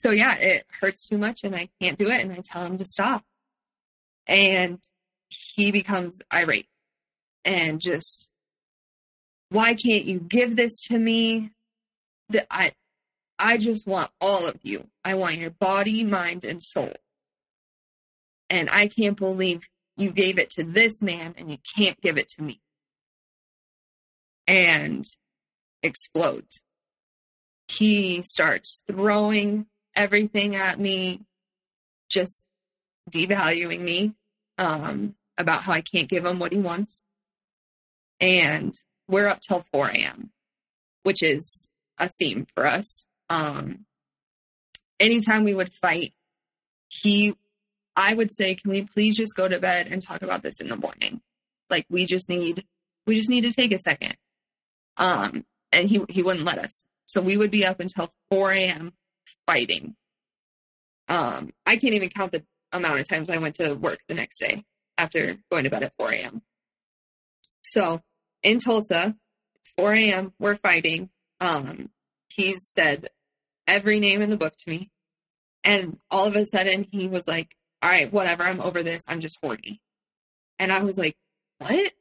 So 0.03 0.11
yeah, 0.11 0.37
it 0.39 0.65
hurts 0.81 1.09
too 1.09 1.19
much 1.19 1.45
and 1.45 1.55
I 1.55 1.69
can't 1.81 1.99
do 1.99 2.09
it 2.09 2.23
and 2.23 2.33
I 2.33 2.41
tell 2.45 2.65
him 2.65 2.79
to 2.79 2.85
stop. 2.85 3.23
And 4.27 4.79
he 5.29 5.71
becomes 5.71 6.19
irate 6.33 6.69
and 7.45 7.81
just 7.81 8.29
why 9.51 9.75
can't 9.75 10.05
you 10.05 10.19
give 10.19 10.57
this 10.57 10.83
to 10.89 10.99
me? 10.99 11.51
That 12.31 12.47
I 12.51 12.73
I 13.39 13.57
just 13.57 13.87
want 13.87 14.11
all 14.21 14.47
of 14.47 14.59
you. 14.63 14.87
I 15.05 15.15
want 15.15 15.37
your 15.37 15.51
body, 15.51 16.05
mind, 16.05 16.45
and 16.45 16.63
soul. 16.63 16.93
And 18.49 18.71
I 18.71 18.89
can't 18.89 19.17
believe 19.17 19.69
you 19.97 20.11
gave 20.11 20.39
it 20.39 20.51
to 20.51 20.65
this 20.65 21.03
man 21.03 21.35
and 21.37 21.51
you 21.51 21.59
can't 21.77 22.01
give 22.01 22.19
it 22.19 22.29
to 22.29 22.43
me. 22.43 22.61
And 24.47 25.07
explodes. 25.83 26.61
He 27.69 28.23
starts 28.23 28.81
throwing 28.87 29.67
everything 29.97 30.57
at 30.57 30.79
me, 30.79 31.21
just 32.09 32.45
devaluing 33.11 33.81
me 33.81 34.15
um, 34.59 35.15
about 35.39 35.63
how 35.63 35.73
I 35.73 35.81
can't 35.81 36.09
give 36.09 36.27
him 36.27 36.39
what 36.39 36.53
he 36.53 36.59
wants. 36.59 36.99
And 38.21 38.79
we're 39.09 39.29
up 39.29 39.41
till 39.41 39.65
4 39.73 39.89
a.m., 39.89 40.31
which 41.03 41.23
is 41.23 41.69
a 41.99 42.09
theme 42.09 42.47
for 42.55 42.67
us. 42.67 43.07
Um, 43.29 43.87
anytime 45.01 45.45
we 45.45 45.55
would 45.55 45.73
fight, 45.73 46.13
he, 46.89 47.35
I 47.97 48.15
would 48.15 48.33
say, 48.33 48.55
can 48.55 48.71
we 48.71 48.83
please 48.83 49.17
just 49.17 49.35
go 49.35 49.49
to 49.49 49.59
bed 49.59 49.89
and 49.91 50.03
talk 50.03 50.23
about 50.23 50.43
this 50.43 50.61
in 50.61 50.69
the 50.69 50.77
morning? 50.77 51.21
Like 51.71 51.87
we 51.89 52.07
just 52.07 52.29
need, 52.29 52.65
we 53.07 53.17
just 53.17 53.29
need 53.29 53.43
to 53.43 53.53
take 53.53 53.73
a 53.73 53.79
second. 53.79 54.17
Um, 54.97 55.45
and 55.73 55.89
he 55.89 56.05
he 56.09 56.23
wouldn't 56.23 56.45
let 56.45 56.59
us. 56.59 56.85
So 57.07 57.21
we 57.21 57.37
would 57.37 57.51
be 57.51 57.67
up 57.67 57.81
until 57.81 58.13
4 58.31 58.53
a.m. 58.53 58.93
fighting. 59.47 59.97
Um, 61.09 61.53
I 61.67 61.77
can't 61.77 61.95
even 61.95 62.09
count 62.09 62.33
the 62.33 62.45
amount 62.73 63.01
of 63.01 63.09
times 63.09 63.29
I 63.29 63.39
went 63.39 63.57
to 63.57 63.75
work 63.75 64.01
the 64.09 64.15
next 64.15 64.39
day 64.39 64.65
after 64.97 65.37
going 65.51 65.65
to 65.65 65.71
bed 65.71 65.83
at 65.83 65.93
4 65.99 66.13
a.m. 66.13 66.43
So 67.63 68.01
in 68.43 68.61
Tulsa, 68.61 69.15
it's 69.57 69.73
4 69.77 69.93
a.m. 69.95 70.33
We're 70.39 70.57
fighting. 70.57 71.11
Um, 71.41 71.91
he's 72.35 72.67
said 72.67 73.09
every 73.67 74.01
name 74.01 74.23
in 74.23 74.31
the 74.31 74.37
book 74.37 74.57
to 74.57 74.71
me. 74.71 74.91
And 75.63 75.99
all 76.11 76.27
of 76.27 76.37
a 76.37 76.47
sudden 76.47 76.87
he 76.91 77.09
was 77.09 77.27
like, 77.27 77.57
all 77.83 77.91
right, 77.91 78.13
whatever. 78.13 78.43
I'm 78.43 78.61
over 78.61 78.83
this. 78.83 79.03
I'm 79.09 79.21
just 79.21 79.39
horny. 79.43 79.81
And 80.59 80.73
I 80.73 80.83
was 80.83 80.99
like, 80.99 81.17
what? 81.59 81.93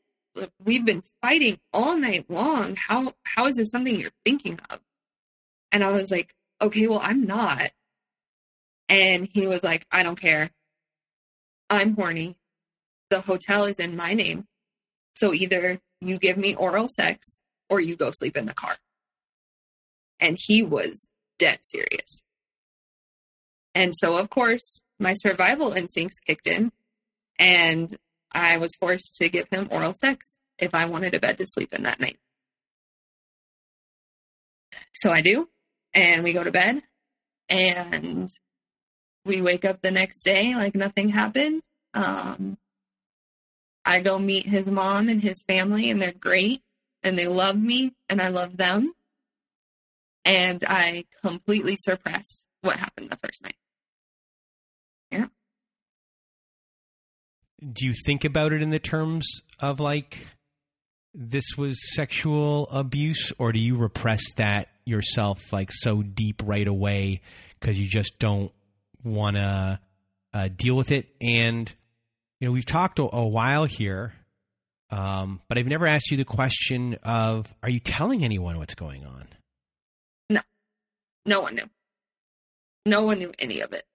We've 0.64 0.86
been 0.86 1.04
fighting 1.22 1.60
all 1.72 1.96
night 1.96 2.26
long. 2.30 2.76
How, 2.76 3.14
how 3.24 3.48
is 3.48 3.56
this 3.56 3.70
something 3.70 4.00
you're 4.00 4.12
thinking 4.26 4.60
of? 4.70 4.80
And 5.72 5.84
I 5.84 5.92
was 5.92 6.10
like, 6.10 6.34
okay, 6.62 6.88
well, 6.88 7.02
I'm 7.02 7.26
not. 7.26 7.72
And 8.90 9.28
he 9.32 9.48
was 9.48 9.64
like, 9.64 9.86
I 9.92 10.04
don't 10.04 10.20
care. 10.20 10.52
I'm 11.70 11.96
horny. 11.96 12.36
The 13.10 13.22
hotel 13.22 13.66
is 13.66 13.78
in 13.78 13.96
my 13.96 14.14
name. 14.14 14.48
So 15.16 15.34
either 15.34 15.80
you 16.02 16.18
give 16.18 16.38
me 16.38 16.56
oral 16.56 16.88
sex 16.88 17.40
or 17.70 17.80
you 17.80 17.96
go 17.96 18.12
sleep 18.12 18.36
in 18.38 18.46
the 18.46 18.54
car. 18.54 18.76
And 20.20 20.38
he 20.39 20.64
was 20.64 21.07
dead 21.39 21.59
serious. 21.64 22.24
And 23.76 23.93
so, 23.95 24.18
of 24.18 24.30
course, 24.30 24.84
my 24.99 25.14
survival 25.14 25.74
instincts 25.74 26.20
kicked 26.20 26.47
in 26.47 26.72
and 27.39 27.93
I 28.32 28.57
was 28.57 28.76
forced 28.80 29.16
to 29.18 29.30
give 29.30 29.47
him 29.51 29.68
oral 29.72 29.93
sex 29.93 30.38
if 30.57 30.74
I 30.74 30.86
wanted 30.86 31.14
a 31.14 31.20
bed 31.20 31.38
to 31.39 31.45
sleep 31.45 31.74
in 31.74 31.84
that 31.84 31.99
night. 31.99 32.18
So 34.93 35.11
I 35.11 35.22
do, 35.22 35.49
and 35.93 36.24
we 36.24 36.34
go 36.34 36.43
to 36.43 36.51
bed, 36.51 36.82
and 37.49 38.30
we 39.26 39.41
wake 39.41 39.66
up 39.66 39.82
the 39.82 39.91
next 39.91 40.24
day 40.24 40.55
like 40.55 40.76
nothing 40.76 41.09
happened. 41.09 41.61
Um, 41.93 42.57
I 43.86 44.01
go 44.01 44.18
meet 44.18 44.45
his 44.45 44.70
mom 44.70 45.09
and 45.09 45.22
his 45.22 45.43
family, 45.43 45.89
and 45.89 46.01
they're 46.01 46.11
great, 46.11 46.61
and 47.03 47.18
they 47.18 47.28
love 47.28 47.57
me, 47.57 47.93
and 48.09 48.22
I 48.22 48.30
love 48.30 48.57
them. 48.57 48.93
And 50.26 50.64
I 50.68 51.06
completely 51.22 51.78
suppress 51.78 52.48
what 52.62 52.78
happened 52.78 53.10
the 53.10 53.18
first 53.18 53.44
night. 53.44 53.56
Yeah. 55.12 55.28
Do 57.60 57.86
you 57.86 57.94
think 58.06 58.24
about 58.26 58.54
it 58.54 58.62
in 58.62 58.70
the 58.70 58.80
terms 58.80 59.26
of 59.60 59.80
like 59.80 60.26
this 61.14 61.46
was 61.58 61.78
sexual 61.96 62.68
abuse, 62.70 63.32
or 63.38 63.52
do 63.52 63.60
you 63.60 63.78
repress 63.78 64.22
that 64.38 64.70
yourself 64.86 65.54
like 65.54 65.72
so 65.72 66.02
deep 66.02 66.42
right 66.44 66.68
away 66.68 67.22
because 67.60 67.80
you 67.80 67.88
just 67.88 68.18
don't 68.20 68.52
want 69.04 69.36
to 69.36 69.80
uh, 70.34 70.50
deal 70.56 70.76
with 70.76 70.92
it? 70.92 71.08
And 71.22 71.72
you 72.40 72.48
know, 72.48 72.52
we've 72.52 72.66
talked 72.66 73.00
a, 73.00 73.04
a 73.16 73.28
while 73.28 73.66
here, 73.66 74.14
um, 74.90 75.40
but 75.48 75.58
I've 75.58 75.68
never 75.68 75.86
asked 75.86 76.12
you 76.12 76.18
the 76.18 76.26
question 76.26 76.98
of: 77.04 77.48
Are 77.62 77.70
you 77.70 77.80
telling 77.80 78.24
anyone 78.24 78.58
what's 78.58 78.76
going 78.76 79.06
on? 79.06 79.28
No, 81.26 81.42
one 81.42 81.56
knew. 81.56 81.70
No 82.86 83.04
one 83.04 83.20
knew 83.20 83.32
any 83.40 83.62
of 83.62 83.74
it. 83.74 83.86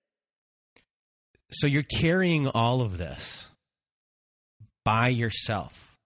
So 1.53 1.67
you're 1.67 1.83
carrying 1.83 2.47
all 2.49 2.81
of 2.81 2.99
this 2.99 3.47
by 4.85 5.09
yourself. 5.09 5.97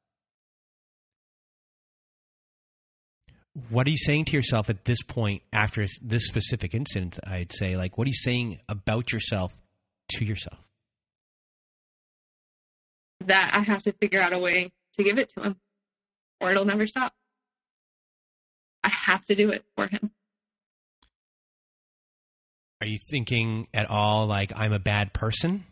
What 3.69 3.87
are 3.87 3.91
you 3.91 3.99
saying 3.99 4.25
to 4.27 4.33
yourself 4.33 4.71
at 4.71 4.85
this 4.87 5.03
point 5.03 5.43
after 5.53 5.87
this 6.01 6.27
specific 6.27 6.75
incident? 6.75 7.19
I'd 7.25 7.53
say, 7.53 7.77
like, 7.77 7.99
what 7.99 8.07
are 8.07 8.09
you 8.09 8.15
saying 8.15 8.61
about 8.69 9.13
yourself 9.13 9.53
to 10.13 10.25
yourself? 10.25 10.59
That 13.27 13.51
I 13.53 13.61
have 13.61 13.83
to 13.83 13.93
figure 13.93 14.23
out 14.23 14.33
a 14.33 14.39
way 14.39 14.73
to 14.97 15.05
give 15.05 15.19
it 15.19 15.29
to 15.31 15.43
him, 15.43 15.57
or 16.41 16.51
it'll 16.51 16.65
never 16.65 16.87
stop. 16.87 17.15
I 18.83 18.89
have 18.89 19.25
to 19.27 19.35
do 19.35 19.51
it 19.51 19.65
for 19.77 19.87
him. 19.87 20.11
Are 22.83 22.87
you 22.87 22.99
thinking 23.09 23.69
at 23.73 23.89
all 23.89 24.27
like 24.27 24.53
I'm 24.57 24.73
a 24.73 24.81
bad 24.81 25.13
person? 25.13 25.65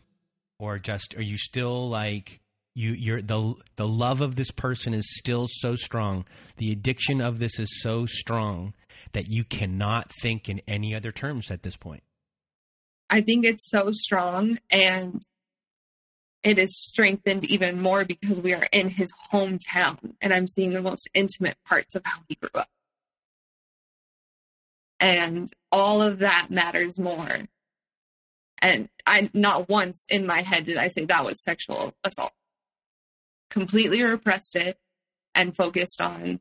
Or 0.59 0.79
just 0.79 1.13
are 1.17 1.21
you 1.21 1.37
still 1.37 1.89
like 1.89 2.39
you 2.73 2.93
you're 2.93 3.21
the 3.21 3.53
the 3.75 3.85
love 3.85 4.21
of 4.21 4.37
this 4.37 4.49
person 4.49 4.93
is 4.93 5.17
still 5.17 5.47
so 5.49 5.75
strong. 5.75 6.23
The 6.55 6.71
addiction 6.71 7.19
of 7.19 7.37
this 7.37 7.59
is 7.59 7.81
so 7.81 8.05
strong 8.05 8.73
that 9.11 9.25
you 9.27 9.43
cannot 9.43 10.09
think 10.21 10.47
in 10.47 10.61
any 10.69 10.95
other 10.95 11.11
terms 11.11 11.51
at 11.51 11.63
this 11.63 11.75
point. 11.75 12.03
I 13.09 13.19
think 13.19 13.43
it's 13.43 13.69
so 13.69 13.91
strong 13.91 14.59
and 14.69 15.21
it 16.43 16.57
is 16.57 16.79
strengthened 16.79 17.43
even 17.43 17.81
more 17.81 18.05
because 18.05 18.39
we 18.39 18.53
are 18.53 18.69
in 18.71 18.87
his 18.87 19.11
hometown 19.33 20.13
and 20.21 20.33
I'm 20.33 20.47
seeing 20.47 20.71
the 20.71 20.81
most 20.81 21.09
intimate 21.13 21.57
parts 21.65 21.93
of 21.93 22.03
how 22.05 22.19
he 22.29 22.35
grew 22.35 22.51
up. 22.55 22.69
And 25.01 25.51
all 25.71 26.01
of 26.01 26.19
that 26.19 26.47
matters 26.49 26.97
more. 26.97 27.39
And 28.61 28.87
I 29.05 29.29
not 29.33 29.67
once 29.67 30.05
in 30.07 30.27
my 30.27 30.41
head 30.41 30.65
did 30.65 30.77
I 30.77 30.87
say 30.87 31.05
that 31.05 31.25
was 31.25 31.41
sexual 31.41 31.93
assault. 32.03 32.31
Completely 33.49 34.03
repressed 34.03 34.55
it 34.55 34.77
and 35.35 35.55
focused 35.55 35.99
on 35.99 36.39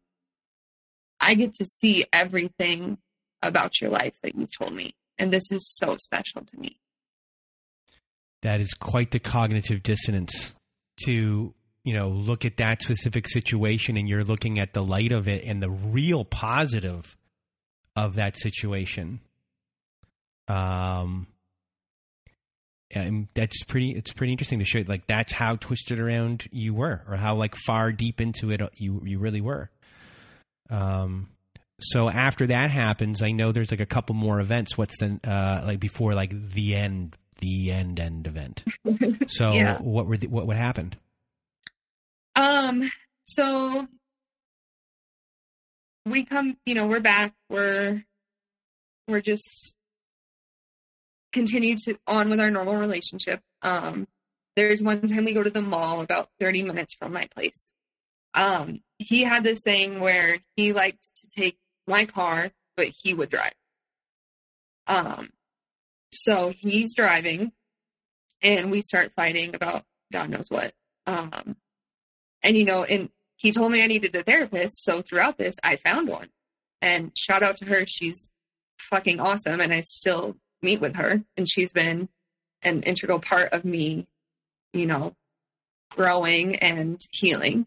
I 1.20 1.34
get 1.34 1.54
to 1.54 1.64
see 1.64 2.04
everything 2.12 2.98
about 3.42 3.80
your 3.80 3.90
life 3.90 4.14
that 4.22 4.34
you've 4.34 4.56
told 4.56 4.74
me. 4.74 4.94
And 5.18 5.32
this 5.32 5.50
is 5.50 5.68
so 5.76 5.96
special 5.96 6.42
to 6.44 6.58
me. 6.58 6.78
That 8.42 8.60
is 8.60 8.72
quite 8.72 9.10
the 9.10 9.18
cognitive 9.18 9.82
dissonance 9.82 10.54
to, 11.04 11.54
you 11.84 11.94
know, 11.94 12.08
look 12.08 12.44
at 12.44 12.56
that 12.56 12.80
specific 12.80 13.28
situation 13.28 13.98
and 13.98 14.08
you're 14.08 14.24
looking 14.24 14.58
at 14.58 14.72
the 14.72 14.82
light 14.82 15.12
of 15.12 15.28
it 15.28 15.44
and 15.44 15.62
the 15.62 15.70
real 15.70 16.24
positive 16.24 17.16
of 17.96 18.14
that 18.16 18.38
situation. 18.38 19.20
Um, 20.48 21.26
and 22.90 23.28
that's 23.34 23.62
pretty. 23.64 23.92
It's 23.96 24.12
pretty 24.12 24.32
interesting 24.32 24.58
to 24.58 24.64
show. 24.64 24.82
Like 24.86 25.06
that's 25.06 25.32
how 25.32 25.56
twisted 25.56 26.00
around 26.00 26.48
you 26.50 26.74
were, 26.74 27.02
or 27.08 27.16
how 27.16 27.36
like 27.36 27.54
far 27.54 27.92
deep 27.92 28.20
into 28.20 28.50
it 28.50 28.60
you 28.76 29.02
you 29.04 29.18
really 29.18 29.40
were. 29.40 29.70
Um. 30.68 31.28
So 31.82 32.10
after 32.10 32.48
that 32.48 32.70
happens, 32.70 33.22
I 33.22 33.30
know 33.30 33.52
there's 33.52 33.70
like 33.70 33.80
a 33.80 33.86
couple 33.86 34.14
more 34.14 34.40
events. 34.40 34.76
What's 34.76 34.98
the 34.98 35.18
uh 35.24 35.62
like 35.64 35.80
before 35.80 36.14
like 36.14 36.32
the 36.52 36.74
end, 36.74 37.16
the 37.40 37.70
end 37.70 38.00
end 38.00 38.26
event? 38.26 38.64
So 39.28 39.52
yeah. 39.52 39.78
what 39.78 40.06
were 40.06 40.16
the, 40.16 40.26
what 40.26 40.46
what 40.46 40.56
happened? 40.56 40.96
Um. 42.34 42.90
So 43.22 43.86
we 46.06 46.24
come, 46.24 46.56
you 46.66 46.74
know, 46.74 46.86
we're 46.86 47.00
back. 47.00 47.34
We're 47.48 48.04
we're 49.08 49.20
just 49.20 49.74
continue 51.32 51.76
to 51.76 51.98
on 52.06 52.30
with 52.30 52.40
our 52.40 52.50
normal 52.50 52.76
relationship. 52.76 53.40
Um, 53.62 54.06
there's 54.56 54.82
one 54.82 55.06
time 55.08 55.24
we 55.24 55.34
go 55.34 55.42
to 55.42 55.50
the 55.50 55.62
mall 55.62 56.00
about 56.00 56.28
30 56.40 56.62
minutes 56.62 56.94
from 56.94 57.12
my 57.12 57.26
place. 57.34 57.70
Um, 58.34 58.80
he 58.98 59.22
had 59.22 59.44
this 59.44 59.60
thing 59.62 60.00
where 60.00 60.38
he 60.56 60.72
liked 60.72 61.08
to 61.20 61.28
take 61.30 61.58
my 61.86 62.04
car, 62.04 62.50
but 62.76 62.88
he 62.88 63.14
would 63.14 63.30
drive. 63.30 63.52
Um, 64.86 65.30
so 66.12 66.52
he's 66.56 66.94
driving 66.94 67.52
and 68.42 68.70
we 68.70 68.82
start 68.82 69.12
fighting 69.14 69.54
about 69.54 69.84
God 70.12 70.30
knows 70.30 70.46
what. 70.48 70.72
Um, 71.06 71.56
and 72.42 72.56
you 72.56 72.64
know, 72.64 72.84
and 72.84 73.10
he 73.40 73.52
told 73.52 73.72
me 73.72 73.82
I 73.82 73.86
needed 73.86 74.14
a 74.14 74.22
therapist. 74.22 74.84
So 74.84 75.00
throughout 75.00 75.38
this, 75.38 75.56
I 75.64 75.76
found 75.76 76.08
one. 76.08 76.28
And 76.82 77.10
shout 77.16 77.42
out 77.42 77.56
to 77.56 77.64
her. 77.64 77.86
She's 77.86 78.30
fucking 78.78 79.18
awesome. 79.18 79.62
And 79.62 79.72
I 79.72 79.80
still 79.80 80.36
meet 80.60 80.78
with 80.78 80.96
her. 80.96 81.22
And 81.38 81.50
she's 81.50 81.72
been 81.72 82.10
an 82.60 82.82
integral 82.82 83.18
part 83.18 83.54
of 83.54 83.64
me, 83.64 84.06
you 84.74 84.84
know, 84.84 85.16
growing 85.90 86.56
and 86.56 87.02
healing. 87.12 87.64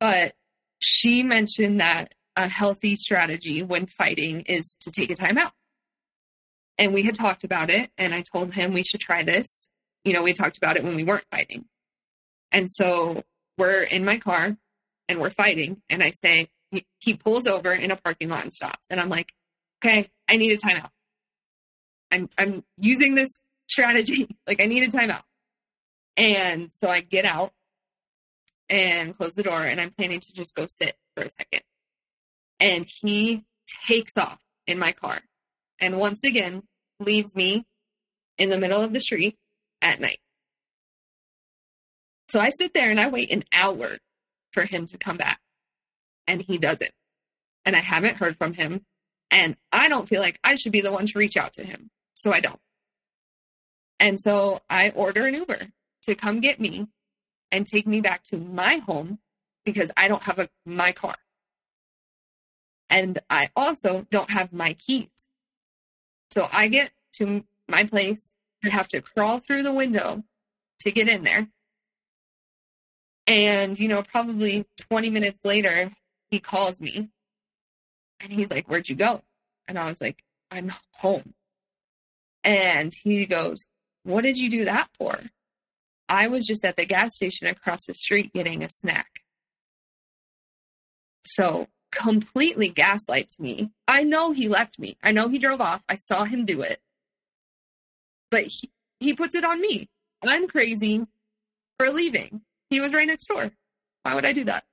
But 0.00 0.34
she 0.80 1.22
mentioned 1.22 1.80
that 1.80 2.12
a 2.36 2.46
healthy 2.46 2.94
strategy 2.96 3.62
when 3.62 3.86
fighting 3.86 4.42
is 4.42 4.76
to 4.80 4.90
take 4.90 5.08
a 5.08 5.14
time 5.14 5.38
out. 5.38 5.52
And 6.76 6.92
we 6.92 7.04
had 7.04 7.14
talked 7.14 7.42
about 7.42 7.70
it. 7.70 7.90
And 7.96 8.12
I 8.12 8.20
told 8.20 8.52
him 8.52 8.74
we 8.74 8.82
should 8.82 9.00
try 9.00 9.22
this. 9.22 9.70
You 10.04 10.12
know, 10.12 10.22
we 10.22 10.34
talked 10.34 10.58
about 10.58 10.76
it 10.76 10.84
when 10.84 10.94
we 10.94 11.04
weren't 11.04 11.24
fighting. 11.30 11.64
And 12.52 12.70
so 12.70 13.22
we're 13.58 13.82
in 13.82 14.04
my 14.04 14.18
car 14.18 14.56
and 15.08 15.20
we're 15.20 15.30
fighting. 15.30 15.82
And 15.88 16.02
I 16.02 16.12
say, 16.12 16.48
he 16.98 17.14
pulls 17.14 17.46
over 17.46 17.72
in 17.72 17.90
a 17.90 17.96
parking 17.96 18.28
lot 18.28 18.42
and 18.42 18.52
stops. 18.52 18.86
And 18.90 19.00
I'm 19.00 19.08
like, 19.08 19.32
okay, 19.82 20.08
I 20.28 20.36
need 20.36 20.52
a 20.52 20.58
timeout. 20.58 20.90
I'm, 22.10 22.28
I'm 22.36 22.64
using 22.78 23.14
this 23.14 23.38
strategy. 23.68 24.28
like 24.46 24.60
I 24.60 24.66
need 24.66 24.82
a 24.82 24.92
timeout. 24.92 25.22
And 26.16 26.72
so 26.72 26.88
I 26.88 27.00
get 27.00 27.24
out 27.24 27.52
and 28.68 29.16
close 29.16 29.34
the 29.34 29.42
door 29.42 29.60
and 29.60 29.80
I'm 29.80 29.90
planning 29.90 30.20
to 30.20 30.32
just 30.32 30.54
go 30.54 30.66
sit 30.66 30.96
for 31.14 31.24
a 31.24 31.30
second. 31.30 31.62
And 32.58 32.86
he 32.86 33.44
takes 33.86 34.16
off 34.16 34.40
in 34.66 34.78
my 34.78 34.92
car 34.92 35.20
and 35.78 35.98
once 35.98 36.24
again 36.24 36.62
leaves 36.98 37.34
me 37.34 37.66
in 38.38 38.48
the 38.48 38.58
middle 38.58 38.80
of 38.80 38.92
the 38.92 39.00
street 39.00 39.36
at 39.82 40.00
night. 40.00 40.18
So 42.28 42.40
I 42.40 42.50
sit 42.50 42.74
there 42.74 42.90
and 42.90 43.00
I 43.00 43.08
wait 43.08 43.32
an 43.32 43.44
hour 43.52 43.98
for 44.52 44.64
him 44.64 44.86
to 44.86 44.98
come 44.98 45.16
back. 45.16 45.40
And 46.26 46.42
he 46.42 46.58
doesn't. 46.58 46.90
And 47.64 47.76
I 47.76 47.80
haven't 47.80 48.16
heard 48.16 48.36
from 48.36 48.52
him. 48.54 48.84
And 49.30 49.56
I 49.72 49.88
don't 49.88 50.08
feel 50.08 50.20
like 50.20 50.38
I 50.42 50.56
should 50.56 50.72
be 50.72 50.80
the 50.80 50.92
one 50.92 51.06
to 51.06 51.18
reach 51.18 51.36
out 51.36 51.52
to 51.54 51.64
him. 51.64 51.90
So 52.14 52.32
I 52.32 52.40
don't. 52.40 52.60
And 53.98 54.20
so 54.20 54.60
I 54.68 54.90
order 54.90 55.26
an 55.26 55.34
Uber 55.34 55.68
to 56.02 56.14
come 56.14 56.40
get 56.40 56.60
me 56.60 56.88
and 57.50 57.66
take 57.66 57.86
me 57.86 58.00
back 58.00 58.22
to 58.24 58.36
my 58.36 58.76
home 58.76 59.18
because 59.64 59.90
I 59.96 60.08
don't 60.08 60.22
have 60.24 60.38
a, 60.38 60.48
my 60.64 60.92
car. 60.92 61.14
And 62.88 63.18
I 63.28 63.50
also 63.56 64.06
don't 64.10 64.30
have 64.30 64.52
my 64.52 64.74
keys. 64.74 65.08
So 66.30 66.48
I 66.52 66.68
get 66.68 66.92
to 67.14 67.44
my 67.68 67.84
place 67.84 68.32
and 68.62 68.72
have 68.72 68.88
to 68.88 69.00
crawl 69.00 69.40
through 69.40 69.62
the 69.62 69.72
window 69.72 70.24
to 70.80 70.90
get 70.90 71.08
in 71.08 71.24
there. 71.24 71.48
And, 73.26 73.78
you 73.78 73.88
know, 73.88 74.02
probably 74.02 74.66
20 74.90 75.10
minutes 75.10 75.44
later, 75.44 75.90
he 76.30 76.38
calls 76.38 76.80
me 76.80 77.10
and 78.20 78.32
he's 78.32 78.50
like, 78.50 78.68
Where'd 78.68 78.88
you 78.88 78.96
go? 78.96 79.22
And 79.68 79.78
I 79.78 79.88
was 79.88 80.00
like, 80.00 80.22
I'm 80.50 80.72
home. 80.92 81.34
And 82.44 82.92
he 82.94 83.26
goes, 83.26 83.64
What 84.04 84.22
did 84.22 84.36
you 84.36 84.50
do 84.50 84.64
that 84.66 84.88
for? 84.98 85.18
I 86.08 86.28
was 86.28 86.46
just 86.46 86.64
at 86.64 86.76
the 86.76 86.86
gas 86.86 87.16
station 87.16 87.48
across 87.48 87.86
the 87.86 87.94
street 87.94 88.32
getting 88.32 88.62
a 88.62 88.68
snack. 88.68 89.22
So 91.24 91.66
completely 91.90 92.68
gaslights 92.68 93.38
me. 93.40 93.72
I 93.88 94.04
know 94.04 94.32
he 94.32 94.48
left 94.48 94.78
me. 94.78 94.96
I 95.02 95.10
know 95.10 95.28
he 95.28 95.38
drove 95.38 95.60
off. 95.60 95.82
I 95.88 95.96
saw 95.96 96.24
him 96.24 96.44
do 96.44 96.60
it. 96.60 96.80
But 98.30 98.44
he, 98.44 98.70
he 99.00 99.14
puts 99.14 99.34
it 99.34 99.44
on 99.44 99.60
me. 99.60 99.88
I'm 100.24 100.46
crazy 100.46 101.04
for 101.78 101.90
leaving. 101.90 102.42
He 102.70 102.80
was 102.80 102.92
right 102.92 103.06
next 103.06 103.26
door. 103.26 103.50
Why 104.02 104.14
would 104.14 104.24
I 104.24 104.32
do 104.32 104.44
that? 104.44 104.64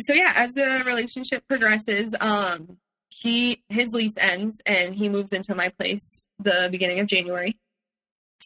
So 0.00 0.12
yeah, 0.12 0.32
as 0.36 0.52
the 0.52 0.82
relationship 0.86 1.46
progresses, 1.48 2.14
um, 2.20 2.78
he 3.10 3.62
his 3.68 3.92
lease 3.92 4.16
ends 4.16 4.60
and 4.66 4.94
he 4.94 5.08
moves 5.08 5.32
into 5.32 5.54
my 5.54 5.68
place 5.68 6.26
the 6.38 6.68
beginning 6.70 7.00
of 7.00 7.06
January. 7.06 7.58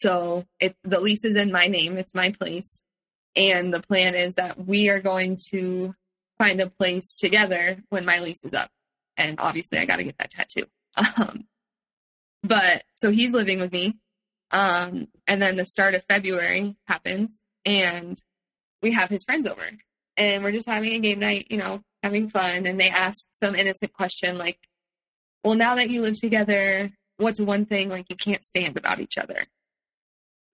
So 0.01 0.45
it, 0.59 0.75
the 0.83 0.99
lease 0.99 1.25
is 1.25 1.35
in 1.35 1.51
my 1.51 1.67
name. 1.67 1.97
It's 1.97 2.13
my 2.13 2.31
place. 2.31 2.81
And 3.35 3.73
the 3.73 3.81
plan 3.81 4.15
is 4.15 4.35
that 4.35 4.65
we 4.65 4.89
are 4.89 4.99
going 4.99 5.37
to 5.51 5.93
find 6.37 6.61
a 6.61 6.69
place 6.69 7.15
together 7.15 7.77
when 7.89 8.05
my 8.05 8.19
lease 8.19 8.43
is 8.43 8.53
up. 8.53 8.69
And 9.17 9.39
obviously, 9.39 9.77
I 9.77 9.85
got 9.85 9.97
to 9.97 10.03
get 10.03 10.17
that 10.17 10.31
tattoo. 10.31 10.65
Um, 10.95 11.45
but 12.43 12.83
so 12.95 13.11
he's 13.11 13.31
living 13.31 13.59
with 13.59 13.71
me. 13.71 13.97
Um, 14.51 15.07
and 15.27 15.41
then 15.41 15.55
the 15.55 15.65
start 15.65 15.93
of 15.93 16.03
February 16.09 16.75
happens, 16.87 17.43
and 17.65 18.21
we 18.81 18.91
have 18.91 19.09
his 19.09 19.23
friends 19.23 19.47
over. 19.47 19.69
And 20.17 20.43
we're 20.43 20.51
just 20.51 20.67
having 20.67 20.93
a 20.93 20.99
game 20.99 21.19
night, 21.19 21.47
you 21.49 21.57
know, 21.57 21.81
having 22.03 22.29
fun. 22.29 22.65
And 22.65 22.79
they 22.79 22.89
ask 22.89 23.25
some 23.31 23.55
innocent 23.55 23.93
question 23.93 24.37
like, 24.37 24.59
well, 25.43 25.55
now 25.55 25.75
that 25.75 25.89
you 25.89 26.01
live 26.01 26.19
together, 26.19 26.89
what's 27.17 27.39
one 27.39 27.65
thing 27.65 27.89
like 27.89 28.07
you 28.09 28.15
can't 28.15 28.43
stand 28.43 28.77
about 28.77 28.99
each 28.99 29.17
other? 29.17 29.45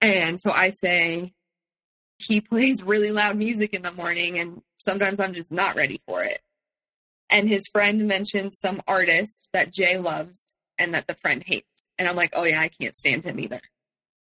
And 0.02 0.40
so 0.40 0.52
I 0.52 0.70
say, 0.72 1.34
he 2.18 2.42
plays 2.42 2.84
really 2.84 3.12
loud 3.12 3.38
music 3.38 3.74
in 3.74 3.82
the 3.82 3.92
morning, 3.92 4.40
and 4.40 4.62
sometimes 4.78 5.20
I'm 5.20 5.34
just 5.34 5.52
not 5.52 5.76
ready 5.76 6.02
for 6.08 6.24
it. 6.24 6.42
And 7.30 7.50
his 7.50 7.68
friend 7.72 8.08
mentions 8.08 8.60
some 8.60 8.82
artist 8.88 9.50
that 9.52 9.74
Jay 9.74 9.98
loves 9.98 10.38
and 10.78 10.94
that 10.94 11.08
the 11.08 11.16
friend 11.16 11.44
hates. 11.44 11.90
And 11.98 12.08
I'm 12.08 12.16
like, 12.16 12.34
oh, 12.34 12.44
yeah, 12.44 12.62
I 12.62 12.70
can't 12.70 12.96
stand 12.96 13.24
him 13.24 13.40
either. 13.40 13.62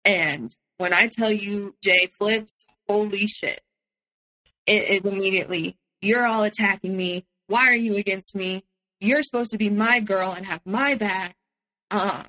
And 0.06 0.56
when 0.78 0.94
I 0.94 1.08
tell 1.08 1.32
you 1.32 1.76
Jay 1.84 2.10
flips, 2.18 2.66
holy 2.88 3.28
shit, 3.28 3.62
it 4.66 4.90
is 4.90 5.02
immediately, 5.02 5.78
you're 6.02 6.26
all 6.26 6.44
attacking 6.44 6.96
me. 6.96 7.26
Why 7.48 7.70
are 7.70 7.76
you 7.76 7.96
against 7.96 8.36
me? 8.36 8.64
You're 9.00 9.24
supposed 9.24 9.52
to 9.52 9.58
be 9.58 9.70
my 9.70 10.00
girl 10.00 10.32
and 10.32 10.46
have 10.46 10.62
my 10.66 10.96
back. 10.96 11.36
Um, 11.92 12.26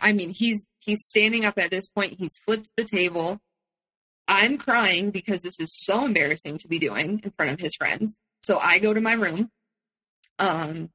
I 0.00 0.12
mean, 0.12 0.30
he's 0.30 0.66
he's 0.80 1.06
standing 1.06 1.44
up 1.44 1.58
at 1.58 1.70
this 1.70 1.88
point. 1.88 2.18
He's 2.18 2.38
flipped 2.46 2.70
the 2.76 2.84
table. 2.84 3.40
I'm 4.26 4.56
crying 4.56 5.10
because 5.10 5.42
this 5.42 5.60
is 5.60 5.70
so 5.84 6.06
embarrassing 6.06 6.58
to 6.58 6.68
be 6.68 6.78
doing 6.78 7.20
in 7.22 7.30
front 7.36 7.52
of 7.52 7.60
his 7.60 7.74
friends. 7.76 8.18
So 8.42 8.58
I 8.58 8.78
go 8.78 8.94
to 8.94 9.00
my 9.00 9.12
room. 9.12 9.50
Um, 10.38 10.90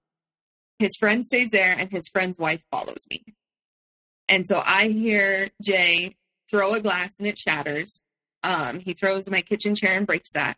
his 0.79 0.95
friend 0.99 1.25
stays 1.25 1.49
there, 1.51 1.75
and 1.77 1.91
his 1.91 2.07
friend's 2.07 2.37
wife 2.37 2.61
follows 2.71 3.03
me. 3.09 3.23
And 4.29 4.45
so 4.47 4.61
I 4.63 4.89
hear 4.89 5.49
Jay 5.61 6.15
throw 6.49 6.73
a 6.73 6.79
glass 6.79 7.11
and 7.17 7.27
it 7.27 7.37
shatters. 7.37 8.01
Um, 8.43 8.79
he 8.79 8.93
throws 8.93 9.29
my 9.29 9.41
kitchen 9.41 9.75
chair 9.75 9.97
and 9.97 10.07
breaks 10.07 10.31
that. 10.33 10.55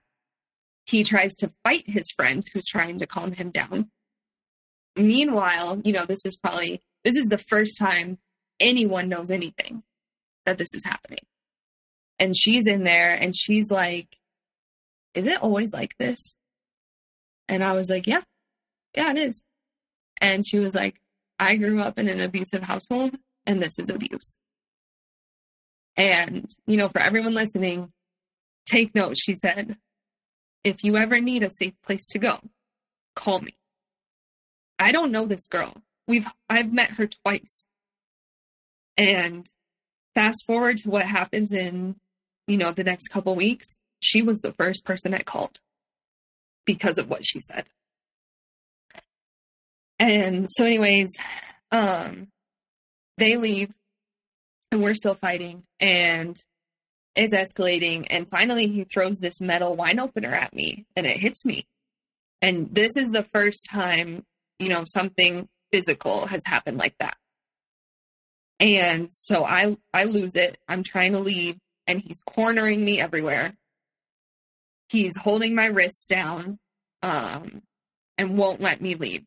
He 0.86 1.04
tries 1.06 1.36
to 1.36 1.52
fight 1.64 1.86
his 1.88 2.12
friend 2.12 2.46
who's 2.54 2.66
trying 2.66 3.00
to 3.00 3.08
calm 3.08 3.32
him 3.32 3.50
down. 3.50 3.90
Meanwhile, 4.98 5.82
you 5.86 5.94
know, 5.94 6.06
this 6.06 6.26
is 6.26 6.36
probably 6.36 6.82
this 7.06 7.16
is 7.16 7.28
the 7.28 7.38
first 7.38 7.78
time 7.80 8.20
anyone 8.60 9.10
knows 9.10 9.32
anything 9.32 9.84
that 10.46 10.58
this 10.58 10.74
is 10.74 10.84
happening. 10.84 11.26
And 12.20 12.36
she's 12.36 12.68
in 12.68 12.84
there 12.84 13.16
and 13.16 13.36
she's 13.36 13.72
like, 13.72 14.18
Is 15.16 15.28
it 15.28 15.42
always 15.42 15.72
like 15.72 15.96
this? 15.98 16.36
And 17.48 17.64
I 17.64 17.72
was 17.74 17.90
like, 17.90 18.06
Yeah, 18.06 18.22
yeah, 18.96 19.12
it 19.12 19.18
is. 19.18 19.42
And 20.20 20.46
she 20.46 20.60
was 20.60 20.76
like, 20.76 21.00
I 21.40 21.56
grew 21.56 21.80
up 21.80 21.98
in 21.98 22.10
an 22.10 22.20
abusive 22.20 22.62
household 22.62 23.16
and 23.46 23.62
this 23.62 23.80
is 23.80 23.90
abuse. 23.90 24.38
And, 25.98 26.50
you 26.66 26.78
know, 26.78 26.90
for 26.90 27.00
everyone 27.00 27.34
listening, 27.34 27.92
take 28.66 28.96
note, 28.96 29.18
she 29.18 29.36
said, 29.36 29.78
if 30.64 30.84
you 30.84 30.98
ever 30.98 31.20
need 31.20 31.44
a 31.44 31.50
safe 31.50 31.74
place 31.84 32.06
to 32.08 32.20
go, 32.20 32.40
call 33.16 33.40
me. 33.40 33.56
I 34.80 34.92
don't 34.92 35.12
know 35.12 35.26
this 35.26 35.48
girl. 35.48 35.74
We've 36.08 36.28
I've 36.50 36.74
met 36.74 36.92
her 36.92 37.08
twice. 37.08 37.66
And 38.98 39.46
fast 40.16 40.46
forward 40.46 40.80
to 40.80 40.90
what 40.90 41.06
happens 41.06 41.54
in, 41.54 41.96
you 42.48 42.58
know, 42.58 42.72
the 42.72 42.84
next 42.84 43.08
couple 43.10 43.36
weeks, 43.36 43.78
she 44.00 44.22
was 44.22 44.40
the 44.40 44.54
first 44.54 44.84
person 44.86 45.14
I 45.14 45.20
called 45.20 45.60
because 46.66 46.98
of 46.98 47.10
what 47.10 47.26
she 47.26 47.40
said. 47.40 47.66
And 50.00 50.48
so 50.50 50.66
anyways, 50.66 51.10
um 51.72 52.28
they 53.18 53.38
leave 53.38 53.72
and 54.72 54.82
we're 54.82 54.94
still 54.94 55.16
fighting 55.16 55.64
and 55.80 56.42
it's 57.16 57.34
escalating 57.34 58.08
and 58.10 58.30
finally 58.30 58.68
he 58.68 58.86
throws 58.86 59.18
this 59.18 59.42
metal 59.42 59.76
wine 59.76 60.00
opener 60.00 60.34
at 60.34 60.54
me 60.54 60.86
and 60.96 61.06
it 61.06 61.18
hits 61.18 61.44
me. 61.46 61.66
And 62.42 62.74
this 62.74 62.96
is 62.96 63.10
the 63.10 63.26
first 63.34 63.66
time, 63.70 64.26
you 64.60 64.70
know, 64.70 64.84
something 64.86 65.48
physical 65.72 66.26
has 66.28 66.42
happened 66.46 66.78
like 66.78 66.96
that. 67.00 67.18
And 68.60 69.10
so 69.12 69.44
I 69.44 69.78
I 69.94 70.06
lose 70.06 70.36
it. 70.36 70.58
I'm 70.68 70.84
trying 70.84 71.14
to 71.14 71.20
leave 71.20 71.58
and 71.88 72.00
he's 72.00 72.22
cornering 72.22 72.84
me 72.84 73.00
everywhere. 73.02 73.56
He's 74.90 75.18
holding 75.18 75.56
my 75.56 75.68
wrists 75.68 76.08
down 76.08 76.60
um 77.04 77.62
and 78.18 78.38
won't 78.38 78.62
let 78.62 78.82
me 78.82 78.96
leave. 78.96 79.26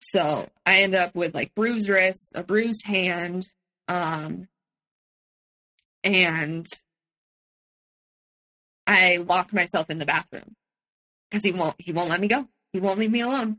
So 0.00 0.48
I 0.64 0.82
end 0.82 0.94
up 0.94 1.14
with 1.14 1.34
like 1.34 1.54
bruised 1.54 1.88
wrists, 1.88 2.30
a 2.34 2.42
bruised 2.42 2.84
hand, 2.84 3.48
um 3.88 4.48
and 6.04 6.66
I 8.86 9.18
lock 9.18 9.52
myself 9.52 9.90
in 9.90 9.98
the 9.98 10.06
bathroom 10.06 10.54
because 11.30 11.44
he 11.44 11.52
won't 11.52 11.76
he 11.78 11.92
won't 11.92 12.10
let 12.10 12.20
me 12.20 12.28
go. 12.28 12.48
He 12.72 12.80
won't 12.80 12.98
leave 12.98 13.10
me 13.10 13.20
alone. 13.20 13.58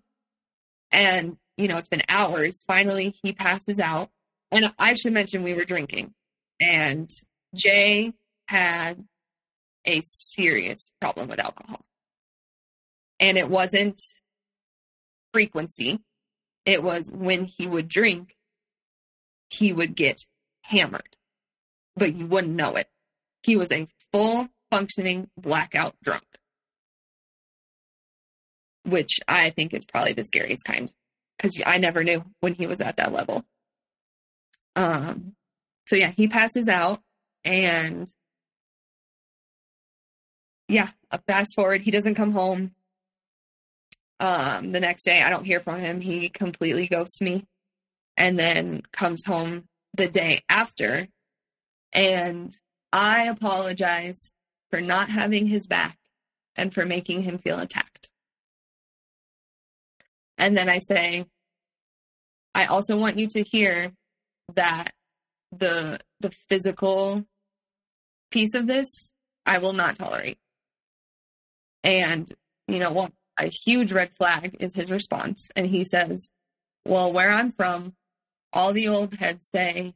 And 0.92 1.38
you 1.58 1.68
know, 1.68 1.78
it's 1.78 1.90
been 1.90 2.02
hours. 2.10 2.64
Finally, 2.68 3.16
he 3.22 3.34
passes 3.34 3.80
out 3.80 4.10
and 4.52 4.74
I 4.80 4.94
should 4.96 5.14
mention 5.14 5.44
we 5.44 5.54
were 5.54 5.66
drinking, 5.66 6.14
and 6.60 7.10
Jay 7.54 8.14
had 8.48 9.04
a 9.86 10.02
serious 10.02 10.92
problem 11.00 11.28
with 11.28 11.40
alcohol. 11.40 11.82
And 13.20 13.38
it 13.38 13.50
wasn't 13.50 14.02
frequency, 15.34 16.00
it 16.66 16.84
was 16.84 17.10
when 17.12 17.46
he 17.46 17.68
would 17.68 17.88
drink, 17.88 18.36
he 19.50 19.74
would 19.74 19.96
get 19.96 20.20
hammered, 20.62 21.16
but 21.96 22.16
you 22.16 22.28
wouldn't 22.28 22.56
know 22.56 22.76
it. 22.76 22.88
He 23.44 23.56
was 23.56 23.72
a 23.72 23.88
full 24.12 24.50
functioning 24.70 25.30
blackout 25.38 25.96
drunk, 26.04 26.26
which 28.84 29.20
I 29.28 29.50
think 29.50 29.74
is 29.74 29.86
probably 29.86 30.14
the 30.14 30.24
scariest 30.24 30.64
kind 30.64 30.92
because 31.38 31.60
I 31.66 31.78
never 31.78 32.04
knew 32.04 32.24
when 32.42 32.54
he 32.54 32.68
was 32.68 32.82
at 32.82 32.98
that 32.98 33.14
level. 33.14 33.46
Um, 34.76 35.36
so 35.88 35.96
yeah, 35.96 36.12
he 36.16 36.28
passes 36.28 36.68
out 36.68 37.02
and 37.44 38.12
yeah, 40.68 40.90
fast 41.28 41.56
forward, 41.56 41.82
he 41.82 41.92
doesn't 41.92 42.16
come 42.16 42.32
home. 42.32 42.72
Um, 44.20 44.72
the 44.72 44.80
next 44.80 45.04
day 45.04 45.22
I 45.22 45.30
don't 45.30 45.46
hear 45.46 45.60
from 45.60 45.80
him. 45.80 46.02
He 46.02 46.30
completely 46.30 46.88
ghosts 46.88 47.22
me 47.22 47.46
and 48.18 48.38
then 48.38 48.82
comes 48.92 49.24
home 49.26 49.66
the 49.96 50.08
day 50.08 50.42
after. 50.50 51.08
And 51.94 52.56
I 52.92 53.26
apologize 53.26 54.32
for 54.70 54.82
not 54.82 55.10
having 55.10 55.48
his 55.48 55.68
back 55.68 55.98
and 56.56 56.74
for 56.74 56.86
making 56.86 57.24
him 57.24 57.38
feel 57.38 57.60
attacked. 57.60 58.10
And 60.38 60.56
then 60.56 60.70
I 60.70 60.80
say, 60.80 61.26
I 62.54 62.66
also 62.66 62.98
want 62.98 63.18
you 63.18 63.28
to 63.28 63.44
hear 63.44 63.94
that 64.56 64.92
the 65.52 66.00
the 66.20 66.32
physical 66.50 67.26
piece 68.32 68.54
of 68.54 68.68
this 68.68 69.12
I 69.46 69.60
will 69.60 69.74
not 69.74 69.96
tolerate. 69.96 70.38
And, 71.84 72.30
you 72.68 72.80
know, 72.80 72.92
well, 72.92 73.10
a 73.40 73.48
huge 73.48 73.92
red 73.92 74.12
flag 74.16 74.58
is 74.60 74.74
his 74.74 74.92
response. 74.92 75.50
And 75.56 75.68
he 75.68 75.84
says, 75.84 76.30
Well, 76.86 77.12
where 77.12 77.30
I'm 77.30 77.52
from, 77.52 77.96
all 78.54 78.74
the 78.74 78.88
old 78.88 79.16
heads 79.16 79.48
say 79.50 79.94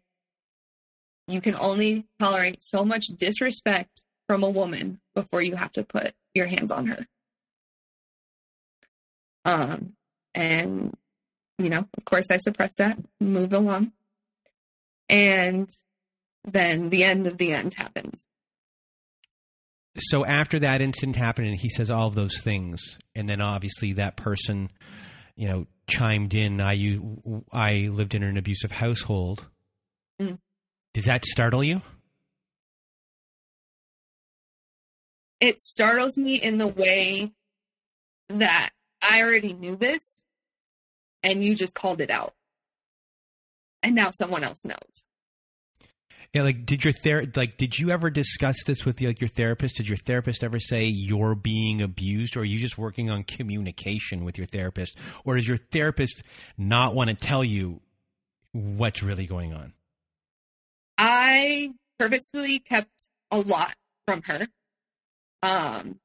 you 1.27 1.41
can 1.41 1.55
only 1.55 2.05
tolerate 2.19 2.61
so 2.61 2.83
much 2.83 3.07
disrespect 3.07 4.01
from 4.27 4.43
a 4.43 4.49
woman 4.49 4.99
before 5.15 5.41
you 5.41 5.55
have 5.55 5.71
to 5.73 5.83
put 5.83 6.13
your 6.33 6.47
hands 6.47 6.71
on 6.71 6.87
her. 6.87 7.07
Um, 9.45 9.93
and 10.33 10.95
you 11.59 11.69
know, 11.69 11.87
of 11.97 12.05
course, 12.05 12.27
I 12.31 12.37
suppress 12.37 12.75
that, 12.75 12.97
move 13.19 13.53
along, 13.53 13.91
and 15.07 15.69
then 16.43 16.89
the 16.89 17.03
end 17.03 17.27
of 17.27 17.37
the 17.37 17.53
end 17.53 17.75
happens. 17.75 18.27
So 19.97 20.25
after 20.25 20.59
that 20.59 20.81
incident 20.81 21.15
happened, 21.15 21.47
and 21.47 21.59
he 21.59 21.69
says 21.69 21.91
all 21.91 22.07
of 22.07 22.15
those 22.15 22.39
things, 22.41 22.97
and 23.15 23.29
then 23.29 23.41
obviously 23.41 23.93
that 23.93 24.15
person, 24.17 24.71
you 25.35 25.47
know, 25.47 25.67
chimed 25.87 26.33
in. 26.33 26.59
I 26.59 26.73
you 26.73 27.43
I 27.51 27.89
lived 27.91 28.15
in 28.15 28.23
an 28.23 28.37
abusive 28.37 28.71
household. 28.71 29.45
Mm. 30.19 30.39
Does 30.93 31.05
that 31.05 31.25
startle 31.25 31.63
you? 31.63 31.81
It 35.39 35.59
startles 35.59 36.17
me 36.17 36.35
in 36.35 36.57
the 36.57 36.67
way 36.67 37.33
that 38.29 38.69
I 39.01 39.21
already 39.21 39.53
knew 39.53 39.75
this 39.75 40.23
and 41.21 41.43
you 41.43 41.55
just 41.55 41.73
called 41.73 42.01
it 42.01 42.09
out. 42.09 42.33
And 43.81 43.95
now 43.95 44.11
someone 44.11 44.43
else 44.43 44.63
knows. 44.63 45.03
Yeah, 46.33 46.41
like 46.41 46.65
did 46.65 46.83
your 46.83 46.93
ther- 46.93 47.31
like 47.35 47.57
did 47.57 47.77
you 47.77 47.91
ever 47.91 48.09
discuss 48.09 48.63
this 48.65 48.85
with 48.85 48.99
like 49.01 49.21
your 49.21 49.29
therapist? 49.29 49.75
Did 49.75 49.87
your 49.87 49.97
therapist 49.97 50.43
ever 50.43 50.59
say 50.59 50.85
you're 50.85 51.35
being 51.35 51.79
abused, 51.79 52.35
or 52.35 52.39
are 52.39 52.45
you 52.45 52.59
just 52.59 52.75
working 52.75 53.11
on 53.11 53.23
communication 53.23 54.25
with 54.25 54.39
your 54.39 54.47
therapist, 54.47 54.97
or 55.25 55.35
does 55.35 55.47
your 55.47 55.57
therapist 55.57 56.23
not 56.57 56.95
want 56.95 57.11
to 57.11 57.15
tell 57.15 57.43
you 57.43 57.81
what's 58.51 59.03
really 59.03 59.27
going 59.27 59.53
on? 59.53 59.73
I 60.97 61.73
purposefully 61.99 62.57
kept 62.57 62.89
a 63.29 63.37
lot 63.37 63.75
from 64.07 64.23
her, 64.23 64.47
um, 65.43 65.99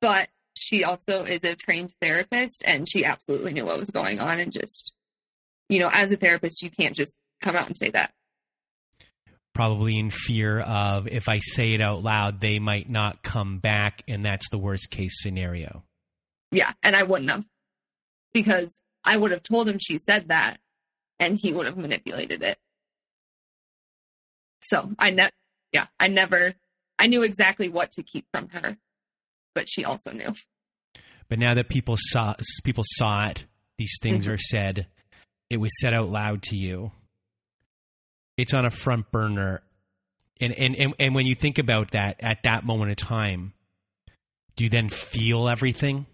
but 0.00 0.28
she 0.54 0.82
also 0.82 1.22
is 1.22 1.44
a 1.44 1.54
trained 1.54 1.92
therapist, 2.02 2.64
and 2.66 2.90
she 2.90 3.04
absolutely 3.04 3.52
knew 3.52 3.66
what 3.66 3.78
was 3.78 3.92
going 3.92 4.18
on, 4.18 4.40
and 4.40 4.52
just 4.52 4.94
you 5.68 5.78
know, 5.78 5.90
as 5.92 6.10
a 6.10 6.16
therapist, 6.16 6.60
you 6.60 6.70
can't 6.70 6.96
just 6.96 7.14
come 7.40 7.54
out 7.54 7.68
and 7.68 7.76
say 7.76 7.90
that 7.90 8.12
probably 9.58 9.98
in 9.98 10.08
fear 10.08 10.60
of 10.60 11.08
if 11.08 11.28
I 11.28 11.40
say 11.40 11.72
it 11.74 11.80
out 11.80 12.04
loud, 12.04 12.40
they 12.40 12.60
might 12.60 12.88
not 12.88 13.24
come 13.24 13.58
back, 13.58 14.04
and 14.06 14.24
that's 14.24 14.48
the 14.50 14.56
worst 14.56 14.88
case 14.88 15.20
scenario. 15.20 15.82
Yeah, 16.52 16.72
and 16.80 16.94
I 16.94 17.02
wouldn't 17.02 17.28
have 17.28 17.44
because 18.32 18.78
I 19.02 19.16
would 19.16 19.32
have 19.32 19.42
told 19.42 19.68
him 19.68 19.80
she 19.80 19.98
said 19.98 20.28
that, 20.28 20.58
and 21.18 21.36
he 21.36 21.52
would 21.52 21.66
have 21.66 21.76
manipulated 21.76 22.44
it. 22.44 22.56
So 24.62 24.92
I 24.96 25.10
ne- 25.10 25.30
yeah, 25.72 25.86
I 25.98 26.06
never, 26.06 26.54
I 26.96 27.08
knew 27.08 27.24
exactly 27.24 27.68
what 27.68 27.90
to 27.94 28.04
keep 28.04 28.26
from 28.32 28.50
her, 28.50 28.76
but 29.56 29.68
she 29.68 29.84
also 29.84 30.12
knew. 30.12 30.34
But 31.28 31.40
now 31.40 31.54
that 31.54 31.68
people 31.68 31.96
saw 31.98 32.36
people 32.62 32.84
saw 32.86 33.26
it, 33.30 33.44
these 33.76 33.98
things 34.00 34.26
mm-hmm. 34.26 34.34
are 34.34 34.38
said. 34.38 34.86
It 35.50 35.56
was 35.56 35.72
said 35.80 35.94
out 35.94 36.10
loud 36.10 36.42
to 36.44 36.56
you 36.56 36.92
it's 38.38 38.54
on 38.54 38.64
a 38.64 38.70
front 38.70 39.10
burner. 39.12 39.60
And, 40.40 40.54
and, 40.54 40.76
and, 40.76 40.94
and 40.98 41.14
when 41.14 41.26
you 41.26 41.34
think 41.34 41.58
about 41.58 41.90
that 41.90 42.16
at 42.20 42.44
that 42.44 42.64
moment 42.64 42.92
of 42.92 42.96
time, 42.96 43.52
do 44.56 44.64
you 44.64 44.70
then 44.70 44.88
feel 44.88 45.48
everything 45.48 46.06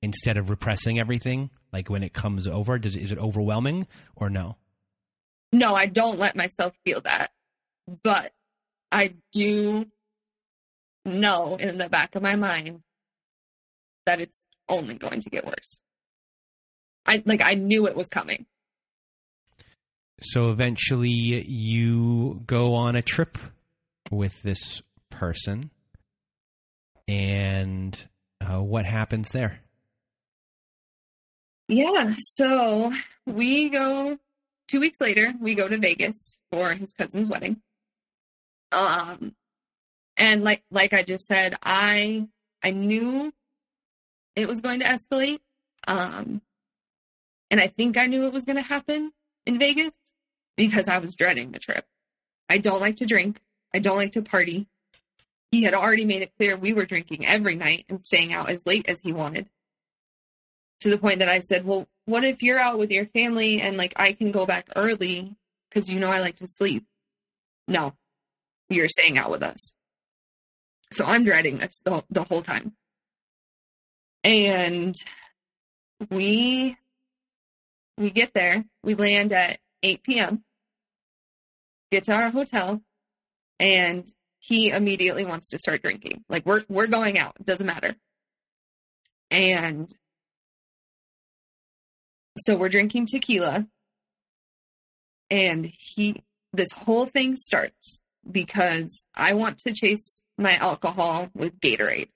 instead 0.00 0.38
of 0.38 0.48
repressing 0.48 0.98
everything? 0.98 1.50
Like 1.72 1.90
when 1.90 2.02
it 2.02 2.12
comes 2.12 2.46
over, 2.46 2.78
does 2.78 2.96
is 2.96 3.12
it 3.12 3.18
overwhelming 3.18 3.86
or 4.16 4.30
no? 4.30 4.56
No, 5.52 5.74
I 5.74 5.86
don't 5.86 6.18
let 6.18 6.36
myself 6.36 6.72
feel 6.84 7.00
that. 7.02 7.32
But 8.02 8.32
I 8.90 9.14
do 9.32 9.86
know 11.04 11.56
in 11.56 11.78
the 11.78 11.88
back 11.88 12.14
of 12.14 12.22
my 12.22 12.36
mind 12.36 12.82
that 14.06 14.20
it's 14.20 14.42
only 14.68 14.94
going 14.94 15.20
to 15.20 15.30
get 15.30 15.44
worse. 15.44 15.80
I 17.04 17.22
like 17.26 17.40
I 17.40 17.54
knew 17.54 17.88
it 17.88 17.96
was 17.96 18.08
coming. 18.08 18.46
So 20.24 20.50
eventually 20.50 21.10
you 21.10 22.42
go 22.46 22.74
on 22.74 22.96
a 22.96 23.02
trip 23.02 23.38
with 24.10 24.40
this 24.42 24.82
person. 25.10 25.70
And 27.08 27.98
uh, 28.40 28.62
what 28.62 28.86
happens 28.86 29.30
there? 29.30 29.60
Yeah. 31.68 32.14
So 32.18 32.92
we 33.26 33.68
go 33.68 34.18
two 34.68 34.80
weeks 34.80 35.00
later, 35.00 35.34
we 35.40 35.54
go 35.54 35.68
to 35.68 35.78
Vegas 35.78 36.38
for 36.50 36.72
his 36.74 36.92
cousin's 36.92 37.28
wedding. 37.28 37.60
Um, 38.70 39.34
and 40.16 40.44
like, 40.44 40.62
like 40.70 40.92
I 40.92 41.02
just 41.02 41.26
said, 41.26 41.56
I, 41.62 42.28
I 42.62 42.70
knew 42.70 43.32
it 44.36 44.48
was 44.48 44.60
going 44.60 44.80
to 44.80 44.86
escalate. 44.86 45.40
Um, 45.86 46.40
and 47.50 47.60
I 47.60 47.66
think 47.66 47.96
I 47.96 48.06
knew 48.06 48.26
it 48.26 48.32
was 48.32 48.44
going 48.44 48.56
to 48.56 48.62
happen 48.62 49.12
in 49.46 49.58
Vegas 49.58 49.98
because 50.56 50.88
I 50.88 50.98
was 50.98 51.14
dreading 51.14 51.52
the 51.52 51.58
trip. 51.58 51.84
I 52.48 52.58
don't 52.58 52.80
like 52.80 52.96
to 52.96 53.06
drink. 53.06 53.40
I 53.74 53.78
don't 53.78 53.96
like 53.96 54.12
to 54.12 54.22
party. 54.22 54.66
He 55.50 55.62
had 55.62 55.74
already 55.74 56.04
made 56.04 56.22
it 56.22 56.32
clear 56.36 56.56
we 56.56 56.72
were 56.72 56.86
drinking 56.86 57.26
every 57.26 57.54
night 57.54 57.84
and 57.88 58.04
staying 58.04 58.32
out 58.32 58.50
as 58.50 58.64
late 58.66 58.88
as 58.88 59.00
he 59.00 59.12
wanted. 59.12 59.48
To 60.80 60.90
the 60.90 60.98
point 60.98 61.20
that 61.20 61.28
I 61.28 61.40
said, 61.40 61.64
Well, 61.64 61.86
what 62.06 62.24
if 62.24 62.42
you're 62.42 62.58
out 62.58 62.78
with 62.78 62.90
your 62.90 63.06
family 63.06 63.60
and 63.60 63.76
like 63.76 63.94
I 63.96 64.12
can 64.12 64.32
go 64.32 64.46
back 64.46 64.68
early 64.74 65.34
because 65.68 65.88
you 65.88 66.00
know 66.00 66.10
I 66.10 66.20
like 66.20 66.36
to 66.36 66.46
sleep? 66.46 66.84
No, 67.68 67.94
you're 68.68 68.88
staying 68.88 69.18
out 69.18 69.30
with 69.30 69.42
us. 69.42 69.72
So 70.92 71.04
I'm 71.04 71.24
dreading 71.24 71.58
this 71.58 71.80
the, 71.84 72.04
the 72.10 72.24
whole 72.24 72.42
time. 72.42 72.72
And 74.24 74.96
we 76.10 76.76
we 77.96 78.10
get 78.10 78.34
there. 78.34 78.64
We 78.82 78.94
land 78.94 79.32
at 79.32 79.58
8 79.82 80.02
p.m. 80.02 80.44
Get 81.90 82.04
to 82.04 82.12
our 82.12 82.30
hotel, 82.30 82.82
and 83.58 84.08
he 84.38 84.70
immediately 84.70 85.24
wants 85.24 85.50
to 85.50 85.58
start 85.58 85.82
drinking. 85.82 86.24
Like 86.28 86.46
we're 86.46 86.62
we're 86.68 86.86
going 86.86 87.18
out. 87.18 87.36
It 87.38 87.46
doesn't 87.46 87.66
matter. 87.66 87.94
And 89.30 89.92
so 92.38 92.56
we're 92.56 92.68
drinking 92.68 93.06
tequila, 93.06 93.66
and 95.30 95.66
he 95.66 96.22
this 96.52 96.72
whole 96.72 97.06
thing 97.06 97.36
starts 97.36 98.00
because 98.30 99.02
I 99.14 99.34
want 99.34 99.58
to 99.58 99.72
chase 99.72 100.22
my 100.38 100.56
alcohol 100.56 101.28
with 101.34 101.58
Gatorade 101.60 102.08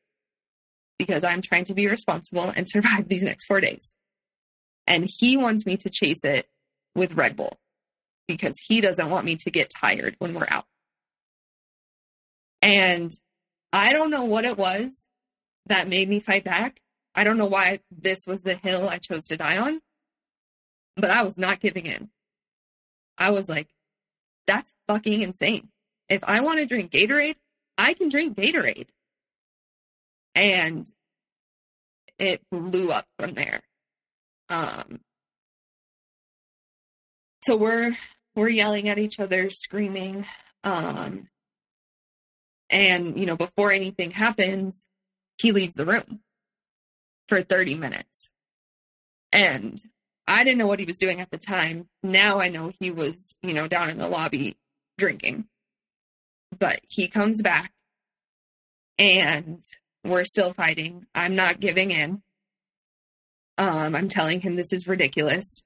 because 0.98 1.24
I'm 1.24 1.42
trying 1.42 1.64
to 1.64 1.74
be 1.74 1.86
responsible 1.86 2.52
and 2.54 2.68
survive 2.68 3.08
these 3.08 3.22
next 3.22 3.46
four 3.46 3.60
days. 3.60 3.92
And 4.86 5.08
he 5.08 5.36
wants 5.36 5.66
me 5.66 5.76
to 5.78 5.90
chase 5.90 6.24
it 6.24 6.46
with 6.96 7.14
Red 7.14 7.36
Bull 7.36 7.56
because 8.26 8.58
he 8.58 8.80
doesn't 8.80 9.10
want 9.10 9.24
me 9.24 9.36
to 9.36 9.50
get 9.50 9.70
tired 9.70 10.16
when 10.18 10.34
we're 10.34 10.48
out. 10.48 10.64
And 12.62 13.12
I 13.72 13.92
don't 13.92 14.10
know 14.10 14.24
what 14.24 14.44
it 14.44 14.56
was 14.58 15.04
that 15.66 15.88
made 15.88 16.08
me 16.08 16.18
fight 16.18 16.42
back. 16.42 16.80
I 17.14 17.22
don't 17.24 17.38
know 17.38 17.46
why 17.46 17.80
this 17.90 18.26
was 18.26 18.42
the 18.42 18.54
hill 18.54 18.88
I 18.88 18.98
chose 18.98 19.26
to 19.26 19.36
die 19.36 19.58
on, 19.58 19.80
but 20.96 21.10
I 21.10 21.22
was 21.22 21.38
not 21.38 21.60
giving 21.60 21.86
in. 21.86 22.10
I 23.16 23.30
was 23.30 23.48
like, 23.48 23.68
that's 24.46 24.72
fucking 24.88 25.22
insane. 25.22 25.68
If 26.08 26.22
I 26.24 26.40
want 26.40 26.58
to 26.58 26.66
drink 26.66 26.90
Gatorade, 26.90 27.36
I 27.78 27.94
can 27.94 28.08
drink 28.08 28.36
Gatorade. 28.36 28.88
And 30.34 30.86
it 32.18 32.42
blew 32.50 32.90
up 32.90 33.06
from 33.18 33.34
there. 33.34 33.60
Um, 34.48 35.00
so 37.46 37.56
we're 37.56 37.96
we're 38.34 38.48
yelling 38.48 38.88
at 38.88 38.98
each 38.98 39.20
other, 39.20 39.50
screaming. 39.50 40.26
Um, 40.64 41.28
and 42.68 43.18
you 43.18 43.24
know, 43.24 43.36
before 43.36 43.70
anything 43.70 44.10
happens, 44.10 44.84
he 45.38 45.52
leaves 45.52 45.74
the 45.74 45.86
room 45.86 46.20
for 47.28 47.42
30 47.42 47.76
minutes. 47.76 48.30
And 49.32 49.80
I 50.26 50.42
didn't 50.42 50.58
know 50.58 50.66
what 50.66 50.80
he 50.80 50.86
was 50.86 50.98
doing 50.98 51.20
at 51.20 51.30
the 51.30 51.38
time. 51.38 51.88
Now 52.02 52.40
I 52.40 52.48
know 52.48 52.72
he 52.80 52.90
was, 52.90 53.36
you 53.42 53.54
know, 53.54 53.68
down 53.68 53.90
in 53.90 53.98
the 53.98 54.08
lobby 54.08 54.56
drinking. 54.98 55.46
But 56.58 56.80
he 56.88 57.06
comes 57.06 57.40
back 57.40 57.72
and 58.98 59.62
we're 60.04 60.24
still 60.24 60.52
fighting. 60.52 61.06
I'm 61.14 61.36
not 61.36 61.60
giving 61.60 61.90
in. 61.92 62.22
Um, 63.58 63.94
I'm 63.94 64.08
telling 64.08 64.40
him 64.40 64.56
this 64.56 64.72
is 64.72 64.88
ridiculous. 64.88 65.62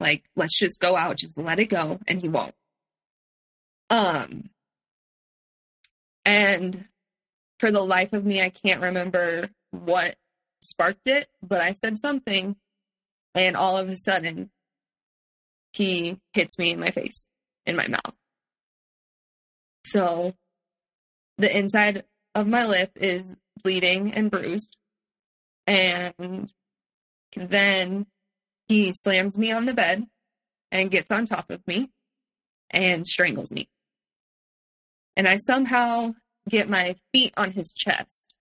Like, 0.00 0.24
let's 0.36 0.58
just 0.58 0.78
go 0.78 0.96
out, 0.96 1.16
just 1.16 1.36
let 1.36 1.58
it 1.58 1.66
go, 1.66 1.98
and 2.06 2.20
he 2.20 2.28
won't. 2.28 2.54
Um, 3.90 4.50
and 6.24 6.84
for 7.58 7.70
the 7.70 7.82
life 7.82 8.12
of 8.12 8.24
me, 8.24 8.40
I 8.40 8.50
can't 8.50 8.82
remember 8.82 9.48
what 9.70 10.16
sparked 10.60 11.08
it, 11.08 11.28
but 11.42 11.60
I 11.60 11.72
said 11.72 11.98
something, 11.98 12.56
and 13.34 13.56
all 13.56 13.76
of 13.76 13.88
a 13.88 13.96
sudden, 13.96 14.50
he 15.72 16.18
hits 16.32 16.58
me 16.58 16.70
in 16.70 16.80
my 16.80 16.90
face, 16.90 17.24
in 17.66 17.76
my 17.76 17.88
mouth. 17.88 18.14
So 19.84 20.34
the 21.38 21.56
inside 21.56 22.04
of 22.34 22.46
my 22.46 22.66
lip 22.66 22.92
is 22.96 23.34
bleeding 23.62 24.12
and 24.12 24.30
bruised. 24.30 24.76
And 25.66 26.50
then 27.34 28.06
he 28.68 28.92
slams 28.92 29.36
me 29.38 29.50
on 29.50 29.64
the 29.64 29.74
bed 29.74 30.06
and 30.70 30.90
gets 30.90 31.10
on 31.10 31.26
top 31.26 31.50
of 31.50 31.66
me 31.66 31.90
and 32.70 33.06
strangles 33.06 33.50
me. 33.50 33.68
And 35.16 35.26
I 35.26 35.38
somehow 35.38 36.14
get 36.48 36.68
my 36.68 36.96
feet 37.12 37.32
on 37.36 37.52
his 37.52 37.72
chest. 37.72 38.34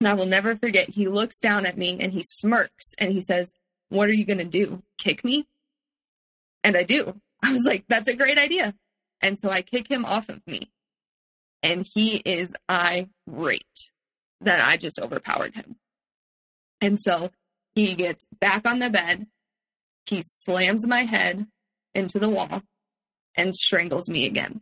And 0.00 0.08
I 0.08 0.14
will 0.14 0.26
never 0.26 0.56
forget, 0.56 0.88
he 0.88 1.08
looks 1.08 1.38
down 1.38 1.66
at 1.66 1.76
me 1.76 1.98
and 2.00 2.12
he 2.12 2.22
smirks 2.22 2.94
and 2.98 3.12
he 3.12 3.20
says, 3.20 3.52
What 3.88 4.08
are 4.08 4.14
you 4.14 4.24
going 4.24 4.38
to 4.38 4.44
do? 4.44 4.82
Kick 4.96 5.24
me? 5.24 5.46
And 6.62 6.76
I 6.76 6.84
do. 6.84 7.20
I 7.42 7.52
was 7.52 7.64
like, 7.64 7.84
That's 7.88 8.08
a 8.08 8.14
great 8.14 8.38
idea. 8.38 8.74
And 9.20 9.38
so 9.40 9.50
I 9.50 9.62
kick 9.62 9.88
him 9.88 10.04
off 10.04 10.28
of 10.28 10.46
me. 10.46 10.70
And 11.62 11.86
he 11.92 12.16
is 12.18 12.52
irate 12.70 13.90
that 14.40 14.66
I 14.66 14.76
just 14.76 15.00
overpowered 15.00 15.56
him. 15.56 15.76
And 16.80 17.00
so 17.00 17.30
he 17.78 17.94
gets 17.94 18.24
back 18.40 18.66
on 18.66 18.78
the 18.78 18.90
bed. 18.90 19.26
He 20.06 20.22
slams 20.22 20.86
my 20.86 21.02
head 21.02 21.46
into 21.94 22.18
the 22.18 22.28
wall 22.28 22.62
and 23.36 23.54
strangles 23.54 24.08
me 24.08 24.26
again. 24.26 24.60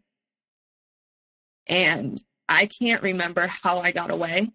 And 1.67 2.21
I 2.49 2.67
can't 2.67 3.03
remember 3.03 3.47
how 3.47 3.79
I 3.79 3.93
got 3.93 4.11
away. 4.11 4.51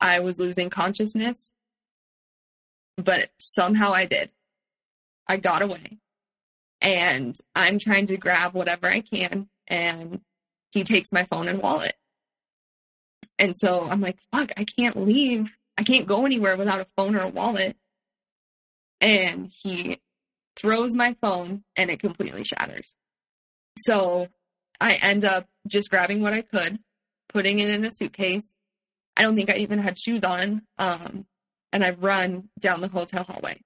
I 0.00 0.20
was 0.20 0.38
losing 0.38 0.70
consciousness, 0.70 1.52
but 2.96 3.30
somehow 3.38 3.92
I 3.92 4.06
did. 4.06 4.30
I 5.26 5.36
got 5.36 5.62
away. 5.62 5.98
And 6.80 7.36
I'm 7.54 7.78
trying 7.78 8.06
to 8.08 8.16
grab 8.16 8.54
whatever 8.54 8.86
I 8.86 9.00
can, 9.00 9.48
and 9.66 10.20
he 10.70 10.84
takes 10.84 11.10
my 11.10 11.24
phone 11.24 11.48
and 11.48 11.60
wallet. 11.60 11.94
And 13.38 13.56
so 13.56 13.86
I'm 13.90 14.00
like, 14.00 14.18
fuck, 14.30 14.52
I 14.56 14.64
can't 14.64 15.04
leave. 15.04 15.52
I 15.78 15.82
can't 15.82 16.06
go 16.06 16.24
anywhere 16.24 16.56
without 16.56 16.80
a 16.80 16.86
phone 16.96 17.16
or 17.16 17.20
a 17.20 17.28
wallet. 17.28 17.76
And 19.00 19.50
he 19.52 20.00
throws 20.56 20.94
my 20.94 21.16
phone 21.20 21.64
and 21.76 21.90
it 21.90 22.00
completely 22.00 22.44
shatters. 22.44 22.94
So 23.80 24.28
I 24.80 24.94
end 24.94 25.24
up 25.24 25.46
just 25.66 25.90
grabbing 25.90 26.22
what 26.22 26.32
I 26.32 26.42
could, 26.42 26.78
putting 27.28 27.58
it 27.58 27.70
in 27.70 27.84
a 27.84 27.92
suitcase. 27.92 28.50
I 29.16 29.22
don't 29.22 29.36
think 29.36 29.50
I 29.50 29.56
even 29.56 29.78
had 29.78 29.98
shoes 29.98 30.24
on. 30.24 30.62
Um, 30.78 31.26
and 31.72 31.84
I 31.84 31.90
run 31.90 32.48
down 32.58 32.80
the 32.80 32.88
hotel 32.88 33.24
hallway. 33.24 33.60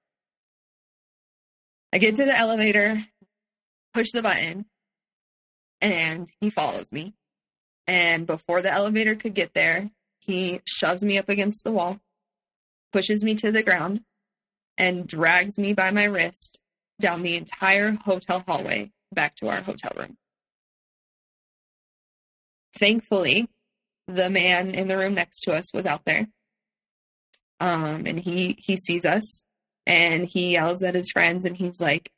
I 1.92 1.98
get 1.98 2.16
to 2.16 2.24
the 2.24 2.36
elevator, 2.36 3.04
push 3.94 4.11
the 4.12 4.22
button, 4.22 4.64
and 5.80 6.28
he 6.40 6.50
follows 6.50 6.90
me. 6.90 7.14
And 7.86 8.26
before 8.26 8.62
the 8.62 8.72
elevator 8.72 9.16
could 9.16 9.34
get 9.34 9.54
there, 9.54 9.90
he 10.31 10.61
shoves 10.64 11.03
me 11.03 11.18
up 11.18 11.28
against 11.28 11.64
the 11.64 11.72
wall, 11.72 11.99
pushes 12.93 13.24
me 13.24 13.35
to 13.37 13.51
the 13.51 13.62
ground, 13.62 14.01
and 14.78 15.07
drags 15.07 15.59
me 15.59 15.72
by 15.72 15.91
my 15.91 16.05
wrist 16.05 16.61
down 17.01 17.22
the 17.22 17.37
entire 17.37 17.93
hotel 17.93 18.45
hallway 18.47 18.93
back 19.12 19.35
to 19.37 19.49
our 19.49 19.61
hotel 19.61 19.93
room. 19.97 20.16
Thankfully, 22.78 23.49
the 24.07 24.31
man 24.31 24.74
in 24.74 24.89
the 24.89 24.97
room 24.97 25.14
next 25.14 25.41
to 25.43 25.53
us 25.53 25.72
was 25.72 25.87
out 25.87 26.05
there. 26.05 26.26
Um, 27.59 28.07
and 28.07 28.18
he 28.18 28.57
he 28.59 28.76
sees 28.76 29.05
us 29.05 29.43
and 29.87 30.24
he 30.26 30.53
yells 30.53 30.83
at 30.83 30.95
his 30.95 31.11
friends 31.11 31.45
and 31.45 31.57
he's 31.57 31.81
like, 31.81 32.11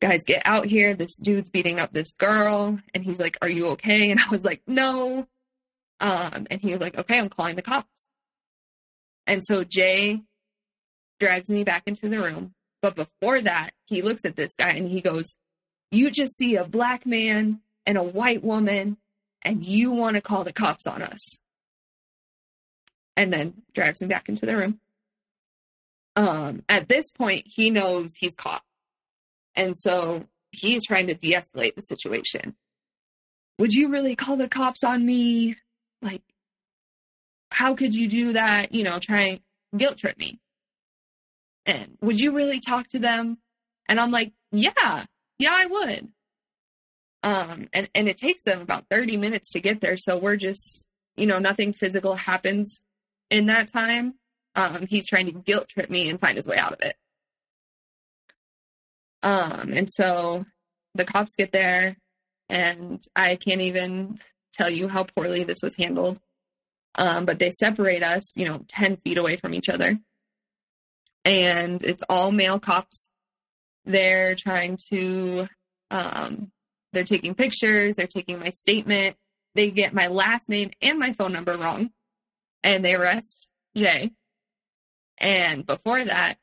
guys, 0.00 0.24
get 0.24 0.42
out 0.44 0.66
here. 0.66 0.94
This 0.94 1.16
dude's 1.16 1.50
beating 1.50 1.80
up 1.80 1.92
this 1.92 2.12
girl. 2.12 2.78
And 2.94 3.04
he's 3.04 3.18
like, 3.18 3.36
are 3.42 3.48
you 3.48 3.68
okay? 3.68 4.10
And 4.10 4.20
I 4.20 4.28
was 4.28 4.44
like, 4.44 4.62
no. 4.66 5.26
Um, 6.00 6.46
and 6.50 6.60
he 6.60 6.72
was 6.72 6.80
like, 6.80 6.96
okay, 6.96 7.18
I'm 7.18 7.28
calling 7.28 7.56
the 7.56 7.62
cops. 7.62 8.08
And 9.26 9.44
so 9.44 9.64
Jay 9.64 10.22
drags 11.18 11.50
me 11.50 11.64
back 11.64 11.82
into 11.86 12.08
the 12.08 12.18
room. 12.18 12.54
But 12.82 12.96
before 12.96 13.40
that, 13.42 13.70
he 13.84 14.02
looks 14.02 14.24
at 14.24 14.36
this 14.36 14.54
guy 14.56 14.70
and 14.70 14.88
he 14.88 15.02
goes, 15.02 15.34
you 15.90 16.10
just 16.10 16.36
see 16.36 16.56
a 16.56 16.64
black 16.64 17.04
man 17.04 17.60
and 17.84 17.98
a 17.98 18.02
white 18.02 18.42
woman 18.42 18.96
and 19.42 19.64
you 19.64 19.90
want 19.90 20.16
to 20.16 20.22
call 20.22 20.44
the 20.44 20.52
cops 20.52 20.86
on 20.86 21.02
us. 21.02 21.38
And 23.16 23.32
then 23.32 23.62
drags 23.74 24.00
me 24.00 24.06
back 24.06 24.28
into 24.28 24.46
the 24.46 24.56
room. 24.56 24.80
Um, 26.16 26.64
at 26.68 26.88
this 26.88 27.10
point, 27.10 27.42
he 27.46 27.70
knows 27.70 28.14
he's 28.14 28.34
caught 28.34 28.62
and 29.54 29.78
so 29.78 30.24
he's 30.52 30.86
trying 30.86 31.06
to 31.08 31.14
de 31.14 31.32
escalate 31.32 31.74
the 31.74 31.82
situation. 31.82 32.54
Would 33.58 33.74
you 33.74 33.88
really 33.88 34.16
call 34.16 34.36
the 34.36 34.48
cops 34.48 34.82
on 34.82 35.04
me? 35.04 35.56
Like, 36.02 36.22
how 37.50 37.74
could 37.74 37.94
you 37.94 38.08
do 38.08 38.32
that? 38.34 38.74
You 38.74 38.84
know, 38.84 38.98
trying 38.98 39.40
guilt 39.76 39.98
trip 39.98 40.18
me. 40.18 40.38
And 41.66 41.98
would 42.00 42.18
you 42.18 42.32
really 42.32 42.60
talk 42.60 42.88
to 42.88 42.98
them? 42.98 43.38
And 43.88 44.00
I'm 44.00 44.10
like, 44.10 44.32
yeah, 44.50 45.04
yeah, 45.38 45.52
I 45.52 45.66
would. 45.66 46.08
Um, 47.22 47.68
and, 47.72 47.88
and 47.94 48.08
it 48.08 48.16
takes 48.16 48.42
them 48.42 48.62
about 48.62 48.86
30 48.90 49.16
minutes 49.16 49.50
to 49.52 49.60
get 49.60 49.80
there. 49.80 49.96
So 49.96 50.16
we're 50.16 50.36
just, 50.36 50.86
you 51.16 51.26
know, 51.26 51.38
nothing 51.38 51.72
physical 51.72 52.14
happens 52.14 52.80
in 53.30 53.46
that 53.46 53.70
time. 53.70 54.14
Um, 54.54 54.86
he's 54.86 55.06
trying 55.06 55.26
to 55.26 55.32
guilt 55.32 55.68
trip 55.68 55.90
me 55.90 56.08
and 56.08 56.20
find 56.20 56.36
his 56.36 56.46
way 56.46 56.56
out 56.56 56.72
of 56.72 56.80
it. 56.80 56.96
Um, 59.22 59.72
and 59.72 59.88
so 59.90 60.46
the 60.94 61.04
cops 61.04 61.34
get 61.34 61.52
there, 61.52 61.96
and 62.48 63.02
I 63.14 63.36
can't 63.36 63.60
even 63.60 64.18
tell 64.60 64.70
you 64.70 64.88
how 64.88 65.04
poorly 65.04 65.44
this 65.44 65.62
was 65.62 65.74
handled. 65.74 66.18
Um, 66.96 67.24
but 67.24 67.38
they 67.38 67.50
separate 67.50 68.02
us, 68.02 68.36
you 68.36 68.46
know, 68.46 68.64
10 68.68 68.96
feet 68.98 69.16
away 69.16 69.36
from 69.36 69.54
each 69.54 69.68
other. 69.68 69.98
And 71.24 71.82
it's 71.82 72.02
all 72.08 72.32
male 72.32 72.58
cops. 72.58 73.10
They're 73.84 74.34
trying 74.34 74.78
to, 74.90 75.48
um, 75.90 76.50
they're 76.92 77.04
taking 77.04 77.34
pictures, 77.34 77.96
they're 77.96 78.06
taking 78.06 78.38
my 78.40 78.50
statement. 78.50 79.16
They 79.54 79.70
get 79.70 79.94
my 79.94 80.08
last 80.08 80.48
name 80.48 80.70
and 80.80 80.98
my 80.98 81.12
phone 81.12 81.32
number 81.32 81.56
wrong, 81.56 81.90
and 82.62 82.84
they 82.84 82.94
arrest 82.94 83.48
Jay. 83.76 84.12
And 85.18 85.66
before 85.66 86.04
that, 86.04 86.38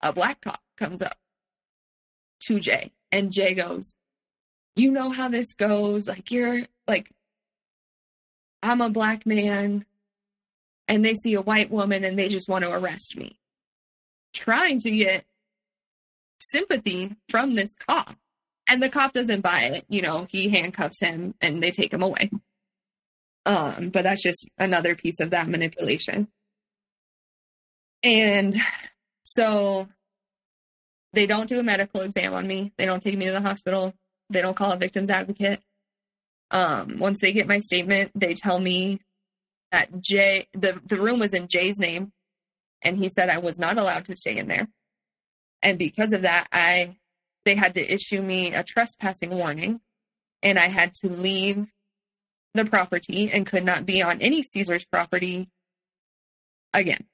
a 0.00 0.12
black 0.12 0.40
cop 0.40 0.60
comes 0.76 1.02
up 1.02 1.16
to 2.42 2.60
Jay. 2.60 2.92
And 3.10 3.32
Jay 3.32 3.54
goes, 3.54 3.94
You 4.76 4.92
know 4.92 5.10
how 5.10 5.28
this 5.28 5.54
goes. 5.54 6.06
Like, 6.06 6.30
you're 6.30 6.62
like, 6.86 7.10
I'm 8.66 8.80
a 8.80 8.90
black 8.90 9.26
man, 9.26 9.84
and 10.88 11.04
they 11.04 11.14
see 11.14 11.34
a 11.34 11.42
white 11.42 11.70
woman 11.70 12.04
and 12.04 12.18
they 12.18 12.28
just 12.28 12.48
want 12.48 12.64
to 12.64 12.70
arrest 12.70 13.16
me. 13.16 13.38
Trying 14.32 14.80
to 14.80 14.90
get 14.90 15.24
sympathy 16.38 17.16
from 17.28 17.54
this 17.54 17.74
cop. 17.74 18.16
And 18.68 18.82
the 18.82 18.88
cop 18.88 19.12
doesn't 19.12 19.42
buy 19.42 19.62
it. 19.62 19.84
You 19.88 20.02
know, 20.02 20.26
he 20.28 20.48
handcuffs 20.48 21.00
him 21.00 21.34
and 21.40 21.62
they 21.62 21.70
take 21.70 21.92
him 21.92 22.02
away. 22.02 22.30
Um, 23.44 23.90
but 23.90 24.02
that's 24.02 24.22
just 24.22 24.48
another 24.58 24.96
piece 24.96 25.20
of 25.20 25.30
that 25.30 25.48
manipulation. 25.48 26.28
And 28.02 28.56
so 29.22 29.88
they 31.12 31.26
don't 31.26 31.48
do 31.48 31.60
a 31.60 31.62
medical 31.62 32.00
exam 32.02 32.34
on 32.34 32.46
me. 32.46 32.72
They 32.76 32.86
don't 32.86 33.02
take 33.02 33.16
me 33.16 33.26
to 33.26 33.32
the 33.32 33.40
hospital. 33.40 33.94
They 34.30 34.42
don't 34.42 34.56
call 34.56 34.72
a 34.72 34.76
victim's 34.76 35.10
advocate. 35.10 35.62
Um, 36.50 36.98
once 36.98 37.20
they 37.20 37.32
get 37.32 37.48
my 37.48 37.58
statement, 37.58 38.12
they 38.14 38.34
tell 38.34 38.58
me 38.58 39.00
that 39.72 40.00
Jay, 40.00 40.46
the, 40.52 40.80
the 40.86 40.96
room 40.96 41.18
was 41.18 41.34
in 41.34 41.48
Jay's 41.48 41.78
name, 41.78 42.12
and 42.82 42.96
he 42.96 43.08
said 43.08 43.28
I 43.28 43.38
was 43.38 43.58
not 43.58 43.78
allowed 43.78 44.04
to 44.06 44.16
stay 44.16 44.36
in 44.36 44.48
there. 44.48 44.68
And 45.62 45.78
because 45.78 46.12
of 46.12 46.22
that, 46.22 46.46
I 46.52 46.96
they 47.44 47.54
had 47.54 47.74
to 47.74 47.94
issue 47.94 48.20
me 48.22 48.52
a 48.52 48.62
trespassing 48.62 49.30
warning, 49.30 49.80
and 50.42 50.58
I 50.58 50.66
had 50.66 50.94
to 50.94 51.08
leave 51.08 51.66
the 52.54 52.64
property 52.64 53.30
and 53.30 53.46
could 53.46 53.64
not 53.64 53.86
be 53.86 54.02
on 54.02 54.20
any 54.20 54.42
Caesars 54.42 54.84
property 54.84 55.48
again. 56.72 57.06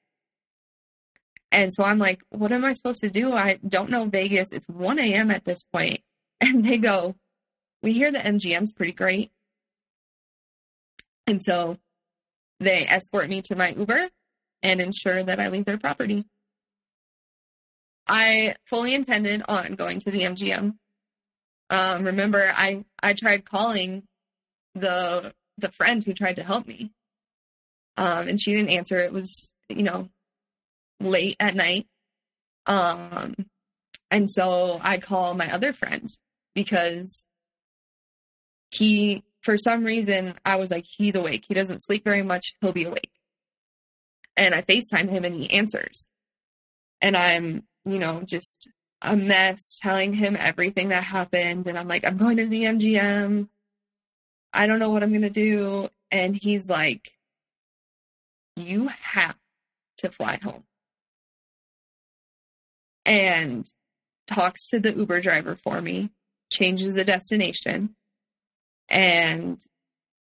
And 1.51 1.73
so 1.73 1.83
I'm 1.83 1.99
like, 1.99 2.23
what 2.29 2.51
am 2.51 2.65
I 2.65 2.73
supposed 2.73 3.01
to 3.01 3.09
do? 3.09 3.31
I 3.31 3.59
don't 3.67 3.91
know 3.91 4.05
Vegas. 4.05 4.51
It's 4.51 4.67
1 4.67 4.97
a.m. 4.99 5.31
at 5.31 5.45
this 5.45 5.63
point. 5.71 6.01
And 6.41 6.65
they 6.65 6.77
go, 6.77 7.15
we 7.83 7.93
hear 7.93 8.11
the 8.11 8.19
MGM's 8.19 8.71
pretty 8.71 8.93
great. 8.93 9.31
And 11.27 11.43
so 11.43 11.77
they 12.59 12.87
escort 12.87 13.29
me 13.29 13.41
to 13.43 13.55
my 13.55 13.69
Uber 13.71 14.09
and 14.63 14.81
ensure 14.81 15.21
that 15.21 15.39
I 15.39 15.49
leave 15.49 15.65
their 15.65 15.77
property. 15.77 16.25
I 18.07 18.55
fully 18.65 18.93
intended 18.95 19.43
on 19.47 19.75
going 19.75 19.99
to 20.01 20.11
the 20.11 20.21
MGM. 20.21 20.75
Um, 21.69 22.03
remember, 22.03 22.51
I 22.55 22.83
I 23.01 23.13
tried 23.13 23.45
calling 23.45 24.03
the 24.75 25.33
the 25.57 25.71
friend 25.71 26.03
who 26.03 26.13
tried 26.13 26.35
to 26.37 26.43
help 26.43 26.67
me, 26.67 26.91
um, 27.97 28.27
and 28.27 28.39
she 28.39 28.53
didn't 28.53 28.71
answer. 28.71 28.99
It 28.99 29.13
was 29.13 29.51
you 29.69 29.83
know 29.83 30.09
late 30.99 31.37
at 31.39 31.55
night, 31.55 31.87
um, 32.65 33.35
and 34.11 34.29
so 34.29 34.79
I 34.83 34.97
call 34.97 35.33
my 35.33 35.51
other 35.51 35.71
friend 35.71 36.09
because 36.53 37.23
he, 38.73 39.23
for 39.41 39.57
some 39.57 39.83
reason, 39.83 40.35
I 40.45 40.55
was 40.55 40.71
like, 40.71 40.85
he's 40.85 41.15
awake. 41.15 41.45
He 41.47 41.53
doesn't 41.53 41.83
sleep 41.83 42.03
very 42.03 42.23
much. 42.23 42.55
He'll 42.61 42.71
be 42.71 42.85
awake. 42.85 43.11
And 44.35 44.55
I 44.55 44.61
FaceTime 44.61 45.09
him 45.09 45.25
and 45.25 45.35
he 45.35 45.51
answers. 45.51 46.07
And 47.01 47.15
I'm, 47.15 47.63
you 47.85 47.99
know, 47.99 48.21
just 48.25 48.67
a 49.01 49.15
mess 49.15 49.77
telling 49.81 50.13
him 50.13 50.35
everything 50.39 50.89
that 50.89 51.03
happened. 51.03 51.67
And 51.67 51.77
I'm 51.77 51.87
like, 51.87 52.05
I'm 52.05 52.17
going 52.17 52.37
to 52.37 52.47
the 52.47 52.63
MGM. 52.63 53.47
I 54.53 54.67
don't 54.67 54.79
know 54.79 54.89
what 54.89 55.03
I'm 55.03 55.09
going 55.09 55.21
to 55.23 55.29
do. 55.29 55.89
And 56.09 56.35
he's 56.35 56.69
like, 56.69 57.11
you 58.55 58.87
have 58.87 59.35
to 59.97 60.11
fly 60.11 60.39
home. 60.41 60.63
And 63.05 63.67
talks 64.27 64.69
to 64.69 64.79
the 64.79 64.93
Uber 64.93 65.21
driver 65.21 65.57
for 65.63 65.81
me, 65.81 66.11
changes 66.49 66.93
the 66.93 67.03
destination, 67.03 67.95
and 68.89 69.59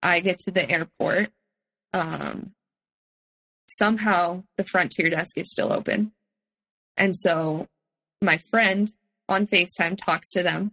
I 0.02 0.20
get 0.20 0.40
to 0.40 0.50
the 0.50 0.68
airport. 0.70 1.30
Um, 1.92 2.52
somehow 3.68 4.44
the 4.56 4.64
frontier 4.64 5.10
desk 5.10 5.36
is 5.38 5.50
still 5.50 5.72
open. 5.72 6.12
And 6.96 7.16
so 7.16 7.66
my 8.20 8.38
friend 8.38 8.92
on 9.28 9.46
FaceTime 9.46 9.96
talks 9.96 10.30
to 10.30 10.42
them, 10.42 10.72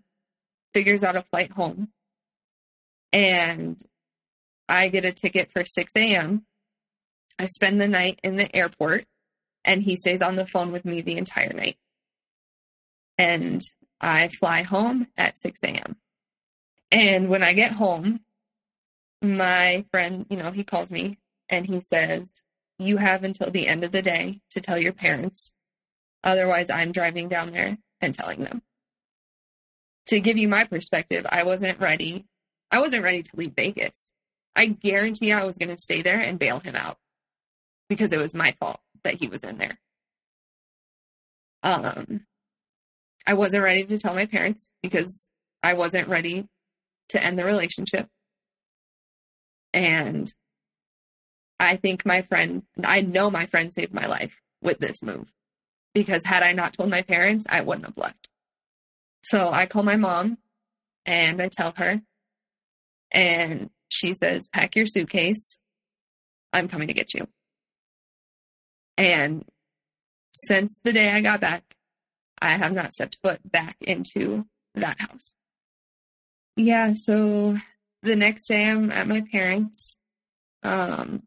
figures 0.74 1.04
out 1.04 1.16
a 1.16 1.24
flight 1.24 1.52
home, 1.52 1.90
and 3.12 3.82
I 4.68 4.90
get 4.90 5.06
a 5.06 5.12
ticket 5.12 5.52
for 5.52 5.66
6 5.66 5.92
a.m. 5.96 6.46
I 7.38 7.48
spend 7.48 7.80
the 7.80 7.88
night 7.88 8.20
in 8.24 8.36
the 8.36 8.54
airport, 8.56 9.06
and 9.64 9.82
he 9.82 9.98
stays 9.98 10.22
on 10.22 10.36
the 10.36 10.46
phone 10.46 10.72
with 10.72 10.86
me 10.86 11.02
the 11.02 11.18
entire 11.18 11.54
night 11.54 11.78
and 13.20 13.62
I 14.00 14.30
fly 14.30 14.64
home 14.64 15.08
at 15.18 15.38
6 15.38 15.60
a.m. 15.64 15.98
And 16.92 17.30
when 17.30 17.44
I 17.44 17.54
get 17.54 17.72
home, 17.72 18.22
my 19.22 19.86
friend, 19.92 20.26
you 20.30 20.38
know, 20.38 20.52
he 20.52 20.64
calls 20.64 20.90
me 20.90 21.20
and 21.50 21.66
he 21.66 21.82
says, 21.82 22.32
You 22.78 22.98
have 22.98 23.24
until 23.24 23.52
the 23.52 23.68
end 23.68 23.84
of 23.84 23.92
the 23.92 24.02
day 24.02 24.42
to 24.52 24.62
tell 24.62 24.78
your 24.78 24.94
parents. 24.94 25.52
Otherwise, 26.24 26.70
I'm 26.70 26.92
driving 26.92 27.30
down 27.30 27.52
there 27.52 27.78
and 28.02 28.16
telling 28.16 28.44
them. 28.44 28.62
To 30.08 30.20
give 30.20 30.38
you 30.38 30.48
my 30.48 30.64
perspective, 30.64 31.26
I 31.30 31.44
wasn't 31.44 31.80
ready. 31.80 32.26
I 32.72 32.80
wasn't 32.80 33.04
ready 33.04 33.24
to 33.24 33.36
leave 33.36 33.54
Vegas. 33.56 34.10
I 34.56 34.66
guarantee 34.66 35.32
I 35.32 35.46
was 35.46 35.58
going 35.58 35.70
to 35.70 35.82
stay 35.82 36.02
there 36.02 36.20
and 36.20 36.40
bail 36.40 36.60
him 36.60 36.76
out 36.76 36.98
because 37.88 38.12
it 38.12 38.20
was 38.20 38.34
my 38.34 38.56
fault 38.60 38.80
that 39.04 39.16
he 39.16 39.28
was 39.28 39.44
in 39.44 39.58
there. 39.58 39.78
Um, 41.62 42.22
I 43.28 43.34
wasn't 43.34 43.64
ready 43.64 43.84
to 43.86 44.00
tell 44.00 44.16
my 44.16 44.26
parents 44.26 44.72
because 44.82 45.28
I 45.62 45.74
wasn't 45.74 46.08
ready 46.08 46.48
to 47.10 47.24
end 47.24 47.38
the 47.38 47.46
relationship. 47.46 48.08
And 49.74 50.32
I 51.60 51.76
think 51.76 52.06
my 52.06 52.22
friend, 52.24 52.64
I 52.84 53.02
know 53.02 53.30
my 53.30 53.46
friend 53.46 53.74
saved 53.74 53.94
my 53.94 54.06
life 54.06 54.36
with 54.62 54.80
this 54.80 55.02
move 55.04 55.28
because 55.94 56.24
had 56.26 56.44
I 56.44 56.54
not 56.54 56.74
told 56.74 56.90
my 56.90 57.02
parents, 57.02 57.46
I 57.50 57.62
wouldn't 57.62 57.86
have 57.86 57.98
left. 57.98 58.28
So 59.24 59.50
I 59.50 59.66
call 59.66 59.84
my 59.84 59.98
mom 59.98 60.38
and 61.06 61.42
I 61.42 61.50
tell 61.50 61.74
her, 61.78 62.02
and 63.12 63.70
she 63.90 64.14
says, 64.14 64.48
Pack 64.48 64.76
your 64.76 64.86
suitcase. 64.86 65.58
I'm 66.54 66.68
coming 66.68 66.88
to 66.88 66.94
get 66.94 67.14
you. 67.14 67.28
And 68.98 69.46
since 70.46 70.80
the 70.84 70.94
day 70.94 71.10
I 71.10 71.22
got 71.22 71.42
back, 71.42 71.64
I 72.42 72.52
have 72.52 72.74
not 72.74 72.94
stepped 72.94 73.18
foot 73.24 73.40
back 73.44 73.76
into 73.82 74.46
that 74.76 75.00
house. 75.00 75.34
Yeah, 76.60 76.92
so 76.92 77.56
the 78.04 78.18
next 78.18 78.48
day 78.50 78.66
I'm 78.66 78.92
at 78.92 79.08
my 79.08 79.22
parents, 79.22 79.98
um, 80.62 81.24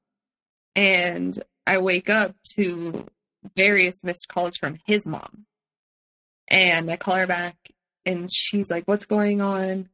and 0.77 1.43
I 1.67 1.79
wake 1.79 2.11
up 2.11 2.37
to 2.57 3.07
various 3.57 4.05
missed 4.05 4.29
calls 4.29 4.59
from 4.59 4.77
his 4.85 5.07
mom. 5.07 5.47
And 6.51 6.91
I 6.91 6.97
call 6.99 7.15
her 7.15 7.27
back, 7.27 7.57
and 8.05 8.31
she's 8.31 8.71
like, 8.71 8.85
What's 8.85 9.07
going 9.07 9.41
on? 9.41 9.89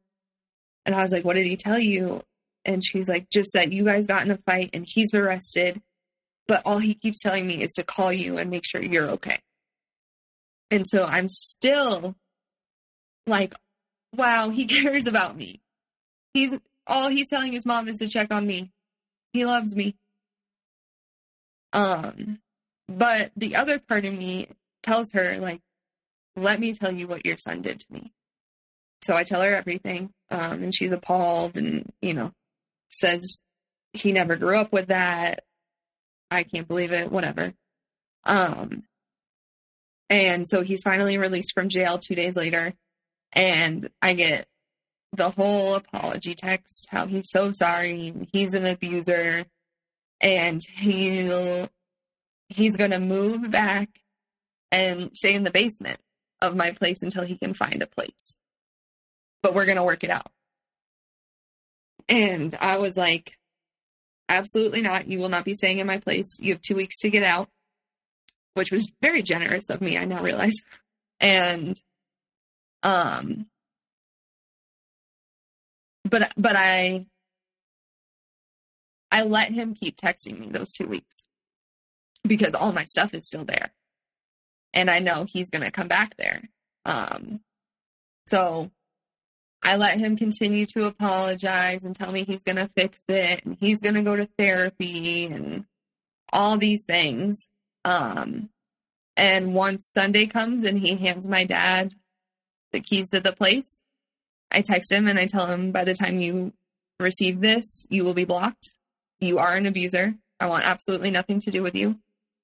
And 0.85 0.93
I 0.93 1.03
was 1.03 1.11
like, 1.13 1.23
What 1.23 1.35
did 1.35 1.45
he 1.45 1.55
tell 1.55 1.79
you? 1.79 2.21
And 2.65 2.83
she's 2.83 3.07
like, 3.07 3.29
Just 3.29 3.53
that 3.53 3.71
you 3.71 3.85
guys 3.85 4.07
got 4.07 4.25
in 4.25 4.31
a 4.31 4.37
fight 4.39 4.71
and 4.73 4.85
he's 4.85 5.13
arrested, 5.13 5.81
but 6.49 6.63
all 6.65 6.79
he 6.79 6.95
keeps 6.95 7.21
telling 7.21 7.47
me 7.47 7.63
is 7.63 7.71
to 7.73 7.83
call 7.83 8.11
you 8.11 8.37
and 8.37 8.51
make 8.51 8.65
sure 8.65 8.81
you're 8.83 9.11
okay. 9.11 9.39
And 10.69 10.85
so 10.85 11.05
I'm 11.05 11.29
still 11.29 12.17
like, 13.25 13.55
wow, 14.15 14.49
he 14.49 14.65
cares 14.67 15.05
about 15.05 15.35
me. 15.37 15.61
He's 16.33 16.51
all 16.87 17.09
he's 17.09 17.29
telling 17.29 17.53
his 17.53 17.65
mom 17.65 17.87
is 17.87 17.99
to 17.99 18.07
check 18.07 18.33
on 18.33 18.45
me. 18.45 18.71
He 19.33 19.45
loves 19.45 19.75
me. 19.75 19.95
Um, 21.71 22.39
but 22.87 23.31
the 23.35 23.55
other 23.55 23.79
part 23.79 24.05
of 24.05 24.13
me 24.13 24.47
tells 24.81 25.11
her, 25.11 25.37
like, 25.37 25.61
let 26.35 26.59
me 26.59 26.73
tell 26.73 26.91
you 26.91 27.07
what 27.07 27.25
your 27.25 27.37
son 27.37 27.61
did 27.61 27.79
to 27.81 27.85
me. 27.91 28.11
So 29.03 29.15
I 29.15 29.23
tell 29.23 29.41
her 29.41 29.53
everything. 29.53 30.11
Um, 30.31 30.63
and 30.63 30.75
she's 30.75 30.91
appalled 30.91 31.57
and, 31.57 31.91
you 32.01 32.13
know, 32.13 32.31
says 32.89 33.39
he 33.93 34.11
never 34.11 34.35
grew 34.35 34.57
up 34.57 34.71
with 34.71 34.87
that. 34.87 35.43
I 36.31 36.43
can't 36.43 36.67
believe 36.67 36.93
it, 36.93 37.11
whatever. 37.11 37.53
Um, 38.23 38.83
and 40.09 40.47
so 40.47 40.61
he's 40.61 40.81
finally 40.81 41.17
released 41.17 41.53
from 41.53 41.69
jail 41.69 41.97
two 41.97 42.15
days 42.15 42.35
later. 42.35 42.73
And 43.33 43.89
I 44.01 44.13
get 44.13 44.47
the 45.13 45.29
whole 45.29 45.75
apology 45.75 46.35
text 46.35 46.87
how 46.89 47.07
he's 47.07 47.29
so 47.29 47.51
sorry. 47.51 48.27
He's 48.31 48.53
an 48.53 48.65
abuser 48.65 49.45
and 50.21 50.61
he'll, 50.77 51.69
he's 52.47 52.75
to 52.91 52.99
move 52.99 53.49
back 53.49 53.89
and 54.71 55.11
stay 55.13 55.33
in 55.33 55.43
the 55.43 55.51
basement 55.51 55.99
of 56.41 56.55
my 56.55 56.71
place 56.71 57.01
until 57.01 57.23
he 57.23 57.37
can 57.37 57.53
find 57.53 57.81
a 57.81 57.87
place. 57.87 58.37
But 59.41 59.53
we're 59.53 59.65
to 59.77 59.83
work 59.83 60.03
it 60.03 60.09
out. 60.09 60.31
And 62.07 62.55
I 62.59 62.77
was 62.77 62.97
like, 62.97 63.37
absolutely 64.27 64.81
not. 64.81 65.07
You 65.07 65.19
will 65.19 65.29
not 65.29 65.45
be 65.45 65.55
staying 65.55 65.77
in 65.77 65.87
my 65.87 65.97
place. 65.97 66.37
You 66.39 66.53
have 66.53 66.61
two 66.61 66.75
weeks 66.75 66.99
to 66.99 67.09
get 67.09 67.23
out 67.23 67.49
which 68.59 68.71
was 68.71 68.91
very 69.01 69.21
generous 69.21 69.69
of 69.69 69.81
me, 69.81 69.97
I 69.97 70.05
now 70.05 70.21
realize. 70.21 70.55
And 71.19 71.79
um 72.83 73.47
but 76.05 76.33
but 76.37 76.55
I 76.55 77.05
I 79.11 79.23
let 79.23 79.51
him 79.51 79.73
keep 79.73 79.97
texting 79.97 80.39
me 80.39 80.49
those 80.49 80.71
2 80.71 80.87
weeks 80.87 81.23
because 82.23 82.53
all 82.53 82.71
my 82.71 82.85
stuff 82.85 83.13
is 83.13 83.27
still 83.27 83.45
there. 83.45 83.73
And 84.73 84.89
I 84.89 84.99
know 84.99 85.25
he's 85.27 85.49
to 85.49 85.71
come 85.71 85.87
back 85.87 86.15
there. 86.17 86.41
Um 86.85 87.41
so 88.27 88.71
I 89.61 89.75
let 89.75 89.99
him 89.99 90.15
continue 90.15 90.65
to 90.67 90.85
apologize 90.85 91.83
and 91.83 91.95
tell 91.95 92.11
me 92.11 92.23
he's 92.23 92.43
going 92.43 92.55
to 92.55 92.69
fix 92.75 93.01
it 93.09 93.43
and 93.45 93.57
he's 93.59 93.81
going 93.81 93.95
to 93.95 94.01
go 94.01 94.15
to 94.15 94.29
therapy 94.37 95.25
and 95.25 95.65
all 96.31 96.57
these 96.57 96.85
things. 96.85 97.47
Um, 97.83 98.49
and 99.17 99.53
once 99.53 99.85
Sunday 99.85 100.27
comes 100.27 100.63
and 100.63 100.79
he 100.79 100.95
hands 100.95 101.27
my 101.27 101.43
dad 101.43 101.93
the 102.71 102.79
keys 102.79 103.09
to 103.09 103.19
the 103.19 103.31
place, 103.31 103.81
I 104.51 104.61
text 104.61 104.91
him 104.91 105.07
and 105.07 105.19
I 105.19 105.25
tell 105.25 105.47
him 105.47 105.71
by 105.71 105.83
the 105.83 105.93
time 105.93 106.19
you 106.19 106.53
receive 106.99 107.39
this, 107.39 107.87
you 107.89 108.03
will 108.03 108.13
be 108.13 108.25
blocked. 108.25 108.71
You 109.19 109.39
are 109.39 109.55
an 109.55 109.65
abuser. 109.65 110.15
I 110.39 110.47
want 110.47 110.65
absolutely 110.65 111.11
nothing 111.11 111.41
to 111.41 111.51
do 111.51 111.61
with 111.61 111.75
you. 111.75 111.97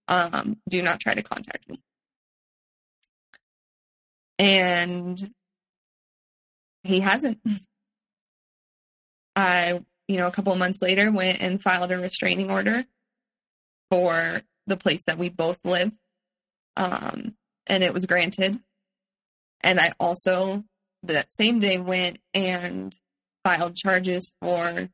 Um, 0.08 0.58
do 0.70 0.82
not 0.82 1.00
try 1.00 1.14
to 1.14 1.24
contact 1.24 1.68
me. 1.70 1.80
And 4.38 5.34
he 6.84 7.00
hasn't. 7.00 7.40
I, 9.36 9.82
you 10.08 10.18
know, 10.18 10.28
a 10.28 10.32
couple 10.32 10.54
of 10.54 10.60
months 10.60 10.82
later 10.82 11.12
went 11.12 11.42
and 11.42 11.62
filed 11.62 11.92
a 11.92 11.98
restraining 11.98 12.52
order 12.52 12.86
for 13.90 14.42
the 14.68 14.78
place 14.78 15.04
that 15.08 15.18
we 15.18 15.30
both 15.30 15.60
live. 15.64 15.92
Um, 16.78 17.36
and 17.68 17.84
it 17.84 17.94
was 17.94 18.06
granted. 18.06 18.60
And 19.62 19.80
I 19.80 19.94
also, 20.00 20.64
that 21.04 21.34
same 21.34 21.60
day, 21.60 21.78
went 21.78 22.18
and 22.34 22.96
filed 23.44 23.76
charges 23.76 24.32
for 24.42 24.90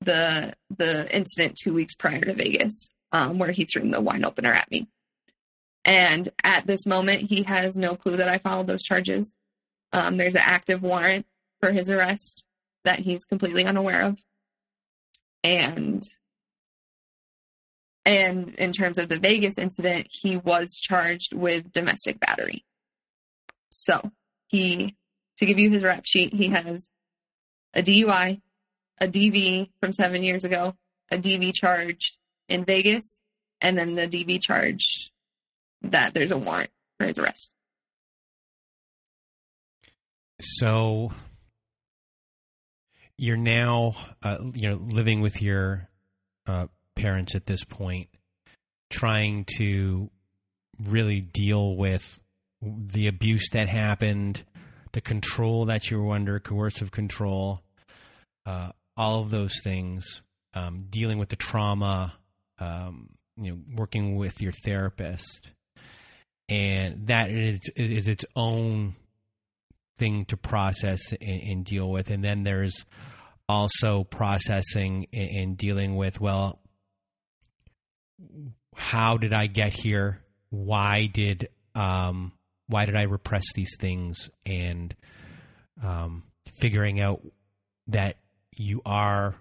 the 0.00 0.54
the 0.76 1.16
incident 1.16 1.56
two 1.56 1.72
weeks 1.72 1.94
prior 1.94 2.20
to 2.20 2.34
Vegas, 2.34 2.88
um, 3.12 3.38
where 3.38 3.52
he 3.52 3.64
threw 3.64 3.88
the 3.90 4.00
wine 4.00 4.24
opener 4.24 4.52
at 4.52 4.70
me. 4.70 4.88
And 5.84 6.28
at 6.44 6.66
this 6.66 6.86
moment, 6.86 7.22
he 7.22 7.42
has 7.42 7.76
no 7.76 7.96
clue 7.96 8.16
that 8.16 8.28
I 8.28 8.38
filed 8.38 8.66
those 8.66 8.82
charges. 8.82 9.34
Um, 9.92 10.16
there's 10.16 10.34
an 10.34 10.42
active 10.44 10.82
warrant 10.82 11.26
for 11.60 11.72
his 11.72 11.88
arrest 11.90 12.44
that 12.84 13.00
he's 13.00 13.24
completely 13.24 13.64
unaware 13.64 14.02
of. 14.02 14.18
And 15.44 16.08
and 18.04 18.54
in 18.54 18.72
terms 18.72 18.98
of 18.98 19.08
the 19.08 19.18
Vegas 19.18 19.58
incident, 19.58 20.08
he 20.10 20.36
was 20.36 20.74
charged 20.74 21.34
with 21.34 21.72
domestic 21.72 22.18
battery. 22.18 22.64
So 23.72 24.12
he, 24.48 24.96
to 25.38 25.46
give 25.46 25.58
you 25.58 25.70
his 25.70 25.82
rap 25.82 26.04
sheet, 26.04 26.32
he 26.32 26.48
has 26.48 26.86
a 27.74 27.82
DUI, 27.82 28.40
a 29.00 29.08
DV 29.08 29.70
from 29.80 29.92
seven 29.92 30.22
years 30.22 30.44
ago, 30.44 30.74
a 31.10 31.16
DV 31.16 31.54
charge 31.54 32.16
in 32.48 32.64
Vegas, 32.64 33.20
and 33.60 33.76
then 33.76 33.94
the 33.94 34.06
DV 34.06 34.42
charge 34.42 35.10
that 35.82 36.14
there's 36.14 36.30
a 36.30 36.38
warrant 36.38 36.70
for 36.98 37.06
his 37.06 37.18
arrest. 37.18 37.50
So 40.40 41.12
you're 43.16 43.36
now, 43.36 43.94
uh, 44.22 44.38
you 44.52 44.68
know, 44.68 44.76
living 44.76 45.20
with 45.20 45.40
your 45.40 45.88
uh, 46.46 46.66
parents 46.94 47.34
at 47.34 47.46
this 47.46 47.64
point, 47.64 48.08
trying 48.90 49.46
to 49.56 50.10
really 50.78 51.20
deal 51.20 51.76
with 51.76 52.18
the 52.62 53.08
abuse 53.08 53.48
that 53.52 53.68
happened, 53.68 54.44
the 54.92 55.00
control 55.00 55.66
that 55.66 55.90
you 55.90 56.00
were 56.00 56.14
under, 56.14 56.38
coercive 56.38 56.90
control, 56.90 57.60
uh, 58.46 58.70
all 58.96 59.20
of 59.20 59.30
those 59.30 59.54
things, 59.62 60.22
um, 60.54 60.86
dealing 60.88 61.18
with 61.18 61.28
the 61.28 61.36
trauma, 61.36 62.14
um, 62.58 63.08
you 63.36 63.52
know, 63.52 63.58
working 63.74 64.16
with 64.16 64.40
your 64.40 64.52
therapist, 64.52 65.50
and 66.48 67.06
that 67.06 67.30
is, 67.30 67.60
is 67.76 68.06
its 68.06 68.24
own 68.36 68.94
thing 69.98 70.24
to 70.26 70.36
process 70.36 71.12
and, 71.20 71.42
and, 71.42 71.64
deal 71.64 71.90
with. 71.90 72.10
And 72.10 72.22
then 72.22 72.42
there's 72.42 72.84
also 73.48 74.04
processing 74.04 75.06
and, 75.12 75.30
and 75.30 75.56
dealing 75.56 75.96
with 75.96 76.20
well, 76.20 76.60
how 78.74 79.16
did 79.16 79.32
I 79.32 79.46
get 79.46 79.72
here? 79.72 80.20
Why 80.50 81.06
did 81.06 81.48
um, 81.74 82.32
why 82.72 82.86
did 82.86 82.96
I 82.96 83.02
repress 83.02 83.44
these 83.54 83.76
things? 83.78 84.30
And 84.46 84.94
um, 85.82 86.24
figuring 86.54 87.00
out 87.00 87.20
that 87.88 88.16
you 88.56 88.80
are 88.86 89.34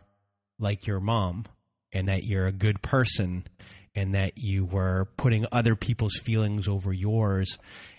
like 0.60 0.86
your 0.86 1.00
mom 1.00 1.46
and 1.94 2.08
that 2.08 2.24
you're 2.26 2.48
a 2.48 2.52
good 2.52 2.82
person 2.82 3.48
and 3.96 4.16
that 4.16 4.34
you 4.38 4.66
were 4.66 5.08
putting 5.18 5.46
other 5.52 5.76
people's 5.76 6.18
feelings 6.24 6.68
over 6.68 6.94
yours 6.94 7.58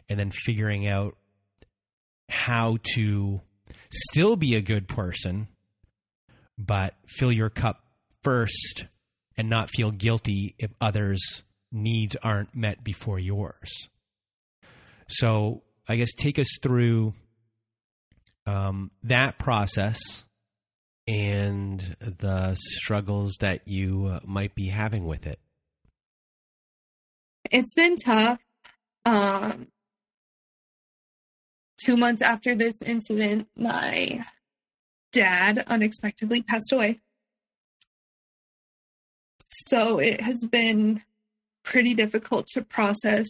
and 0.09 0.18
then 0.18 0.30
figuring 0.30 0.87
out 0.87 1.16
how 2.28 2.78
to 2.95 3.41
still 3.91 4.37
be 4.37 4.55
a 4.55 4.61
good 4.61 4.89
person 4.89 5.49
but 6.59 6.95
fill 7.07 7.33
your 7.33 7.51
cup 7.51 7.85
first 8.22 8.85
and 9.37 9.49
not 9.49 9.70
feel 9.70 9.91
guilty 9.91 10.55
if 10.59 10.70
others' 10.80 11.43
needs 11.70 12.16
aren't 12.22 12.55
met 12.55 12.85
before 12.85 13.18
yours. 13.18 13.89
So, 15.09 15.63
I 15.89 15.97
guess 15.97 16.13
take 16.15 16.39
us 16.39 16.49
through 16.63 17.15
um, 18.47 18.91
that 19.05 19.39
process 19.39 19.99
and 21.09 21.97
the 22.01 22.55
struggles 22.55 23.37
that 23.41 23.67
you 23.67 24.07
uh, 24.07 24.21
might 24.25 24.55
be 24.55 24.69
having 24.69 25.05
with 25.07 25.27
it. 25.27 25.39
It's 27.51 27.75
been 27.75 27.97
tough. 27.97 28.39
Um, 29.05 29.67
two 31.85 31.97
months 31.97 32.23
after 32.23 32.55
this 32.55 32.81
incident, 32.83 33.49
my 33.57 34.25
dad 35.13 35.65
unexpectedly 35.67 36.43
passed 36.43 36.73
away. 36.73 37.01
So 39.69 39.99
it 39.99 40.21
has 40.21 40.45
been 40.51 41.03
pretty 41.65 41.95
difficult 41.95 42.47
to 42.55 42.63
process 42.63 43.27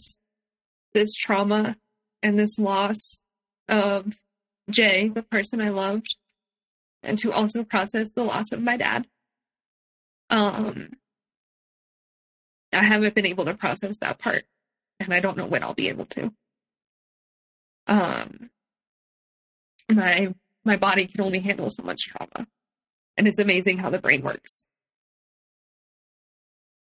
this 0.93 1.15
trauma 1.15 1.75
and 2.21 2.37
this 2.37 2.57
loss 2.57 3.17
of 3.67 4.13
Jay, 4.69 5.09
the 5.09 5.23
person 5.23 5.61
I 5.61 5.69
loved, 5.69 6.15
and 7.01 7.17
to 7.19 7.31
also 7.31 7.63
process 7.63 8.11
the 8.11 8.23
loss 8.23 8.51
of 8.51 8.61
my 8.61 8.77
dad. 8.77 9.07
Um, 10.29 10.93
I 12.71 12.83
haven't 12.83 13.13
been 13.13 13.25
able 13.25 13.45
to 13.45 13.53
process 13.53 13.97
that 13.97 14.19
part, 14.19 14.43
and 14.99 15.13
I 15.13 15.19
don't 15.19 15.37
know 15.37 15.45
when 15.45 15.63
I'll 15.63 15.73
be 15.73 15.89
able 15.89 16.05
to. 16.05 16.33
Um, 17.87 18.49
my 19.91 20.33
my 20.63 20.77
body 20.77 21.05
can 21.07 21.21
only 21.21 21.39
handle 21.39 21.69
so 21.69 21.83
much 21.83 22.07
trauma, 22.07 22.47
and 23.17 23.27
it's 23.27 23.39
amazing 23.39 23.77
how 23.77 23.89
the 23.89 23.99
brain 23.99 24.21
works. 24.21 24.61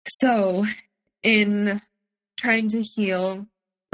So, 0.08 0.64
in 1.22 1.82
trying 2.36 2.68
to 2.70 2.82
heal 2.82 3.46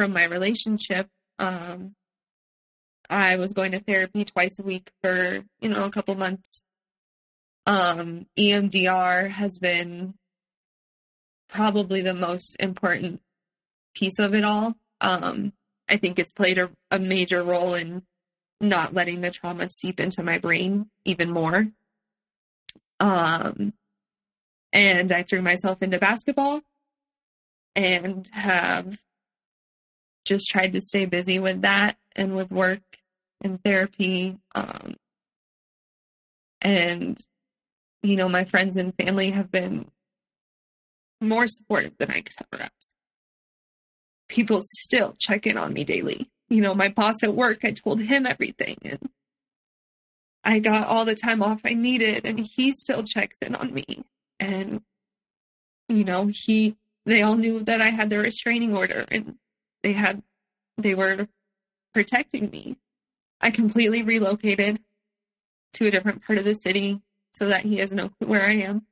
from 0.03 0.13
my 0.13 0.25
relationship, 0.25 1.07
um, 1.39 1.95
I 3.09 3.37
was 3.37 3.53
going 3.53 3.71
to 3.71 3.79
therapy 3.79 4.25
twice 4.25 4.59
a 4.59 4.65
week 4.65 4.91
for, 5.01 5.45
you 5.61 5.69
know, 5.69 5.85
a 5.85 5.91
couple 5.93 6.17
months. 6.17 6.61
Um, 7.67 8.27
EMDR 8.37 9.29
has 9.29 9.61
been 9.61 10.15
probably 11.49 12.03
the 12.03 12.15
most 12.15 12.57
important 12.59 13.23
piece 13.95 14.19
of 14.19 14.35
it 14.35 14.43
all. 14.43 14.75
Um, 15.01 15.53
I 15.89 15.99
think 15.99 16.19
it's 16.19 16.33
played 16.33 16.59
a, 16.59 16.69
a 16.91 16.99
major 16.99 17.45
role 17.45 17.75
in 17.75 18.03
not 18.61 18.93
letting 18.93 19.21
the 19.21 19.31
trauma 19.31 19.69
seep 19.69 20.01
into 20.01 20.25
my 20.25 20.39
brain 20.39 20.91
even 21.05 21.31
more. 21.31 21.69
Um, 22.99 23.73
and 24.73 25.13
I 25.13 25.23
threw 25.23 25.43
myself 25.43 25.81
into 25.81 26.01
basketball 26.01 26.61
and 27.77 28.29
have 28.33 28.99
just 30.25 30.49
tried 30.49 30.73
to 30.73 30.81
stay 30.81 31.07
busy 31.07 31.39
with 31.39 31.63
that 31.63 31.97
and 32.15 32.35
with 32.35 32.51
work 32.51 32.83
and 33.41 33.63
therapy. 33.63 34.39
Um, 34.55 34.95
and, 36.61 37.19
you 38.03 38.17
know, 38.17 38.29
my 38.29 38.45
friends 38.45 38.77
and 38.77 38.95
family 38.95 39.31
have 39.31 39.51
been 39.51 39.91
more 41.21 41.49
supportive 41.49 41.97
than 41.99 42.11
I 42.11 42.21
could 42.21 42.37
ever 42.53 42.63
ask. 42.65 42.89
People 44.29 44.63
still 44.65 45.15
check 45.21 45.47
in 45.47 45.59
on 45.59 45.73
me 45.73 45.85
daily. 45.85 46.31
You 46.49 46.61
know, 46.61 46.75
my 46.75 46.89
boss 46.89 47.23
at 47.23 47.35
work, 47.35 47.65
I 47.65 47.73
told 47.73 48.01
him 48.01 48.27
everything 48.27 48.77
and 48.85 49.09
I 50.45 50.59
got 50.59 50.89
all 50.89 51.05
the 51.05 51.15
time 51.15 51.43
off 51.43 51.61
I 51.65 51.75
needed 51.75 52.27
and 52.27 52.39
he 52.39 52.73
still 52.73 53.03
checks 53.05 53.39
in 53.43 53.55
on 53.55 53.73
me 53.73 54.05
and 54.41 54.83
you 55.89 56.05
know 56.05 56.31
he 56.33 56.77
they 57.07 57.23
all 57.23 57.37
knew 57.37 57.61
that 57.61 57.81
i 57.81 57.91
had 57.91 58.11
the 58.11 58.19
restraining 58.19 58.77
order 58.77 59.05
and 59.11 59.37
they 59.83 59.93
had 59.93 60.23
they 60.79 60.95
were 60.95 61.29
protecting 61.93 62.51
me. 62.51 62.77
I 63.41 63.51
completely 63.51 64.03
relocated 64.03 64.81
to 65.75 65.87
a 65.87 65.91
different 65.91 66.25
part 66.25 66.39
of 66.39 66.45
the 66.45 66.55
city 66.55 67.01
so 67.35 67.47
that 67.49 67.63
he 67.63 67.79
has 67.79 67.93
no 67.93 68.09
clue 68.09 68.29
where 68.29 68.45
i 68.45 68.53
am. 68.53 68.87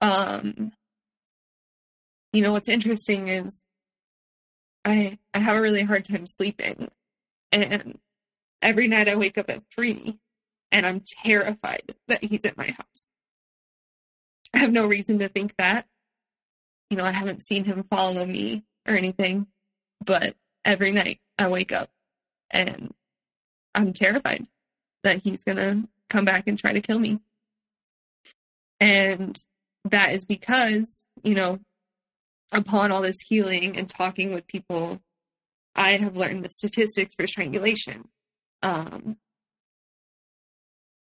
Um 0.00 0.72
you 2.32 2.42
know 2.42 2.52
what's 2.52 2.68
interesting 2.68 3.28
is 3.28 3.62
i 4.84 5.18
i 5.34 5.38
have 5.38 5.56
a 5.56 5.60
really 5.60 5.82
hard 5.82 6.04
time 6.04 6.26
sleeping. 6.26 6.90
And 7.50 7.98
every 8.62 8.88
night 8.88 9.08
i 9.08 9.16
wake 9.16 9.38
up 9.38 9.50
at 9.50 9.62
three 9.74 10.18
and 10.70 10.86
i'm 10.86 11.00
terrified 11.00 11.94
that 12.08 12.24
he's 12.24 12.44
at 12.44 12.56
my 12.56 12.66
house. 12.66 13.10
I 14.54 14.58
have 14.58 14.72
no 14.72 14.86
reason 14.86 15.18
to 15.20 15.28
think 15.28 15.54
that. 15.56 15.86
You 16.90 16.98
know, 16.98 17.04
I 17.04 17.12
haven't 17.12 17.44
seen 17.44 17.64
him 17.64 17.84
follow 17.84 18.26
me 18.26 18.64
or 18.86 18.94
anything, 18.94 19.46
but 20.04 20.36
every 20.64 20.90
night 20.90 21.20
I 21.38 21.48
wake 21.48 21.72
up 21.72 21.90
and 22.50 22.92
I'm 23.74 23.92
terrified 23.92 24.46
that 25.02 25.22
he's 25.22 25.44
going 25.44 25.56
to 25.56 25.88
come 26.10 26.24
back 26.24 26.46
and 26.46 26.58
try 26.58 26.72
to 26.72 26.80
kill 26.80 26.98
me. 26.98 27.20
And 28.80 29.40
that 29.84 30.12
is 30.12 30.24
because, 30.24 31.04
you 31.22 31.34
know, 31.34 31.60
upon 32.50 32.92
all 32.92 33.02
this 33.02 33.20
healing 33.20 33.76
and 33.76 33.88
talking 33.88 34.32
with 34.32 34.46
people, 34.46 35.00
I 35.74 35.92
have 35.92 36.16
learned 36.16 36.44
the 36.44 36.50
statistics 36.50 37.14
for 37.14 37.26
strangulation. 37.26 38.08
Um, 38.62 39.16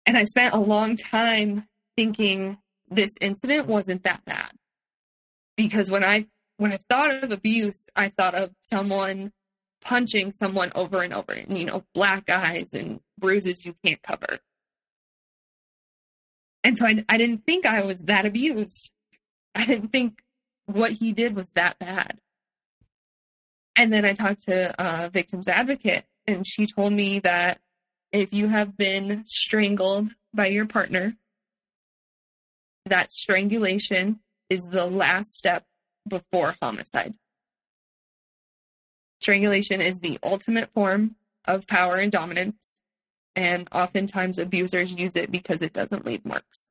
and 0.07 0.17
I 0.17 0.25
spent 0.25 0.55
a 0.55 0.61
long 0.61 0.97
time 0.97 1.67
thinking 1.97 2.59
this 2.91 3.13
incident 3.21 3.67
wasn't 3.67 4.05
that 4.05 4.25
bad. 4.25 4.51
Because 5.57 5.91
when 5.91 6.05
I 6.05 6.27
when 6.65 6.73
I 6.73 6.79
thought 6.89 7.23
of 7.23 7.31
abuse, 7.31 7.91
I 7.95 8.09
thought 8.09 8.35
of 8.35 8.51
someone 8.63 9.33
punching 9.83 10.33
someone 10.33 10.73
over 10.75 11.03
and 11.03 11.13
over 11.13 11.33
and 11.33 11.59
you 11.59 11.67
know, 11.67 11.85
black 11.93 12.31
eyes 12.31 12.73
and 12.73 13.01
bruises 13.19 13.67
you 13.67 13.75
can't 13.85 14.03
cover. 14.03 14.39
And 16.63 16.79
so 16.79 16.87
I, 16.87 17.05
I 17.07 17.19
didn't 17.19 17.45
think 17.45 17.67
I 17.67 17.83
was 17.83 17.99
that 18.05 18.25
abused. 18.25 18.91
I 19.55 19.67
didn't 19.67 19.89
think 19.89 20.23
what 20.65 20.93
he 20.93 21.13
did 21.13 21.37
was 21.37 21.49
that 21.53 21.79
bad. 21.79 22.19
And 23.77 23.93
then 23.93 24.07
I 24.07 24.15
talked 24.15 24.45
to 24.45 24.75
a 24.79 25.11
victim's 25.11 25.49
advocate, 25.49 26.07
and 26.27 26.47
she 26.47 26.67
told 26.67 26.95
me 26.95 27.19
that 27.19 27.61
if 28.11 28.33
you 28.33 28.49
have 28.49 28.75
been 28.75 29.25
strangled 29.27 30.09
by 30.33 30.47
your 30.47 30.65
partner, 30.65 31.15
that 32.87 33.13
strangulation 33.13 34.21
is 34.49 34.67
the 34.67 34.87
last 34.87 35.37
step 35.37 35.67
before 36.07 36.55
homicide. 36.61 37.15
Strangulation 39.21 39.81
is 39.81 40.01
the 40.01 40.19
ultimate 40.23 40.73
form 40.75 41.17
of 41.47 41.67
power 41.67 41.97
and 41.97 42.13
dominance, 42.13 42.83
and 43.35 43.69
oftentimes 43.73 44.39
abusers 44.39 44.93
use 44.93 45.13
it 45.15 45.31
because 45.31 45.63
it 45.63 45.73
doesn't 45.73 46.05
leave 46.05 46.25
marks. 46.25 46.71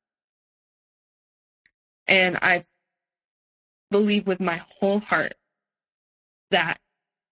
And 2.07 2.37
I 2.41 2.65
believe 3.89 4.27
with 4.27 4.39
my 4.39 4.61
whole 4.79 4.99
heart 4.99 5.33
that 6.51 6.79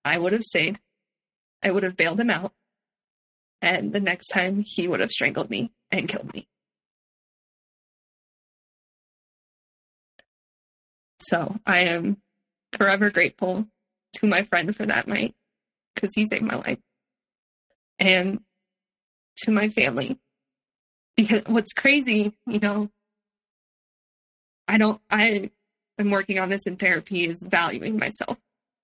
I 0.03 0.18
would 0.18 0.34
have 0.34 0.44
stayed, 0.44 0.80
I 1.61 1.72
would 1.72 1.84
have 1.84 1.98
bailed 1.98 2.19
him 2.19 2.30
out, 2.30 2.53
and 3.61 3.94
the 3.94 3.99
next 3.99 4.28
time 4.28 4.61
he 4.61 4.88
would 4.88 4.99
have 4.99 5.11
strangled 5.11 5.49
me 5.49 5.72
and 5.91 6.07
killed 6.07 6.34
me. 6.34 6.48
So 11.32 11.56
I 11.66 11.80
am 11.80 12.18
forever 12.74 13.10
grateful 13.10 13.66
to 14.18 14.28
my 14.28 14.44
friend 14.44 14.76
for 14.76 14.86
that 14.86 15.08
night 15.08 15.34
because 15.95 16.12
he 16.14 16.28
saved 16.28 16.44
my 16.44 16.56
life. 16.56 16.80
And 17.99 18.41
to 19.44 19.52
my 19.52 19.70
family. 19.70 20.20
Because 21.16 21.44
what's 21.45 21.72
crazy, 21.72 22.34
you 22.45 22.60
know, 22.60 22.90
I 24.68 24.78
don't, 24.78 24.99
I 25.10 25.52
am 25.98 26.12
working 26.12 26.38
on 26.38 26.49
this 26.49 26.66
in 26.66 26.76
therapy 26.76 27.26
is 27.26 27.41
valuing 27.41 27.98
myself. 27.98 28.38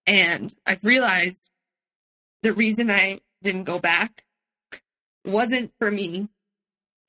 And 0.06 0.54
I've 0.66 0.86
realized 0.86 1.50
the 2.44 2.54
reason 2.54 2.90
I 2.90 3.20
didn't 3.44 3.66
go 3.66 3.78
back 3.78 4.24
wasn't 5.26 5.74
for 5.80 5.92
me. 5.92 6.30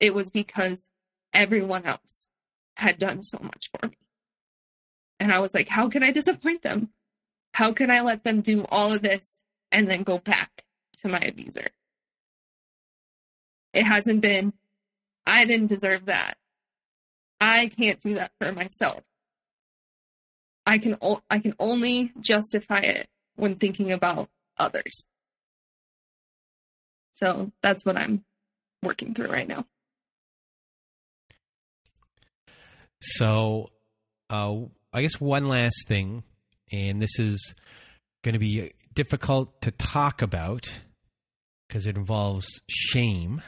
It 0.01 0.13
was 0.13 0.29
because 0.29 0.89
everyone 1.33 1.85
else 1.85 2.29
had 2.75 2.99
done 2.99 3.23
so 3.23 3.39
much 3.41 3.69
for 3.71 3.87
me. 3.87 3.98
And 5.19 5.33
I 5.33 5.39
was 5.39 5.53
like, 5.53 5.67
how 5.67 5.89
can 5.89 6.03
I 6.03 6.11
disappoint 6.11 6.61
them? 6.61 6.89
How 7.53 7.73
can 7.73 7.91
I 7.91 8.01
let 8.01 8.23
them 8.23 8.41
do 8.41 8.65
all 8.69 8.93
of 8.93 9.01
this 9.01 9.33
and 9.71 9.89
then 9.89 10.03
go 10.03 10.17
back 10.17 10.63
to 10.97 11.09
my 11.09 11.19
abuser? 11.19 11.67
It 13.73 13.83
hasn't 13.83 14.21
been, 14.21 14.53
I 15.25 15.45
didn't 15.45 15.67
deserve 15.67 16.05
that. 16.05 16.37
I 17.41 17.67
can't 17.67 17.99
do 17.99 18.15
that 18.15 18.31
for 18.39 18.51
myself. 18.51 19.03
I 20.65 20.77
can 20.77 20.97
o- 21.01 21.23
I 21.29 21.39
can 21.39 21.55
only 21.59 22.11
justify 22.19 22.79
it 22.81 23.07
when 23.35 23.55
thinking 23.55 23.91
about 23.91 24.29
others. 24.57 25.05
So 27.13 27.51
that's 27.61 27.83
what 27.83 27.97
I'm 27.97 28.23
working 28.83 29.13
through 29.13 29.27
right 29.31 29.47
now. 29.47 29.65
So, 33.01 33.71
uh, 34.29 34.55
I 34.91 35.01
guess 35.01 35.19
one 35.19 35.47
last 35.47 35.87
thing, 35.87 36.23
and 36.71 37.01
this 37.01 37.19
is 37.19 37.53
going 38.23 38.33
to 38.33 38.39
be 38.39 38.71
difficult 38.93 39.61
to 39.61 39.71
talk 39.71 40.21
about 40.21 40.67
because 41.67 41.85
it 41.85 41.95
involves 41.95 42.47
shame. 42.67 43.41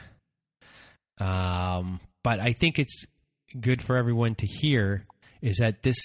Um, 1.18 2.00
but 2.22 2.40
I 2.40 2.52
think 2.52 2.78
it's 2.78 3.04
good 3.60 3.82
for 3.82 3.96
everyone 3.96 4.34
to 4.36 4.46
hear 4.46 5.04
is 5.40 5.56
that 5.58 5.82
this 5.82 5.98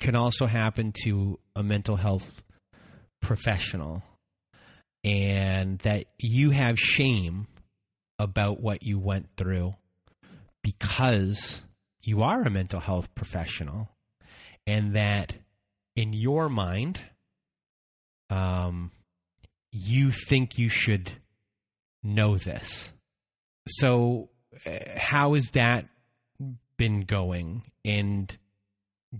can 0.00 0.14
also 0.14 0.46
happen 0.46 0.92
to 1.04 1.38
a 1.56 1.62
mental 1.62 1.96
health 1.96 2.42
professional 3.20 4.02
and 5.02 5.78
that 5.80 6.04
you 6.18 6.50
have 6.50 6.78
shame 6.78 7.46
about 8.18 8.60
what 8.60 8.82
you 8.82 8.98
went 8.98 9.28
through 9.36 9.74
because 10.62 11.62
you 12.02 12.22
are 12.22 12.42
a 12.42 12.50
mental 12.50 12.80
health 12.80 13.14
professional 13.14 13.88
and 14.66 14.94
that 14.94 15.34
in 15.96 16.12
your 16.12 16.48
mind 16.48 17.00
um, 18.30 18.90
you 19.70 20.10
think 20.12 20.58
you 20.58 20.68
should 20.68 21.12
know 22.02 22.36
this. 22.36 22.90
So 23.68 24.30
uh, 24.66 24.78
how 24.96 25.34
has 25.34 25.50
that 25.50 25.86
been 26.76 27.02
going? 27.02 27.62
And 27.84 28.36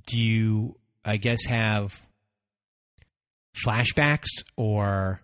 do 0.06 0.20
you 0.20 0.76
i 1.04 1.16
guess 1.16 1.44
have 1.46 2.02
flashbacks 3.64 4.42
or 4.56 5.22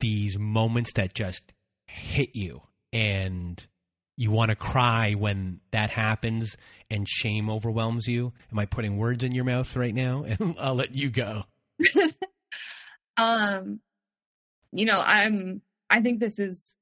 these 0.00 0.38
moments 0.38 0.92
that 0.94 1.14
just 1.14 1.42
hit 1.86 2.30
you 2.34 2.62
and 2.92 3.66
you 4.16 4.30
want 4.30 4.50
to 4.50 4.56
cry 4.56 5.12
when 5.12 5.60
that 5.72 5.90
happens 5.90 6.56
and 6.90 7.08
shame 7.08 7.50
overwhelms 7.50 8.06
you? 8.06 8.32
Am 8.52 8.58
i 8.58 8.66
putting 8.66 8.96
words 8.96 9.24
in 9.24 9.32
your 9.32 9.44
mouth 9.44 9.74
right 9.76 9.94
now? 9.94 10.24
And 10.28 10.56
i'll 10.58 10.74
let 10.74 10.94
you 10.94 11.10
go. 11.10 11.44
Um 13.16 13.80
you 14.72 14.86
know 14.86 15.00
i'm 15.00 15.62
i 15.88 16.00
think 16.00 16.18
this 16.18 16.40
is 16.40 16.74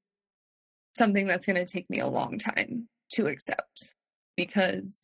something 0.95 1.27
that's 1.27 1.45
going 1.45 1.55
to 1.55 1.65
take 1.65 1.89
me 1.89 1.99
a 1.99 2.07
long 2.07 2.39
time 2.39 2.87
to 3.11 3.27
accept 3.27 3.93
because 4.35 5.03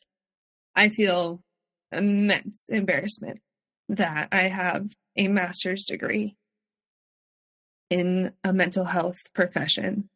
I 0.75 0.89
feel 0.89 1.41
immense 1.91 2.69
embarrassment 2.69 3.41
that 3.89 4.29
I 4.31 4.43
have 4.43 4.87
a 5.15 5.27
master's 5.27 5.85
degree 5.85 6.37
in 7.89 8.33
a 8.43 8.53
mental 8.53 8.85
health 8.85 9.17
profession 9.33 10.09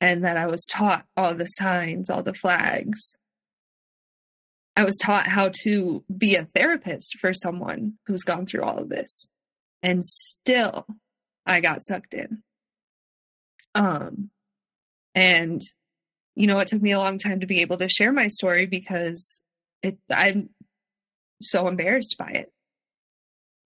and 0.00 0.24
that 0.24 0.36
I 0.36 0.46
was 0.46 0.64
taught 0.64 1.04
all 1.16 1.34
the 1.34 1.46
signs, 1.46 2.08
all 2.08 2.22
the 2.22 2.34
flags. 2.34 3.16
I 4.76 4.84
was 4.84 4.96
taught 4.96 5.26
how 5.26 5.50
to 5.62 6.04
be 6.16 6.36
a 6.36 6.48
therapist 6.54 7.18
for 7.18 7.34
someone 7.34 7.94
who's 8.06 8.22
gone 8.22 8.46
through 8.46 8.62
all 8.62 8.78
of 8.78 8.88
this. 8.88 9.26
And 9.82 10.04
still 10.04 10.86
I 11.44 11.60
got 11.60 11.84
sucked 11.84 12.14
in. 12.14 12.42
Um 13.74 14.30
and 15.14 15.62
you 16.34 16.46
know, 16.46 16.58
it 16.60 16.68
took 16.68 16.80
me 16.80 16.92
a 16.92 16.98
long 16.98 17.18
time 17.18 17.40
to 17.40 17.46
be 17.46 17.60
able 17.60 17.76
to 17.78 17.88
share 17.88 18.12
my 18.12 18.28
story 18.28 18.64
because 18.64 19.40
it, 19.82 19.98
I'm 20.10 20.50
so 21.42 21.68
embarrassed 21.68 22.16
by 22.18 22.30
it. 22.30 22.52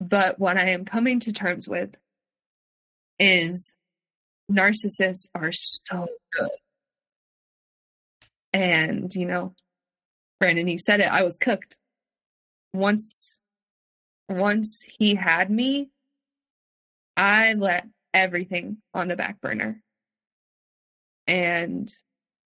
But 0.00 0.38
what 0.38 0.56
I 0.56 0.70
am 0.70 0.84
coming 0.84 1.20
to 1.20 1.32
terms 1.32 1.68
with 1.68 1.90
is 3.18 3.72
narcissists 4.50 5.28
are 5.34 5.52
so 5.52 6.06
good. 6.32 6.50
And, 8.52 9.14
you 9.14 9.26
know, 9.26 9.54
Brandon, 10.40 10.68
you 10.68 10.78
said 10.78 11.00
it, 11.00 11.10
I 11.10 11.22
was 11.22 11.36
cooked. 11.38 11.76
Once 12.72 13.38
once 14.28 14.84
he 14.98 15.14
had 15.14 15.50
me, 15.50 15.90
I 17.16 17.54
let 17.54 17.86
everything 18.12 18.78
on 18.94 19.08
the 19.08 19.16
back 19.16 19.40
burner. 19.40 19.80
And 21.26 21.92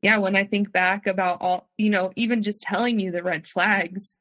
yeah, 0.03 0.19
when 0.19 0.37
I 0.37 0.45
think 0.45 0.73
back 0.73 1.07
about 1.07 1.41
all, 1.41 1.69
you 1.77 1.91
know, 1.91 2.13
even 2.17 2.43
just 2.43 2.63
telling 2.63 3.01
you 3.01 3.11
the 3.11 3.23
red 3.23 3.47
flags, 3.47 4.15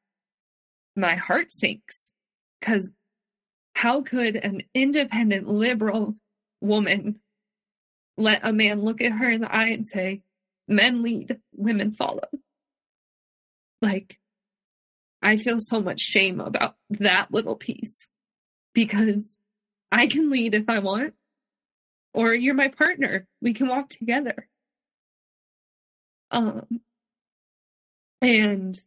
my 0.95 1.15
heart 1.15 1.51
sinks 1.51 2.09
because 2.59 2.89
how 3.73 4.01
could 4.01 4.35
an 4.37 4.61
independent 4.73 5.47
liberal 5.47 6.15
woman 6.61 7.19
let 8.17 8.41
a 8.43 8.53
man 8.53 8.81
look 8.81 9.01
at 9.01 9.11
her 9.11 9.29
in 9.29 9.41
the 9.41 9.53
eye 9.53 9.67
and 9.67 9.87
say, 9.87 10.21
men 10.67 11.03
lead, 11.03 11.39
women 11.55 11.91
follow? 11.93 12.27
Like, 13.81 14.19
I 15.21 15.37
feel 15.37 15.59
so 15.59 15.81
much 15.81 15.99
shame 15.99 16.39
about 16.39 16.75
that 16.91 17.31
little 17.31 17.55
piece 17.55 18.07
because 18.73 19.37
I 19.91 20.07
can 20.07 20.29
lead 20.29 20.55
if 20.55 20.69
I 20.69 20.79
want, 20.79 21.13
or 22.13 22.33
you're 22.33 22.53
my 22.53 22.67
partner. 22.69 23.27
We 23.41 23.53
can 23.53 23.67
walk 23.67 23.89
together. 23.89 24.47
Um, 26.31 26.81
and, 28.21 28.79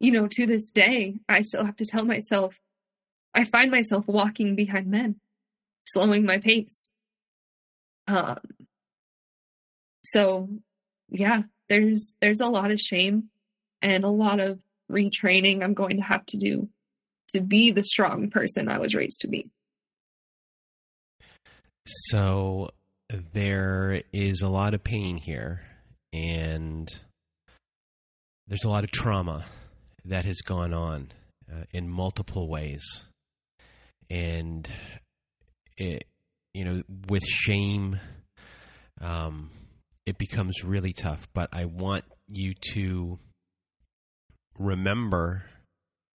you 0.00 0.12
know, 0.12 0.26
to 0.28 0.46
this 0.46 0.70
day, 0.70 1.20
I 1.28 1.42
still 1.42 1.64
have 1.64 1.76
to 1.76 1.86
tell 1.86 2.04
myself, 2.04 2.58
I 3.34 3.44
find 3.44 3.70
myself 3.70 4.06
walking 4.06 4.56
behind 4.56 4.86
men, 4.86 5.16
slowing 5.84 6.24
my 6.24 6.38
pace. 6.38 6.90
Um, 8.06 8.38
so 10.10 10.48
yeah, 11.08 11.42
there's, 11.68 12.14
there's 12.20 12.40
a 12.40 12.48
lot 12.48 12.70
of 12.70 12.80
shame 12.80 13.30
and 13.82 14.04
a 14.04 14.08
lot 14.08 14.40
of 14.40 14.58
retraining 14.90 15.62
I'm 15.62 15.74
going 15.74 15.96
to 15.96 16.02
have 16.02 16.24
to 16.26 16.36
do 16.36 16.68
to 17.32 17.40
be 17.40 17.72
the 17.72 17.84
strong 17.84 18.30
person 18.30 18.68
I 18.68 18.78
was 18.78 18.94
raised 18.94 19.20
to 19.20 19.28
be. 19.28 19.50
So 21.86 22.70
there 23.32 24.02
is 24.12 24.42
a 24.42 24.48
lot 24.48 24.74
of 24.74 24.82
pain 24.82 25.16
here 25.16 25.62
and 26.12 26.88
there's 28.48 28.64
a 28.64 28.68
lot 28.68 28.84
of 28.84 28.90
trauma 28.90 29.44
that 30.04 30.24
has 30.24 30.40
gone 30.40 30.72
on 30.72 31.12
uh, 31.50 31.64
in 31.72 31.88
multiple 31.88 32.48
ways, 32.48 32.82
and 34.08 34.68
it, 35.76 36.04
you 36.54 36.64
know, 36.64 36.82
with 37.08 37.24
shame, 37.24 37.98
um, 39.00 39.50
it 40.06 40.18
becomes 40.18 40.64
really 40.64 40.92
tough. 40.92 41.28
But 41.34 41.50
I 41.52 41.66
want 41.66 42.04
you 42.28 42.54
to 42.72 43.18
remember 44.58 45.44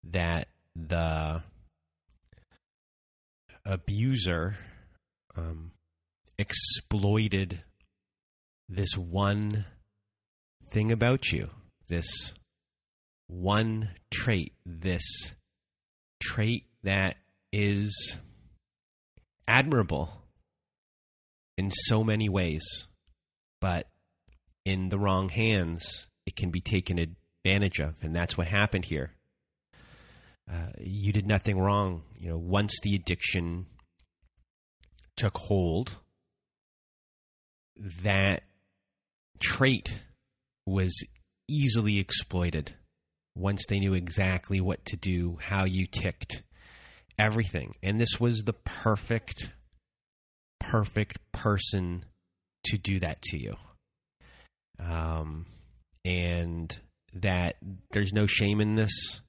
that 0.04 0.48
the 0.76 1.44
abuser 3.66 4.58
um, 5.36 5.72
exploited 6.38 7.62
this 8.68 8.98
one 8.98 9.66
thing 10.70 10.92
about 10.92 11.32
you, 11.32 11.50
this 11.90 12.34
one 13.28 13.90
trait, 14.10 14.54
this 14.66 15.04
trait 16.22 16.66
that 16.84 17.18
is 17.52 18.18
admirable 19.48 20.10
in 21.58 21.70
so 21.72 22.04
many 22.04 22.30
ways, 22.30 22.64
but 23.62 23.88
in 24.66 24.90
the 24.90 25.00
wrong 25.00 25.30
hands, 25.30 26.08
it 26.26 26.36
can 26.36 26.50
be 26.50 26.60
taken 26.60 27.00
advantage 27.00 27.80
of. 27.80 27.96
And 28.02 28.16
that's 28.16 28.38
what 28.38 28.48
happened 28.48 28.86
here. 28.86 29.12
Uh, 30.52 30.72
you 30.80 31.14
did 31.14 31.26
nothing 31.26 31.58
wrong. 31.58 32.04
You 32.20 32.32
know, 32.32 32.38
once 32.38 32.76
the 32.84 32.96
addiction 32.96 33.68
took 35.16 35.38
hold, 35.38 35.98
that 38.04 38.44
trait 39.40 40.02
was 40.66 40.94
easily 41.48 42.00
exploited 42.00 42.74
once 43.36 43.66
they 43.68 43.80
knew 43.80 43.94
exactly 43.94 44.60
what 44.60 44.84
to 44.86 44.98
do, 44.98 45.38
how 45.42 45.66
you 45.66 45.88
ticked, 45.88 46.44
everything. 47.18 47.76
And 47.82 48.00
this 48.00 48.20
was 48.20 48.44
the 48.44 48.54
perfect, 48.54 49.52
perfect 50.60 51.20
person 51.32 52.06
to 52.66 52.78
do 52.78 53.00
that 53.00 53.22
to 53.24 53.38
you. 53.38 53.56
Um, 54.80 55.46
and 56.06 56.76
that 57.14 57.58
there's 57.92 58.14
no 58.14 58.26
shame 58.26 58.62
in 58.62 58.76
this. 58.76 59.22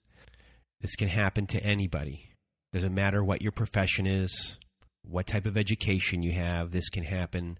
This 0.80 0.96
can 0.96 1.08
happen 1.08 1.46
to 1.48 1.62
anybody. 1.62 2.28
Doesn't 2.72 2.94
matter 2.94 3.22
what 3.22 3.42
your 3.42 3.52
profession 3.52 4.06
is, 4.06 4.58
what 5.02 5.26
type 5.26 5.46
of 5.46 5.56
education 5.56 6.22
you 6.22 6.32
have, 6.32 6.70
this 6.70 6.88
can 6.88 7.04
happen 7.04 7.58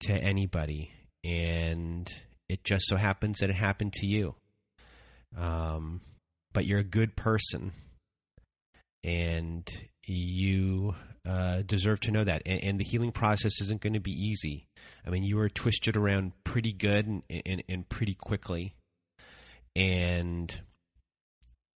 to 0.00 0.12
anybody. 0.12 0.92
And 1.24 2.10
it 2.48 2.64
just 2.64 2.84
so 2.86 2.96
happens 2.96 3.38
that 3.38 3.50
it 3.50 3.56
happened 3.56 3.92
to 3.94 4.06
you. 4.06 4.34
Um, 5.36 6.00
but 6.52 6.66
you're 6.66 6.80
a 6.80 6.84
good 6.84 7.16
person. 7.16 7.72
And 9.04 9.68
you 10.04 10.94
uh, 11.26 11.62
deserve 11.62 12.00
to 12.00 12.10
know 12.10 12.24
that. 12.24 12.42
And, 12.46 12.64
and, 12.64 12.80
the 12.80 12.84
healing 12.84 13.12
process 13.12 13.60
isn't 13.60 13.80
going 13.80 13.92
to 13.92 14.00
be 14.00 14.10
easy. 14.10 14.66
I 15.06 15.10
mean, 15.10 15.22
you 15.22 15.36
were 15.36 15.48
twisted 15.48 15.96
around 15.96 16.32
pretty 16.44 16.72
good 16.72 17.06
and, 17.06 17.22
and, 17.30 17.62
and 17.68 17.88
pretty 17.88 18.14
quickly. 18.14 18.74
And 19.76 20.52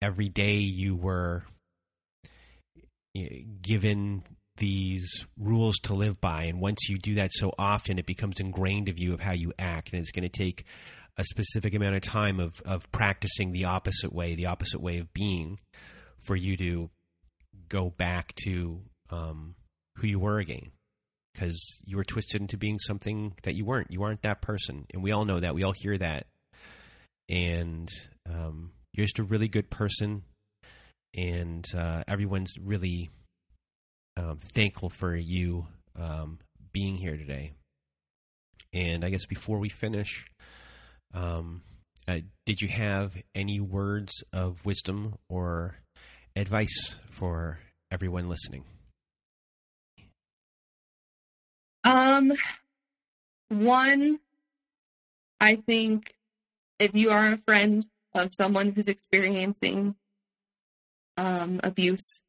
every 0.02 0.30
day 0.30 0.56
you 0.56 0.95
were 0.95 1.43
given 3.61 4.23
these 4.57 5.26
rules 5.38 5.77
to 5.84 5.93
live 5.93 6.19
by 6.22 6.43
and 6.43 6.61
once 6.61 6.88
you 6.89 6.97
do 6.97 7.15
that 7.15 7.31
so 7.34 7.53
often 7.60 7.99
it 7.99 8.06
becomes 8.06 8.39
ingrained 8.39 8.88
of 8.88 8.97
you 8.97 9.14
of 9.14 9.19
how 9.19 9.34
you 9.34 9.52
act 9.60 9.91
and 9.91 10.02
it's 10.02 10.11
going 10.11 10.23
to 10.23 10.30
take 10.30 10.64
a 11.18 11.26
specific 11.26 11.73
amount 11.73 11.95
of 11.95 12.02
time 12.02 12.39
of, 12.39 12.61
of 12.65 12.89
practicing 12.91 13.52
the 13.52 13.65
opposite 13.65 14.14
way 14.14 14.35
the 14.35 14.45
opposite 14.45 14.81
way 14.81 14.97
of 14.97 15.14
being 15.14 15.60
for 16.23 16.35
you 16.35 16.56
to 16.56 16.89
go 17.69 17.89
back 17.89 18.33
to 18.43 18.81
um, 19.09 19.55
who 19.97 20.07
you 20.07 20.19
were 20.19 20.39
again 20.39 20.71
because 21.33 21.81
you 21.85 21.97
were 21.97 22.03
twisted 22.03 22.41
into 22.41 22.57
being 22.57 22.79
something 22.79 23.33
that 23.43 23.55
you 23.55 23.65
weren't. 23.65 23.91
You 23.91 24.03
aren't 24.03 24.21
that 24.21 24.41
person. 24.41 24.85
And 24.93 25.03
we 25.03 25.11
all 25.11 25.25
know 25.25 25.39
that. 25.39 25.53
We 25.53 25.63
all 25.63 25.73
hear 25.73 25.97
that. 25.97 26.27
And 27.27 27.89
um, 28.29 28.71
you're 28.93 29.05
just 29.05 29.19
a 29.19 29.23
really 29.23 29.47
good 29.47 29.69
person, 29.69 30.23
and 31.15 31.65
uh, 31.75 32.03
everyone's 32.07 32.53
really 32.61 33.09
um, 34.15 34.39
thankful 34.53 34.89
for 34.89 35.15
you 35.15 35.67
um, 35.99 36.39
being 36.71 36.95
here 36.95 37.17
today. 37.17 37.51
And 38.73 39.03
I 39.03 39.09
guess 39.09 39.25
before 39.25 39.59
we 39.59 39.69
finish, 39.69 40.25
um, 41.13 41.61
uh, 42.07 42.19
did 42.45 42.61
you 42.61 42.67
have 42.67 43.17
any 43.33 43.59
words 43.59 44.23
of 44.31 44.63
wisdom 44.65 45.15
or 45.29 45.75
advice 46.35 46.95
for 47.11 47.59
everyone 47.91 48.29
listening? 48.29 48.65
Um, 51.83 52.33
one, 53.49 54.19
I 55.39 55.55
think 55.55 56.15
if 56.79 56.95
you 56.95 57.11
are 57.11 57.33
a 57.33 57.37
friend 57.37 57.85
of 58.13 58.33
someone 58.33 58.71
who's 58.71 58.87
experiencing 58.87 59.95
um, 61.17 61.59
abuse, 61.63 62.21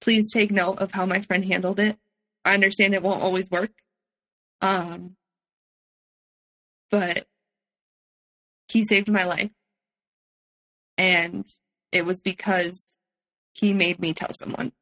please 0.00 0.32
take 0.32 0.50
note 0.50 0.78
of 0.78 0.92
how 0.92 1.06
my 1.06 1.20
friend 1.20 1.44
handled 1.44 1.78
it. 1.78 1.96
I 2.44 2.54
understand 2.54 2.94
it 2.94 3.02
won't 3.02 3.22
always 3.22 3.50
work. 3.50 3.70
Um, 4.60 5.16
but 6.90 7.26
he 8.68 8.84
saved 8.84 9.10
my 9.10 9.24
life. 9.24 9.50
And 10.98 11.46
it 11.92 12.04
was 12.04 12.20
because 12.20 12.91
he 13.52 13.72
made 13.72 13.98
me 14.00 14.14
tell 14.14 14.32
someone. 14.32 14.72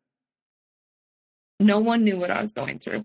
No 1.59 1.79
one 1.79 2.05
knew 2.05 2.17
what 2.17 2.31
I 2.31 2.41
was 2.41 2.53
going 2.53 2.79
through. 2.79 3.05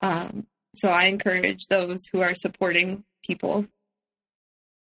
Um, 0.00 0.46
so 0.74 0.88
I 0.88 1.04
encourage 1.04 1.66
those 1.66 2.06
who 2.08 2.20
are 2.20 2.34
supporting 2.34 3.04
people 3.24 3.66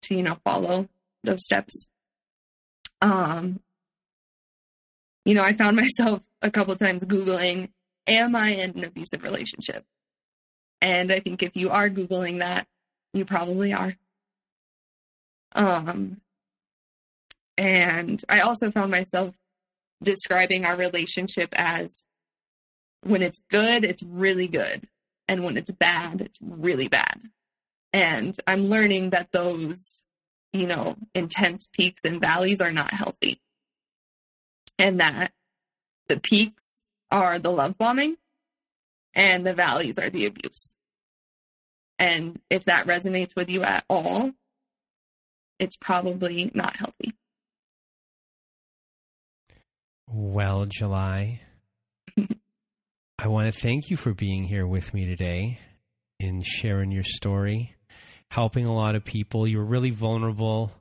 to 0.02 0.14
you 0.14 0.22
know 0.22 0.38
follow 0.44 0.88
those 1.24 1.44
steps 1.44 1.88
um 3.02 3.60
you 5.24 5.34
know 5.34 5.42
i 5.42 5.52
found 5.52 5.76
myself 5.84 6.22
a 6.42 6.50
couple 6.50 6.74
times 6.76 7.02
googling 7.04 7.70
am 8.06 8.36
i 8.36 8.50
in 8.50 8.70
an 8.70 8.84
abusive 8.84 9.22
relationship 9.22 9.84
and 10.80 11.10
i 11.10 11.20
think 11.20 11.42
if 11.42 11.56
you 11.56 11.70
are 11.70 11.90
googling 11.90 12.38
that 12.38 12.66
you 13.12 13.24
probably 13.24 13.72
are 13.72 13.96
um 15.54 16.20
and 17.58 18.24
i 18.28 18.40
also 18.40 18.70
found 18.70 18.90
myself 18.90 19.34
describing 20.02 20.64
our 20.64 20.76
relationship 20.76 21.48
as 21.52 22.04
when 23.02 23.22
it's 23.22 23.40
good 23.50 23.84
it's 23.84 24.02
really 24.02 24.48
good 24.48 24.86
and 25.28 25.44
when 25.44 25.56
it's 25.56 25.70
bad 25.70 26.20
it's 26.20 26.38
really 26.40 26.88
bad 26.88 27.20
and 27.96 28.38
I'm 28.46 28.64
learning 28.66 29.10
that 29.10 29.32
those, 29.32 30.02
you 30.52 30.66
know, 30.66 30.96
intense 31.14 31.66
peaks 31.72 32.04
and 32.04 32.20
valleys 32.20 32.60
are 32.60 32.70
not 32.70 32.92
healthy. 32.92 33.40
And 34.78 35.00
that 35.00 35.32
the 36.06 36.20
peaks 36.20 36.82
are 37.10 37.38
the 37.38 37.50
love 37.50 37.78
bombing 37.78 38.18
and 39.14 39.46
the 39.46 39.54
valleys 39.54 39.98
are 39.98 40.10
the 40.10 40.26
abuse. 40.26 40.74
And 41.98 42.38
if 42.50 42.66
that 42.66 42.86
resonates 42.86 43.34
with 43.34 43.48
you 43.48 43.62
at 43.62 43.86
all, 43.88 44.32
it's 45.58 45.76
probably 45.76 46.50
not 46.52 46.76
healthy. 46.76 47.14
Well, 50.08 50.66
July, 50.66 51.40
I 53.18 53.28
want 53.28 53.52
to 53.52 53.60
thank 53.60 53.90
you 53.90 53.96
for 53.96 54.14
being 54.14 54.44
here 54.44 54.66
with 54.66 54.94
me 54.94 55.04
today 55.06 55.58
and 56.20 56.46
sharing 56.46 56.90
your 56.92 57.02
story 57.02 57.76
helping 58.30 58.66
a 58.66 58.74
lot 58.74 58.94
of 58.94 59.04
people. 59.04 59.46
You 59.46 59.58
were 59.58 59.64
really 59.64 59.90
vulnerable 59.90 60.72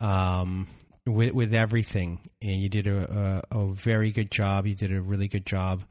um, 0.00 0.68
with 1.06 1.34
with 1.34 1.54
everything, 1.54 2.30
and 2.40 2.60
you 2.60 2.68
did 2.68 2.86
a, 2.86 3.42
a, 3.50 3.58
a 3.58 3.74
very 3.74 4.10
good 4.10 4.30
job. 4.30 4.66
You 4.66 4.74
did 4.74 4.92
a 4.92 5.00
really 5.00 5.28
good 5.28 5.46
job 5.46 5.82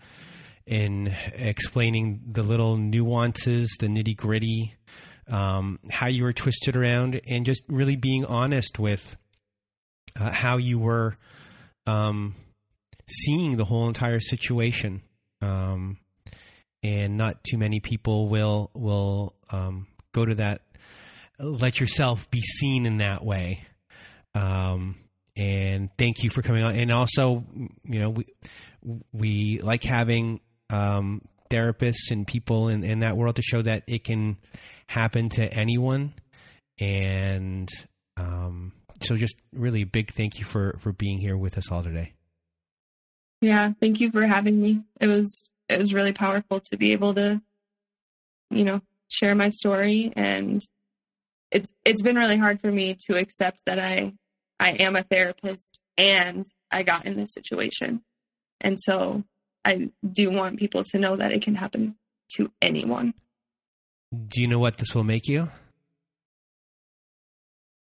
in 0.65 1.13
explaining 1.33 2.21
the 2.31 2.43
little 2.43 2.77
nuances, 2.77 3.75
the 3.79 3.87
nitty 3.87 4.15
gritty, 4.15 4.75
um, 5.29 5.79
how 5.89 6.07
you 6.07 6.23
were 6.23 6.33
twisted 6.33 6.75
around, 6.75 7.19
and 7.27 7.45
just 7.45 7.63
really 7.67 7.95
being 7.95 8.25
honest 8.25 8.79
with 8.79 9.17
uh, 10.19 10.31
how 10.31 10.57
you 10.57 10.79
were 10.79 11.17
um, 11.87 12.35
seeing 13.11 13.57
the 13.57 13.65
whole 13.65 13.87
entire 13.87 14.19
situation. 14.19 15.01
Um, 15.41 15.97
and 16.83 17.15
not 17.15 17.43
too 17.43 17.57
many 17.57 17.79
people 17.79 18.27
will 18.27 18.71
will 18.73 19.35
um, 19.51 19.87
go 20.13 20.25
to 20.25 20.35
that 20.35 20.61
let 21.41 21.79
yourself 21.79 22.29
be 22.29 22.41
seen 22.41 22.85
in 22.85 22.97
that 22.97 23.23
way. 23.23 23.65
Um, 24.35 24.95
and 25.35 25.89
thank 25.97 26.23
you 26.23 26.29
for 26.29 26.41
coming 26.41 26.63
on. 26.63 26.75
And 26.75 26.91
also, 26.91 27.43
you 27.83 27.99
know, 27.99 28.09
we 28.09 28.25
we 29.11 29.59
like 29.61 29.83
having 29.83 30.39
um, 30.69 31.21
therapists 31.49 32.11
and 32.11 32.27
people 32.27 32.69
in, 32.69 32.83
in 32.83 32.99
that 32.99 33.17
world 33.17 33.37
to 33.37 33.41
show 33.41 33.61
that 33.61 33.83
it 33.87 34.03
can 34.03 34.37
happen 34.87 35.29
to 35.29 35.53
anyone. 35.53 36.13
And 36.79 37.69
um, 38.17 38.73
so, 39.01 39.15
just 39.15 39.35
really 39.53 39.81
a 39.81 39.85
big 39.85 40.13
thank 40.13 40.39
you 40.39 40.45
for 40.45 40.77
for 40.79 40.91
being 40.91 41.17
here 41.17 41.37
with 41.37 41.57
us 41.57 41.71
all 41.71 41.83
today. 41.83 42.13
Yeah, 43.41 43.73
thank 43.79 43.99
you 43.99 44.11
for 44.11 44.25
having 44.25 44.61
me. 44.61 44.83
It 44.99 45.07
was 45.07 45.51
it 45.67 45.79
was 45.79 45.93
really 45.93 46.13
powerful 46.13 46.59
to 46.59 46.77
be 46.77 46.91
able 46.91 47.13
to, 47.15 47.41
you 48.51 48.63
know, 48.63 48.81
share 49.07 49.35
my 49.35 49.49
story, 49.49 50.13
and 50.15 50.65
it's 51.51 51.69
it's 51.83 52.01
been 52.01 52.17
really 52.17 52.37
hard 52.37 52.61
for 52.61 52.71
me 52.71 52.95
to 53.07 53.17
accept 53.17 53.59
that 53.65 53.79
I 53.79 54.13
I 54.59 54.71
am 54.71 54.95
a 54.95 55.03
therapist 55.03 55.79
and 55.97 56.45
I 56.71 56.83
got 56.83 57.05
in 57.05 57.17
this 57.17 57.33
situation, 57.33 58.03
and 58.61 58.77
so 58.79 59.23
I 59.65 59.89
do 60.09 60.29
want 60.29 60.59
people 60.59 60.83
to 60.83 60.99
know 60.99 61.15
that 61.15 61.31
it 61.31 61.41
can 61.41 61.55
happen 61.55 61.95
to 62.35 62.51
anyone. 62.61 63.15
Do 64.27 64.41
you 64.41 64.47
know 64.47 64.59
what 64.59 64.77
this 64.77 64.93
will 64.93 65.03
make 65.03 65.27
you? 65.27 65.49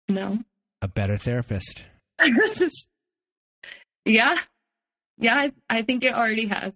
No. 0.09 0.39
A 0.81 0.87
better 0.87 1.17
therapist. 1.17 1.85
yeah. 4.05 4.37
Yeah, 5.17 5.35
I, 5.35 5.51
I 5.69 5.81
think 5.81 6.03
it 6.03 6.13
already 6.13 6.47
has. 6.47 6.73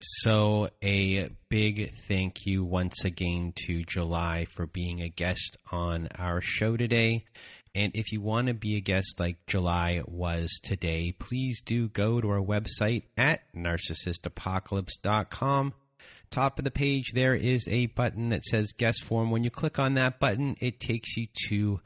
So, 0.00 0.68
a 0.82 1.30
big 1.48 1.94
thank 2.08 2.44
you 2.44 2.62
once 2.62 3.04
again 3.04 3.54
to 3.66 3.84
July 3.84 4.46
for 4.54 4.66
being 4.66 5.00
a 5.00 5.08
guest 5.08 5.56
on 5.72 6.08
our 6.18 6.42
show 6.42 6.76
today. 6.76 7.24
And 7.74 7.90
if 7.94 8.12
you 8.12 8.20
want 8.20 8.48
to 8.48 8.54
be 8.54 8.76
a 8.76 8.80
guest 8.80 9.18
like 9.18 9.46
July 9.46 10.02
was 10.06 10.60
today, 10.62 11.14
please 11.18 11.62
do 11.64 11.88
go 11.88 12.20
to 12.20 12.28
our 12.28 12.42
website 12.42 13.04
at 13.16 13.40
narcissistapocalypse.com. 13.56 15.72
Top 16.30 16.58
of 16.58 16.64
the 16.64 16.70
page, 16.70 17.12
there 17.14 17.34
is 17.34 17.66
a 17.68 17.86
button 17.86 18.28
that 18.28 18.44
says 18.44 18.72
guest 18.72 19.04
form. 19.04 19.30
When 19.30 19.42
you 19.42 19.50
click 19.50 19.78
on 19.78 19.94
that 19.94 20.20
button, 20.20 20.56
it 20.60 20.80
takes 20.80 21.16
you 21.16 21.28
to 21.48 21.80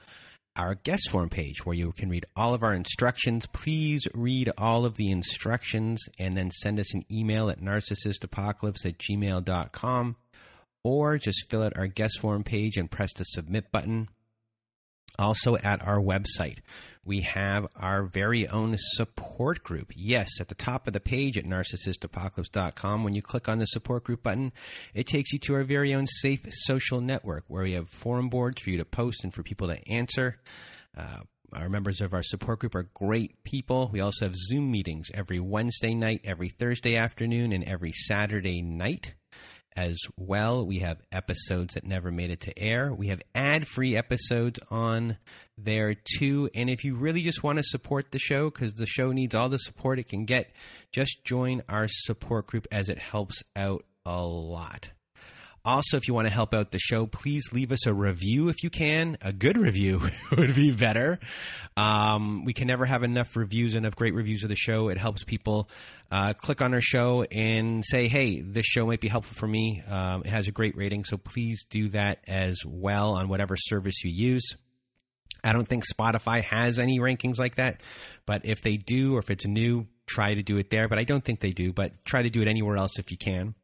our 0.59 0.75
guest 0.75 1.09
form 1.11 1.29
page 1.29 1.65
where 1.65 1.77
you 1.77 1.93
can 1.93 2.11
read 2.11 2.27
all 2.37 2.53
of 2.53 2.63
our 2.63 2.75
instructions. 2.75 3.47
Please 3.53 4.07
read 4.13 4.51
all 4.59 4.85
of 4.85 4.97
the 4.97 5.11
instructions 5.11 6.03
and 6.19 6.37
then 6.37 6.51
send 6.51 6.79
us 6.79 6.93
an 6.93 7.05
email 7.11 7.49
at 7.49 7.61
narcissistapocalypse 7.61 8.85
at 8.85 8.99
gmail.com 8.99 10.17
or 10.83 11.19
just 11.19 11.49
fill 11.49 11.63
out 11.63 11.77
our 11.77 11.87
guest 11.87 12.19
form 12.21 12.43
page 12.43 12.77
and 12.77 12.91
press 12.91 13.13
the 13.15 13.25
submit 13.25 13.71
button. 13.73 14.09
Also, 15.19 15.57
at 15.57 15.85
our 15.87 15.99
website, 15.99 16.59
we 17.05 17.23
have 17.23 17.67
our 17.75 18.03
very 18.05 18.47
own 18.47 18.77
support 18.79 19.65
group. 19.65 19.93
Yes, 19.97 20.29
at 20.41 20.49
the 20.49 20.55
top 20.55 20.87
of 20.87 20.93
the 20.93 21.01
page 21.01 21.39
at 21.39 21.45
narcissistapocalypse.com, 21.45 23.03
when 23.03 23.15
you 23.15 23.23
click 23.23 23.49
on 23.49 23.59
the 23.59 23.67
support 23.67 24.05
group 24.05 24.23
button, 24.23 24.53
it 24.95 25.07
takes 25.07 25.33
you 25.33 25.39
to 25.41 25.55
our 25.55 25.65
very 25.65 25.95
own 25.95 26.07
safe 26.07 26.47
social 26.51 27.01
network 27.01 27.45
where 27.49 27.63
we 27.63 27.73
have 27.73 27.89
forum 27.89 28.29
boards 28.29 28.61
for 28.61 28.71
you 28.71 28.77
to 28.77 28.85
post 28.85 29.25
and 29.25 29.33
for 29.33 29.43
people 29.43 29.69
to 29.69 29.89
answer. 29.89 30.39
Uh, 30.97 31.21
our 31.53 31.71
members 31.71 32.03
of 32.03 32.13
our 32.13 32.23
support 32.23 32.59
group 32.59 32.75
are 32.75 32.91
great 32.95 33.43
people. 33.43 33.89
We 33.91 34.01
also 34.01 34.27
have 34.27 34.37
Zoom 34.37 34.71
meetings 34.71 35.09
every 35.15 35.41
Wednesday 35.41 35.95
night, 35.95 36.21
every 36.25 36.51
Thursday 36.51 36.97
afternoon, 36.97 37.53
and 37.53 37.65
every 37.65 37.93
Saturday 37.93 38.61
night 38.61 39.15
as 39.79 39.97
well. 40.17 40.67
We 40.67 40.81
have 40.81 40.99
episodes 41.13 41.75
that 41.75 41.85
never 41.85 42.11
made 42.11 42.33
it 42.33 42.41
to 42.41 42.59
air. 42.59 42.93
We 42.93 43.09
have 43.09 43.23
ad 43.33 43.69
free 43.69 43.97
episodes 43.97 44.59
on 44.73 45.19
there 45.57 45.95
too. 45.95 46.51
And 46.53 46.69
if 46.69 46.83
you 46.83 46.97
really 46.97 47.23
just 47.23 47.45
want 47.45 47.59
to 47.59 47.63
support 47.63 48.11
the 48.11 48.19
show, 48.19 48.51
because 48.51 48.73
the 48.73 48.87
show 48.87 49.13
needs 49.13 49.37
all 49.37 49.49
the 49.49 49.59
support 49.59 50.01
it 50.01 50.09
can 50.09 50.25
get, 50.25 50.51
just 50.91 51.25
join 51.25 51.63
our 51.69 51.87
support 51.87 52.49
group 52.49 52.67
as 52.73 52.89
it 52.89 52.99
helps 52.99 53.41
out 53.55 53.85
a 54.05 54.21
lot. 54.21 54.91
Also, 55.65 55.97
if 55.97 56.09
you 56.09 56.15
want 56.15 56.27
to 56.27 56.33
help 56.33 56.55
out 56.55 56.71
the 56.71 56.79
show, 56.79 57.07
please 57.07 57.53
leave 57.53 57.73
us 57.73 57.87
a 57.87 57.93
review 57.93 58.49
if 58.49 58.63
you 58.63 58.71
can. 58.71 59.19
A 59.21 59.33
good 59.33 59.59
review 59.59 60.01
would 60.37 60.55
be 60.55 60.71
better. 60.71 61.19
Um, 61.77 62.45
we 62.45 62.53
can 62.55 62.67
never 62.67 62.87
have 62.87 63.03
enough 63.03 63.37
reviews, 63.37 63.75
enough 63.75 63.95
great 63.95 64.15
reviews 64.15 64.43
of 64.45 64.49
the 64.49 64.57
show. 64.57 64.89
It 64.89 64.99
helps 64.99 65.25
people 65.25 65.69
uh, 66.11 66.33
click 66.35 66.63
on 66.63 66.73
our 66.75 66.81
show 66.81 67.25
and 67.25 67.85
say, 67.85 68.09
hey, 68.09 68.41
this 68.41 68.65
show 68.65 68.87
might 68.87 69.01
be 69.01 69.09
helpful 69.09 69.35
for 69.35 69.47
me. 69.47 69.83
Um, 69.89 70.23
it 70.25 70.31
has 70.31 70.49
a 70.49 70.53
great 70.53 70.77
rating, 70.77 71.05
so 71.05 71.17
please 71.17 71.65
do 71.69 71.91
that 71.91 72.21
as 72.27 72.65
well 72.65 73.13
on 73.13 73.29
whatever 73.29 73.57
service 73.57 74.05
you 74.05 74.11
use. 74.11 74.57
I 75.45 75.53
don't 75.53 75.69
think 75.69 75.85
Spotify 75.87 76.43
has 76.43 76.79
any 76.79 76.99
rankings 76.99 77.39
like 77.39 77.57
that, 77.57 77.83
but 78.27 78.45
if 78.45 78.63
they 78.63 78.77
do, 78.77 79.17
or 79.17 79.21
if 79.21 79.31
it's 79.31 79.47
new, 79.47 79.87
try 80.07 80.35
to 80.35 80.43
do 80.43 80.57
it 80.57 80.71
there. 80.71 80.89
But 80.89 80.99
I 80.99 81.05
don't 81.05 81.25
think 81.25 81.41
they 81.41 81.53
do, 81.53 81.73
but 81.73 82.05
try 82.05 82.23
to 82.23 82.31
do 82.31 82.41
it 82.43 82.49
anywhere 82.49 82.77
else 82.77 82.99
if 82.99 83.11
you 83.11 83.17
can. 83.17 83.55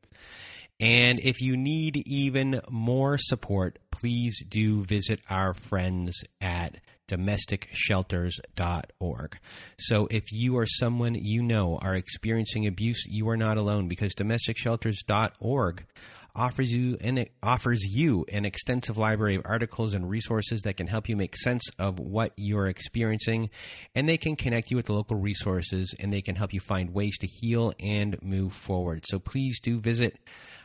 And 0.81 1.21
if 1.21 1.41
you 1.41 1.57
need 1.57 2.03
even 2.07 2.61
more 2.69 3.17
support, 3.19 3.79
please 3.91 4.45
do 4.49 4.85
visit 4.85 5.21
our 5.31 5.55
friends 5.55 6.25
at 6.41 6.77
domesticshelters.org. 7.09 9.39
So 9.79 10.09
if 10.11 10.33
you 10.33 10.57
or 10.57 10.67
someone 10.67 11.15
you 11.15 11.41
know 11.43 11.79
are 11.81 11.95
experiencing 11.95 12.67
abuse, 12.67 13.05
you 13.07 13.29
are 13.29 13.37
not 13.37 13.57
alone 13.57 13.87
because 13.89 14.13
domesticshelters.org 14.15 15.85
offers 16.37 16.73
you 16.73 16.97
an 17.01 17.25
offers 17.45 17.85
you 17.85 18.25
an 18.33 18.45
extensive 18.45 18.97
library 18.97 19.37
of 19.37 19.43
articles 19.45 19.95
and 19.95 20.11
resources 20.11 20.63
that 20.63 20.77
can 20.77 20.89
help 20.89 21.09
you 21.09 21.17
make 21.17 21.37
sense 21.37 21.63
of 21.79 22.01
what 22.01 22.33
you're 22.37 22.67
experiencing 22.67 23.49
and 23.95 24.09
they 24.09 24.17
can 24.17 24.35
connect 24.35 24.69
you 24.69 24.77
with 24.77 24.87
the 24.87 24.93
local 24.93 25.17
resources 25.17 25.95
and 26.01 26.13
they 26.13 26.21
can 26.21 26.35
help 26.35 26.53
you 26.53 26.59
find 26.59 26.93
ways 26.93 27.17
to 27.19 27.29
heal 27.29 27.73
and 27.79 28.21
move 28.21 28.53
forward. 28.53 29.05
So 29.07 29.21
please 29.21 29.61
do 29.61 29.79
visit 29.79 30.19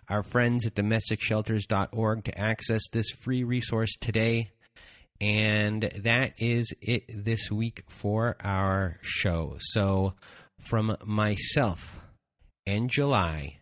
our 0.10 0.24
friends 0.24 0.66
at 0.66 0.76
domesticshelters.org 0.76 2.24
to 2.24 2.38
access 2.38 2.82
this 2.92 3.12
free 3.12 3.44
resource 3.44 3.96
today. 4.00 4.52
And 5.22 5.84
that 5.98 6.34
is 6.38 6.74
it 6.82 7.04
this 7.10 7.52
week 7.52 7.84
for 7.90 8.38
our 8.42 8.98
show. 9.02 9.58
So, 9.60 10.14
from 10.60 10.96
myself 11.06 12.00
and 12.66 12.90
July, 12.90 13.60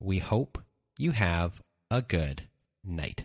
we 0.00 0.18
hope 0.18 0.58
you 0.98 1.12
have 1.12 1.60
a 1.90 2.02
good 2.02 2.44
night. 2.84 3.24